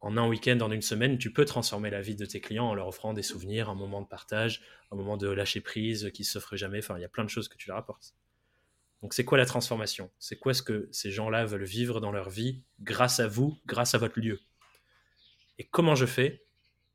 En 0.01 0.19
un 0.19 0.29
week-end, 0.29 0.61
en 0.61 0.71
une 0.71 0.83
semaine, 0.83 1.17
tu 1.17 1.33
peux 1.33 1.47
transformer 1.47 1.89
la 1.89 2.03
vie 2.03 2.17
de 2.17 2.27
tes 2.27 2.43
clients 2.43 2.67
en 2.67 2.75
leur 2.75 2.87
offrant 2.87 3.15
des 3.15 3.23
souvenirs, 3.23 3.71
un 3.71 3.75
moment 3.75 4.03
de 4.03 4.07
partage, 4.07 4.63
un 4.93 4.97
moment 4.97 5.17
de 5.17 5.27
lâcher 5.27 5.63
prise 5.63 6.11
qui 6.13 6.23
ferait 6.23 6.59
jamais. 6.59 6.81
Enfin, 6.81 6.99
il 6.99 7.01
y 7.01 7.07
a 7.07 7.09
plein 7.09 7.25
de 7.25 7.31
choses 7.31 7.49
que 7.49 7.57
tu 7.57 7.69
leur 7.69 7.79
apportes. 7.79 8.15
Donc, 9.03 9.15
c'est 9.15 9.25
quoi 9.25 9.39
la 9.39 9.47
transformation? 9.47 10.11
C'est 10.19 10.37
quoi 10.37 10.55
ce 10.55 10.63
que 10.63 10.89
ces 10.91 11.11
gens-là 11.11 11.45
veulent 11.45 11.65
vivre 11.65 12.01
dans 12.01 12.11
leur 12.11 12.31
vie 12.31 12.63
grâce 12.81 13.21
à 13.21 13.29
vous, 13.29 13.59
grâce 13.67 13.95
à 13.95 13.99
votre 13.99 14.19
lieu? 14.19 14.41
Et 15.59 15.65
comment 15.65 15.95
je 15.95 16.07
fais 16.07 16.45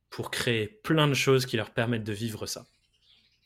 pour 0.10 0.32
créer 0.32 0.68
plein 0.68 1.08
de 1.08 1.14
choses 1.14 1.46
qui 1.46 1.58
leur 1.58 1.72
permettent 1.72 2.04
de 2.04 2.14
vivre 2.14 2.46
ça? 2.46 2.66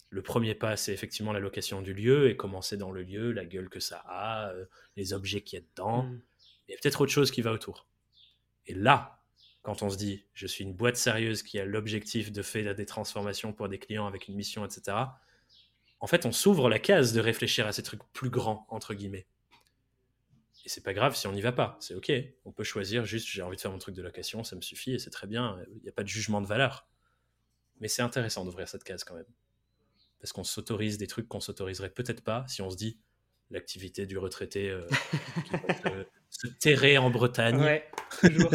Le 0.09 0.21
premier 0.21 0.55
pas, 0.55 0.77
c'est 0.77 0.93
effectivement 0.93 1.33
la 1.33 1.39
location 1.39 1.81
du 1.81 1.93
lieu 1.93 2.29
et 2.29 2.37
commencer 2.37 2.77
dans 2.77 2.91
le 2.91 3.03
lieu, 3.03 3.31
la 3.31 3.45
gueule 3.45 3.69
que 3.69 3.79
ça 3.79 4.03
a, 4.07 4.49
euh, 4.51 4.65
les 4.95 5.13
objets 5.13 5.41
qu'il 5.41 5.59
y 5.59 5.61
a 5.61 5.65
dedans. 5.75 6.03
Mm. 6.03 6.21
Il 6.67 6.71
y 6.71 6.75
a 6.75 6.77
peut-être 6.81 7.01
autre 7.01 7.11
chose 7.11 7.29
qui 7.29 7.41
va 7.41 7.51
autour. 7.51 7.87
Et 8.65 8.73
là, 8.73 9.21
quand 9.61 9.83
on 9.83 9.89
se 9.89 9.97
dit, 9.97 10.25
je 10.33 10.47
suis 10.47 10.63
une 10.63 10.73
boîte 10.73 10.95
sérieuse 10.95 11.43
qui 11.43 11.59
a 11.59 11.65
l'objectif 11.65 12.31
de 12.31 12.41
faire 12.41 12.73
des 12.73 12.85
transformations 12.85 13.51
pour 13.51 13.67
des 13.67 13.79
clients 13.79 14.07
avec 14.07 14.27
une 14.27 14.35
mission, 14.35 14.65
etc., 14.65 14.97
en 15.99 16.07
fait, 16.07 16.25
on 16.25 16.31
s'ouvre 16.31 16.69
la 16.69 16.79
case 16.79 17.13
de 17.13 17.19
réfléchir 17.19 17.67
à 17.67 17.71
ces 17.71 17.83
trucs 17.83 18.03
plus 18.13 18.29
grands, 18.29 18.65
entre 18.69 18.93
guillemets. 18.93 19.27
Et 20.65 20.69
c'est 20.69 20.83
pas 20.83 20.93
grave 20.93 21.15
si 21.15 21.27
on 21.27 21.31
n'y 21.31 21.41
va 21.41 21.53
pas, 21.53 21.77
c'est 21.79 21.95
ok. 21.95 22.11
On 22.43 22.51
peut 22.51 22.65
choisir 22.65 23.05
juste, 23.05 23.27
j'ai 23.27 23.41
envie 23.41 23.55
de 23.55 23.61
faire 23.61 23.71
mon 23.71 23.77
truc 23.77 23.95
de 23.95 24.01
location, 24.01 24.43
ça 24.43 24.55
me 24.55 24.61
suffit 24.61 24.93
et 24.93 24.99
c'est 24.99 25.09
très 25.09 25.27
bien, 25.27 25.57
il 25.71 25.81
n'y 25.81 25.89
a 25.89 25.93
pas 25.93 26.03
de 26.03 26.09
jugement 26.09 26.41
de 26.41 26.47
valeur. 26.47 26.87
Mais 27.79 27.87
c'est 27.87 28.01
intéressant 28.01 28.43
d'ouvrir 28.43 28.67
cette 28.67 28.83
case 28.83 29.03
quand 29.03 29.15
même 29.15 29.25
parce 30.19 30.33
qu'on 30.33 30.43
s'autorise 30.43 30.97
des 30.97 31.07
trucs 31.07 31.27
qu'on 31.27 31.39
s'autoriserait 31.39 31.89
peut-être 31.89 32.21
pas 32.21 32.45
si 32.47 32.61
on 32.61 32.69
se 32.69 32.77
dit 32.77 32.99
l'activité 33.49 34.05
du 34.05 34.17
retraité 34.17 34.69
euh, 34.69 34.85
qui 35.45 35.51
va 35.51 36.03
se, 36.29 36.47
terrer 36.47 36.97
en 36.97 37.09
Bretagne. 37.09 37.59
Ouais, 37.59 37.89
toujours. 38.19 38.51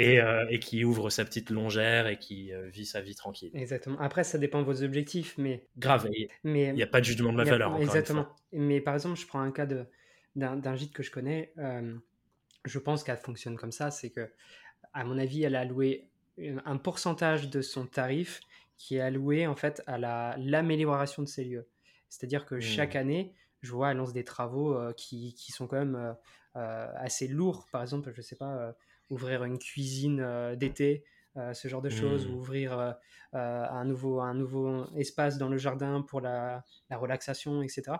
Et, 0.00 0.20
euh, 0.20 0.46
et, 0.48 0.58
qui 0.58 0.84
ouvre 0.84 1.10
sa 1.10 1.24
petite 1.24 1.50
longère 1.50 2.06
et 2.06 2.18
qui 2.18 2.52
euh, 2.52 2.68
vit 2.68 2.86
sa 2.86 3.00
vie 3.00 3.14
tranquille. 3.14 3.50
Exactement. 3.54 3.98
Après, 4.00 4.24
ça 4.24 4.38
dépend 4.38 4.60
de 4.60 4.66
vos 4.66 4.82
objectifs, 4.82 5.36
mais. 5.38 5.66
Grave. 5.76 6.08
Mais 6.44 6.68
il 6.68 6.74
n'y 6.74 6.82
a 6.82 6.86
pas 6.86 7.00
de 7.00 7.04
jugement 7.04 7.32
de 7.32 7.38
la 7.38 7.44
valeur. 7.44 7.76
Exactement. 7.80 8.26
Mais 8.52 8.80
par 8.80 8.94
exemple, 8.94 9.18
je 9.18 9.26
prends 9.26 9.40
un 9.40 9.52
cas 9.52 9.66
d'un 10.36 10.76
gîte 10.76 10.92
que 10.92 11.02
je 11.02 11.10
connais. 11.10 11.52
je 12.64 12.78
pense 12.78 13.04
qu'elle 13.04 13.16
fonctionne 13.16 13.56
comme 13.56 13.72
ça, 13.72 13.90
c'est 13.90 14.10
que, 14.10 14.30
à 14.92 15.04
mon 15.04 15.18
avis, 15.18 15.42
elle 15.42 15.56
a 15.56 15.60
alloué 15.60 16.08
un 16.64 16.76
pourcentage 16.78 17.50
de 17.50 17.60
son 17.60 17.86
tarif 17.86 18.40
qui 18.76 18.96
est 18.96 19.00
alloué 19.00 19.46
en 19.46 19.56
fait 19.56 19.82
à 19.86 19.98
l'amélioration 20.38 21.22
de 21.22 21.28
ces 21.28 21.44
lieux. 21.44 21.68
C'est-à-dire 22.08 22.46
que 22.46 22.58
chaque 22.58 22.94
mmh. 22.94 22.98
année, 22.98 23.34
je 23.62 23.72
vois, 23.72 23.90
elle 23.90 23.98
lance 23.98 24.12
des 24.12 24.24
travaux 24.24 24.74
euh, 24.74 24.92
qui, 24.92 25.34
qui, 25.34 25.52
sont 25.52 25.66
quand 25.66 25.78
même 25.78 25.96
euh, 25.96 26.12
euh, 26.56 26.92
assez 26.96 27.28
lourds. 27.28 27.66
Par 27.70 27.82
exemple, 27.82 28.10
je 28.14 28.22
sais 28.22 28.36
pas, 28.36 28.74
ouvrir 29.10 29.44
une 29.44 29.58
cuisine 29.58 30.54
d'été 30.56 31.04
ce 31.52 31.68
genre 31.68 31.82
de 31.82 31.90
choses, 31.90 32.26
Mmh. 32.26 32.30
ou 32.30 32.36
ouvrir 32.38 32.96
un, 33.32 33.84
nouveau, 33.84 34.20
un 34.20 34.34
nouveau 34.34 34.86
espace 34.96 35.38
dans 35.38 35.48
le 35.48 35.58
jardin 35.58 36.02
pour 36.02 36.20
la, 36.20 36.64
la 36.88 36.96
relaxation, 36.96 37.62
etc. 37.62 37.92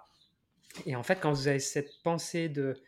Et 0.86 0.96
en 0.96 1.02
fait, 1.02 1.20
quand 1.20 1.32
vous 1.32 1.48
avez 1.48 1.58
cette 1.60 1.90
pensée 2.02 2.48
de 2.48 2.80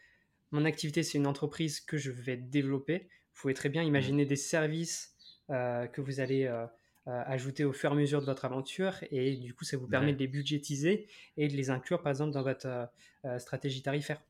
mon 0.50 0.64
activité, 0.64 1.02
c'est 1.02 1.18
une 1.18 1.26
entreprise 1.26 1.80
que 1.80 1.96
je 1.96 2.10
vais 2.10 2.36
développer, 2.36 3.08
vous 3.34 3.40
pouvez 3.42 3.54
très 3.54 3.68
bien 3.68 3.82
imaginer 3.82 4.26
des 4.26 4.36
services 4.36 5.14
euh, 5.50 5.86
que 5.86 6.00
vous 6.00 6.20
allez 6.20 6.44
euh, 6.46 6.66
euh, 7.08 7.22
ajouter 7.26 7.64
au 7.64 7.72
fur 7.72 7.90
et 7.90 7.92
à 7.92 7.96
mesure 7.96 8.20
de 8.20 8.26
votre 8.26 8.44
aventure 8.44 8.94
et 9.10 9.36
du 9.36 9.54
coup, 9.54 9.64
ça 9.64 9.76
vous 9.76 9.88
permet 9.88 10.08
Ouais. 10.08 10.12
de 10.12 10.18
les 10.18 10.28
budgétiser 10.28 11.08
et 11.36 11.48
de 11.48 11.56
les 11.56 11.70
inclure 11.70 12.02
par 12.02 12.10
exemple 12.10 12.32
dans 12.32 12.42
votre 12.42 12.66
euh, 12.66 12.86
euh, 13.24 13.38
stratégie 13.38 13.82
tarifaire. 13.82 14.20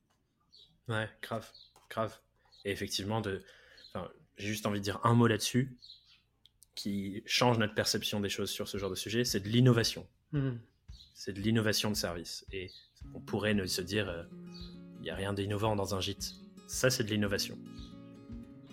Ouais, 0.88 1.08
grave, 1.22 1.50
grave. 1.90 2.18
Et 2.64 2.70
effectivement, 2.70 3.20
de... 3.20 3.42
enfin, 3.94 4.08
j'ai 4.36 4.48
juste 4.48 4.66
envie 4.66 4.78
de 4.80 4.84
dire 4.84 5.00
un 5.04 5.14
mot 5.14 5.26
là-dessus 5.26 5.76
qui 6.74 7.22
change 7.26 7.58
notre 7.58 7.74
perception 7.74 8.20
des 8.20 8.28
choses 8.30 8.50
sur 8.50 8.66
ce 8.68 8.78
genre 8.78 8.90
de 8.90 8.94
sujet, 8.94 9.24
c'est 9.24 9.40
de 9.40 9.48
l'innovation. 9.48 10.06
Hmm. 10.32 10.52
C'est 11.14 11.32
de 11.32 11.40
l'innovation 11.40 11.90
de 11.90 11.96
service. 11.96 12.46
Et 12.52 12.70
on 13.14 13.20
pourrait 13.20 13.54
ne 13.54 13.66
se 13.66 13.82
dire, 13.82 14.08
euh, 14.08 14.22
il 14.98 15.02
n'y 15.02 15.10
a 15.10 15.14
rien 15.14 15.32
d'innovant 15.34 15.76
dans 15.76 15.94
un 15.94 16.00
gîte. 16.00 16.32
Ça, 16.66 16.88
c'est 16.88 17.04
de 17.04 17.10
l'innovation. 17.10 17.58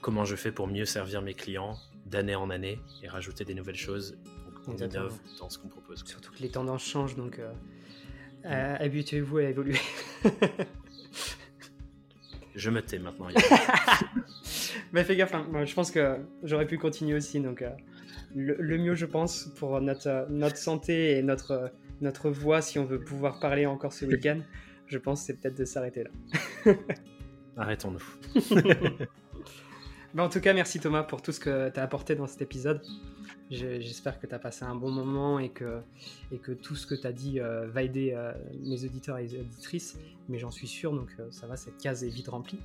Comment 0.01 0.23
je 0.23 0.35
fais 0.37 0.51
pour 0.53 0.67
mieux 0.67 0.85
servir 0.85 1.21
mes 1.21 1.33
clients 1.33 1.77
d'année 2.05 2.35
en 2.35 2.49
année 2.49 2.79
et 3.03 3.09
rajouter 3.09 3.43
des 3.43 3.53
nouvelles 3.53 3.75
choses 3.75 4.17
Donc, 4.45 4.67
on 4.67 4.71
Exactement. 4.71 5.07
innove 5.07 5.19
dans 5.39 5.49
ce 5.49 5.57
qu'on 5.59 5.67
propose. 5.67 6.01
quoi. 6.03 6.11
Surtout 6.11 6.31
que 6.31 6.39
les 6.39 6.49
tendances 6.49 6.85
changent, 6.85 7.17
donc 7.17 7.37
euh, 7.39 7.51
euh, 8.45 8.77
habituez-vous 8.79 9.37
à 9.39 9.43
évoluer. 9.43 9.77
Je 12.55 12.69
me 12.69 12.81
tais 12.81 12.99
maintenant. 12.99 13.27
Mais 14.91 15.03
fais 15.03 15.15
gaffe, 15.15 15.33
hein, 15.35 15.47
je 15.65 15.73
pense 15.73 15.91
que 15.91 16.17
j'aurais 16.43 16.65
pu 16.65 16.77
continuer 16.77 17.15
aussi. 17.15 17.39
Donc, 17.39 17.61
euh, 17.61 17.69
le, 18.35 18.55
le 18.59 18.77
mieux, 18.77 18.95
je 18.95 19.05
pense, 19.05 19.45
pour 19.57 19.79
notre, 19.81 20.07
euh, 20.07 20.25
notre 20.29 20.57
santé 20.57 21.17
et 21.17 21.21
notre, 21.21 21.51
euh, 21.51 21.67
notre 22.01 22.29
voix, 22.29 22.61
si 22.61 22.79
on 22.79 22.85
veut 22.85 22.99
pouvoir 22.99 23.39
parler 23.39 23.65
encore 23.65 23.93
ce 23.93 24.05
week-end, 24.05 24.39
je 24.87 24.97
pense 24.97 25.21
c'est 25.21 25.39
peut-être 25.39 25.57
de 25.57 25.65
s'arrêter 25.65 26.03
là. 26.05 26.73
Arrêtons-nous. 27.57 28.03
Mais 30.15 30.23
en 30.23 30.29
tout 30.29 30.39
cas, 30.41 30.53
merci 30.53 30.79
Thomas 30.79 31.03
pour 31.03 31.21
tout 31.21 31.31
ce 31.31 31.39
que 31.39 31.69
tu 31.69 31.79
as 31.79 31.83
apporté 31.83 32.15
dans 32.15 32.25
cet 32.25 32.41
épisode. 32.41 32.81
Je- 33.51 33.79
J'espère 33.79 34.19
que 34.19 34.25
tu 34.25 34.33
as 34.33 34.39
passé 34.39 34.65
un 34.65 34.73
bon 34.75 34.89
moment 34.89 35.37
et 35.37 35.49
que, 35.49 35.81
et 36.31 36.39
que 36.39 36.51
tout 36.51 36.75
ce 36.75 36.87
que 36.87 36.95
tu 36.95 37.05
as 37.05 37.11
dit 37.11 37.39
euh, 37.39 37.67
va 37.67 37.83
aider 37.83 38.13
euh, 38.15 38.31
mes 38.65 38.83
auditeurs 38.85 39.19
et 39.19 39.23
les 39.27 39.39
auditrices. 39.39 39.99
Mais 40.27 40.39
j'en 40.39 40.49
suis 40.49 40.67
sûr, 40.67 40.93
donc 40.93 41.09
euh, 41.19 41.27
ça 41.29 41.45
va, 41.45 41.57
cette 41.57 41.77
case 41.77 42.03
est 42.03 42.09
vite 42.09 42.29
remplie. 42.29 42.59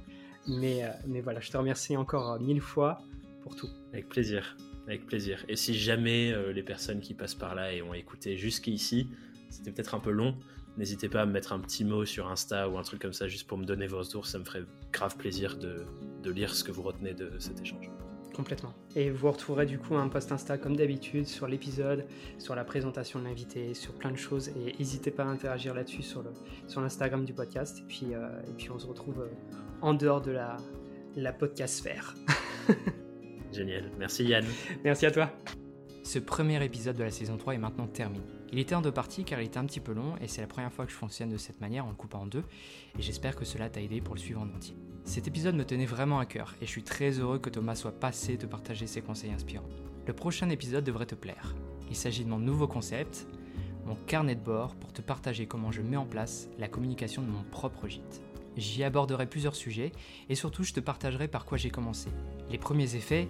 Mais, 0.47 0.85
euh, 0.85 0.89
mais 1.07 1.21
voilà, 1.21 1.41
je 1.41 1.51
te 1.51 1.57
remercie 1.57 1.97
encore 1.97 2.33
euh, 2.33 2.39
mille 2.39 2.61
fois 2.61 3.01
pour 3.43 3.57
tout. 3.57 3.69
Avec 3.93 4.09
plaisir. 4.09 4.57
Avec 4.87 5.07
plaisir. 5.07 5.45
Et 5.49 5.57
si 5.57 5.75
jamais 5.75 6.33
euh, 6.33 6.53
les 6.53 6.63
personnes 6.63 7.01
qui 7.01 7.15
passent 7.15 7.35
par 7.35 7.55
là 7.55 7.73
et 7.73 7.83
ont 7.83 7.95
écouté 7.95 8.37
jusqu'ici, 8.37 9.09
c'était 9.49 9.71
peut-être 9.71 9.95
un 9.95 10.01
peu 10.01 10.11
long, 10.11 10.37
n'hésitez 10.77 11.09
pas 11.09 11.23
à 11.23 11.27
me 11.27 11.33
mettre 11.33 11.53
un 11.53 11.61
petit 11.61 11.85
mot 11.85 12.05
sur 12.05 12.31
Insta 12.31 12.69
ou 12.69 12.77
un 12.77 12.83
truc 12.83 13.01
comme 13.01 13.13
ça 13.13 13.29
juste 13.29 13.47
pour 13.47 13.59
me 13.59 13.65
donner 13.65 13.87
vos 13.87 13.99
retours. 13.99 14.27
Ça 14.27 14.39
me 14.39 14.45
ferait 14.45 14.65
grave 14.93 15.17
plaisir 15.17 15.57
de 15.57 16.31
lire 16.31 16.55
ce 16.55 16.65
que 16.65 16.73
vous 16.73 16.83
retenez 16.83 17.15
de 17.15 17.39
cet 17.39 17.61
échange. 17.61 17.91
Complètement. 18.35 18.75
Et 18.97 19.11
vous 19.11 19.31
retrouverez 19.31 19.65
du 19.65 19.79
coup 19.79 19.95
un 19.95 20.09
post 20.09 20.33
Insta 20.33 20.59
comme 20.59 20.77
d'habitude 20.77 21.27
sur 21.27 21.47
l'épisode, 21.47 22.05
sur 22.39 22.55
la 22.57 22.65
présentation 22.65 23.21
de 23.21 23.25
l'invité, 23.25 23.75
sur 23.75 23.95
plein 23.95 24.11
de 24.11 24.17
choses. 24.17 24.49
Et 24.49 24.75
n'hésitez 24.79 25.13
pas 25.13 25.23
à 25.23 25.27
interagir 25.27 25.73
là-dessus 25.73 26.03
sur 26.03 26.23
le 26.23 26.31
sur 26.67 26.81
l'Instagram 26.81 27.25
du 27.25 27.33
podcast. 27.33 27.79
Et 27.79 27.87
puis, 27.87 28.07
euh, 28.13 28.29
et 28.49 28.53
puis 28.57 28.71
on 28.71 28.79
se 28.79 28.87
retrouve 28.87 29.21
euh, 29.21 29.57
en 29.83 29.95
dehors 29.95 30.21
de 30.21 30.33
la, 30.33 30.57
la 31.17 31.33
podcast 31.33 31.77
sphère. 31.77 32.15
Génial. 33.53 33.91
Merci 33.99 34.25
Yann. 34.25 34.45
Merci 34.83 35.07
à 35.07 35.13
toi. 35.13 35.31
Ce 36.05 36.19
premier 36.19 36.63
épisode 36.63 36.99
de 36.99 37.03
la 37.03 37.11
saison 37.11 37.39
3 37.39 37.55
est 37.55 37.59
maintenant 37.59 37.87
terminé. 37.87 38.27
Il 38.53 38.59
était 38.59 38.75
en 38.75 38.83
deux 38.83 38.93
parties 38.93 39.25
car 39.25 39.41
il 39.41 39.47
était 39.47 39.57
un 39.57 39.65
petit 39.65 39.81
peu 39.81 39.95
long 39.95 40.17
et 40.21 40.29
c'est 40.29 40.43
la 40.43 40.47
première 40.47 40.71
fois 40.71 40.85
que 40.85 40.93
je 40.93 40.97
fonctionne 40.97 41.31
de 41.31 41.39
cette 41.39 41.63
manière 41.63 41.87
en 41.87 41.89
le 41.89 41.95
coupant 41.95 42.21
en 42.21 42.27
deux 42.27 42.45
et 42.99 43.03
j'espère 43.03 43.35
que 43.35 43.47
cela 43.47 43.71
t'a 43.71 43.81
aidé 43.81 44.03
pour 44.03 44.15
le 44.15 44.21
suivre 44.21 44.43
en 44.43 44.55
entier. 44.55 44.77
Cet 45.05 45.29
épisode 45.29 45.55
me 45.55 45.65
tenait 45.65 45.87
vraiment 45.87 46.19
à 46.19 46.27
cœur 46.27 46.55
et 46.61 46.67
je 46.67 46.71
suis 46.71 46.83
très 46.83 47.13
heureux 47.13 47.39
que 47.39 47.49
Thomas 47.49 47.75
soit 47.75 47.99
passé 47.99 48.37
de 48.37 48.45
partager 48.45 48.87
ses 48.87 49.01
conseils 49.01 49.33
inspirants. 49.33 49.69
Le 50.07 50.13
prochain 50.13 50.51
épisode 50.51 50.85
devrait 50.85 51.07
te 51.07 51.15
plaire. 51.15 51.57
Il 51.89 51.97
s'agit 51.97 52.25
de 52.25 52.29
mon 52.31 52.39
nouveau 52.39 52.69
concept, 52.69 53.27
mon 53.87 53.95
carnet 53.95 54.35
de 54.35 54.45
bord 54.45 54.75
pour 54.77 54.93
te 54.93 55.01
partager 55.01 55.47
comment 55.47 55.73
je 55.73 55.81
mets 55.81 55.97
en 55.97 56.07
place 56.07 56.51
la 56.59 56.69
communication 56.69 57.23
de 57.23 57.29
mon 57.29 57.45
propre 57.45 57.89
gîte. 57.89 58.21
J'y 58.59 58.85
aborderai 58.85 59.27
plusieurs 59.27 59.57
sujets 59.57 59.91
et 60.29 60.35
surtout 60.35 60.65
je 60.65 60.75
te 60.75 60.81
partagerai 60.81 61.29
par 61.29 61.47
quoi 61.47 61.57
j'ai 61.57 61.71
commencé, 61.71 62.11
les 62.51 62.59
premiers 62.59 62.95
effets 62.95 63.27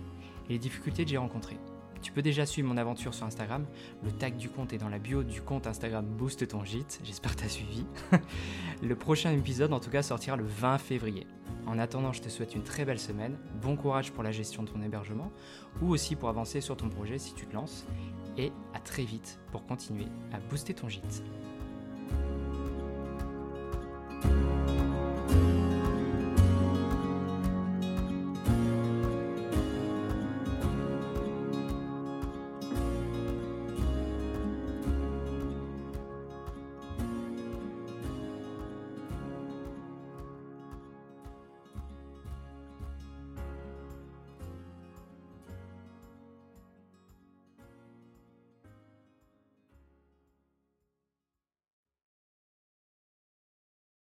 et 0.48 0.52
les 0.52 0.58
difficultés 0.58 1.04
que 1.04 1.10
j'ai 1.10 1.18
rencontrées. 1.18 1.58
Tu 2.04 2.12
peux 2.12 2.20
déjà 2.20 2.44
suivre 2.44 2.68
mon 2.68 2.76
aventure 2.76 3.14
sur 3.14 3.24
Instagram. 3.24 3.64
Le 4.04 4.12
tag 4.12 4.36
du 4.36 4.50
compte 4.50 4.74
est 4.74 4.78
dans 4.78 4.90
la 4.90 4.98
bio 4.98 5.22
du 5.22 5.40
compte 5.40 5.66
Instagram 5.66 6.04
Boost 6.04 6.46
ton 6.46 6.62
gîte. 6.62 7.00
J'espère 7.02 7.34
que 7.34 7.40
tu 7.40 7.46
as 7.46 7.48
suivi. 7.48 7.86
le 8.82 8.94
prochain 8.94 9.32
épisode, 9.32 9.72
en 9.72 9.80
tout 9.80 9.88
cas, 9.88 10.02
sortira 10.02 10.36
le 10.36 10.44
20 10.44 10.76
février. 10.76 11.26
En 11.66 11.78
attendant, 11.78 12.12
je 12.12 12.20
te 12.20 12.28
souhaite 12.28 12.54
une 12.54 12.62
très 12.62 12.84
belle 12.84 12.98
semaine. 13.00 13.38
Bon 13.62 13.74
courage 13.74 14.12
pour 14.12 14.22
la 14.22 14.32
gestion 14.32 14.64
de 14.64 14.68
ton 14.68 14.82
hébergement 14.82 15.32
ou 15.80 15.88
aussi 15.88 16.14
pour 16.14 16.28
avancer 16.28 16.60
sur 16.60 16.76
ton 16.76 16.90
projet 16.90 17.18
si 17.18 17.32
tu 17.32 17.46
te 17.46 17.54
lances. 17.54 17.86
Et 18.36 18.52
à 18.74 18.80
très 18.80 19.04
vite 19.04 19.38
pour 19.50 19.64
continuer 19.64 20.06
à 20.34 20.40
booster 20.40 20.74
ton 20.74 20.90
gîte. 20.90 21.22